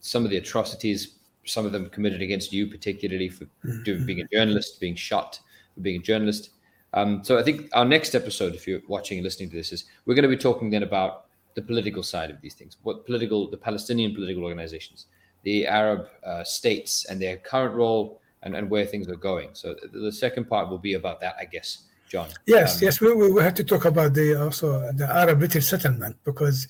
some 0.00 0.24
of 0.24 0.30
the 0.30 0.38
atrocities 0.38 1.16
some 1.44 1.64
of 1.66 1.72
them 1.72 1.88
committed 1.90 2.22
against 2.22 2.52
you 2.52 2.66
particularly 2.66 3.28
for 3.28 3.46
doing, 3.84 4.04
being 4.04 4.20
a 4.20 4.28
journalist 4.36 4.80
being 4.80 4.96
shot 4.96 5.40
for 5.76 5.80
being 5.82 6.00
a 6.00 6.02
journalist. 6.02 6.50
Um, 6.94 7.22
so 7.22 7.38
I 7.38 7.42
think 7.42 7.68
our 7.74 7.84
next 7.84 8.14
episode 8.14 8.54
if 8.54 8.66
you're 8.66 8.80
watching 8.88 9.18
and 9.18 9.24
listening 9.24 9.50
to 9.50 9.56
this 9.56 9.72
is 9.72 9.84
we're 10.06 10.14
going 10.14 10.28
to 10.30 10.36
be 10.36 10.36
talking 10.36 10.70
then 10.70 10.82
about 10.82 11.26
the 11.54 11.62
political 11.62 12.02
side 12.02 12.30
of 12.30 12.40
these 12.40 12.54
things, 12.54 12.76
what 12.82 13.06
political, 13.06 13.50
the 13.50 13.56
Palestinian 13.56 14.14
political 14.14 14.44
organizations, 14.44 15.06
the 15.42 15.66
Arab 15.66 16.08
uh, 16.24 16.44
states 16.44 17.06
and 17.06 17.20
their 17.20 17.36
current 17.38 17.74
role 17.74 18.20
and, 18.42 18.54
and 18.54 18.68
where 18.68 18.86
things 18.86 19.08
are 19.08 19.16
going. 19.16 19.50
So 19.52 19.74
the, 19.92 19.98
the 19.98 20.12
second 20.12 20.48
part 20.48 20.68
will 20.68 20.78
be 20.78 20.94
about 20.94 21.20
that, 21.20 21.36
I 21.40 21.44
guess, 21.44 21.84
John. 22.08 22.28
Yes, 22.46 22.76
Um, 22.76 22.84
yes, 22.84 23.00
we, 23.00 23.12
we 23.14 23.42
have 23.42 23.54
to 23.54 23.64
talk 23.64 23.84
about 23.84 24.14
the 24.14 24.40
also 24.40 24.92
the 24.92 25.06
Arab 25.22 25.38
British 25.40 25.66
settlement 25.66 26.16
because 26.24 26.68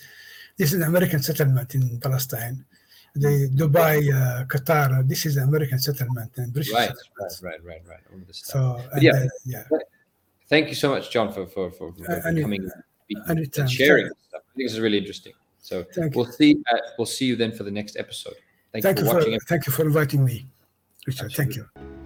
this 0.56 0.72
is 0.72 0.80
an 0.80 0.84
American 0.92 1.22
settlement 1.22 1.74
in 1.74 2.00
Palestine. 2.00 2.64
The 3.14 3.48
Dubai, 3.54 3.96
uh, 4.12 4.44
Qatar, 4.44 5.06
this 5.08 5.24
is 5.24 5.36
an 5.38 5.44
American 5.44 5.78
settlement 5.78 6.30
and 6.36 6.52
British 6.52 6.72
Right, 6.72 6.90
right, 6.90 7.30
settlement. 7.32 7.64
right, 7.64 7.64
right, 7.64 7.82
right. 7.88 8.00
All 8.12 8.18
of 8.20 8.26
this 8.26 8.38
stuff. 8.38 8.80
So 8.80 8.88
and, 8.92 9.02
yeah. 9.02 9.12
uh, 9.12 9.28
yeah, 9.46 9.64
Thank 10.48 10.68
you 10.68 10.74
so 10.74 10.90
much, 10.90 11.10
John, 11.10 11.32
for 11.32 11.46
for, 11.46 11.70
for, 11.70 11.92
for 11.92 12.10
Uh, 12.12 12.20
coming 12.22 12.68
and 13.28 13.38
and 13.58 13.70
sharing 13.70 14.06
this 14.08 14.18
stuff. 14.28 14.42
I 14.44 14.48
think 14.54 14.66
this 14.66 14.72
is 14.76 14.80
really 14.80 14.98
interesting. 14.98 15.32
So 15.60 15.82
thank 15.94 16.14
we'll 16.14 16.26
see. 16.40 16.52
Uh, 16.70 16.76
we'll 16.98 17.06
see 17.18 17.26
you 17.30 17.36
then 17.36 17.52
for 17.52 17.64
the 17.64 17.70
next 17.80 17.96
episode. 17.96 18.36
Thank, 18.72 18.84
Thank 18.84 18.98
you 18.98 19.04
you 19.04 19.10
for 19.10 19.14
for 19.14 19.18
watching. 19.20 19.34
it. 19.34 19.42
thank 19.48 19.66
you 19.66 19.72
for 19.72 19.82
inviting 19.86 20.24
me, 20.24 20.46
Richard. 21.06 21.32
Thank 21.32 21.56
you. 21.56 22.05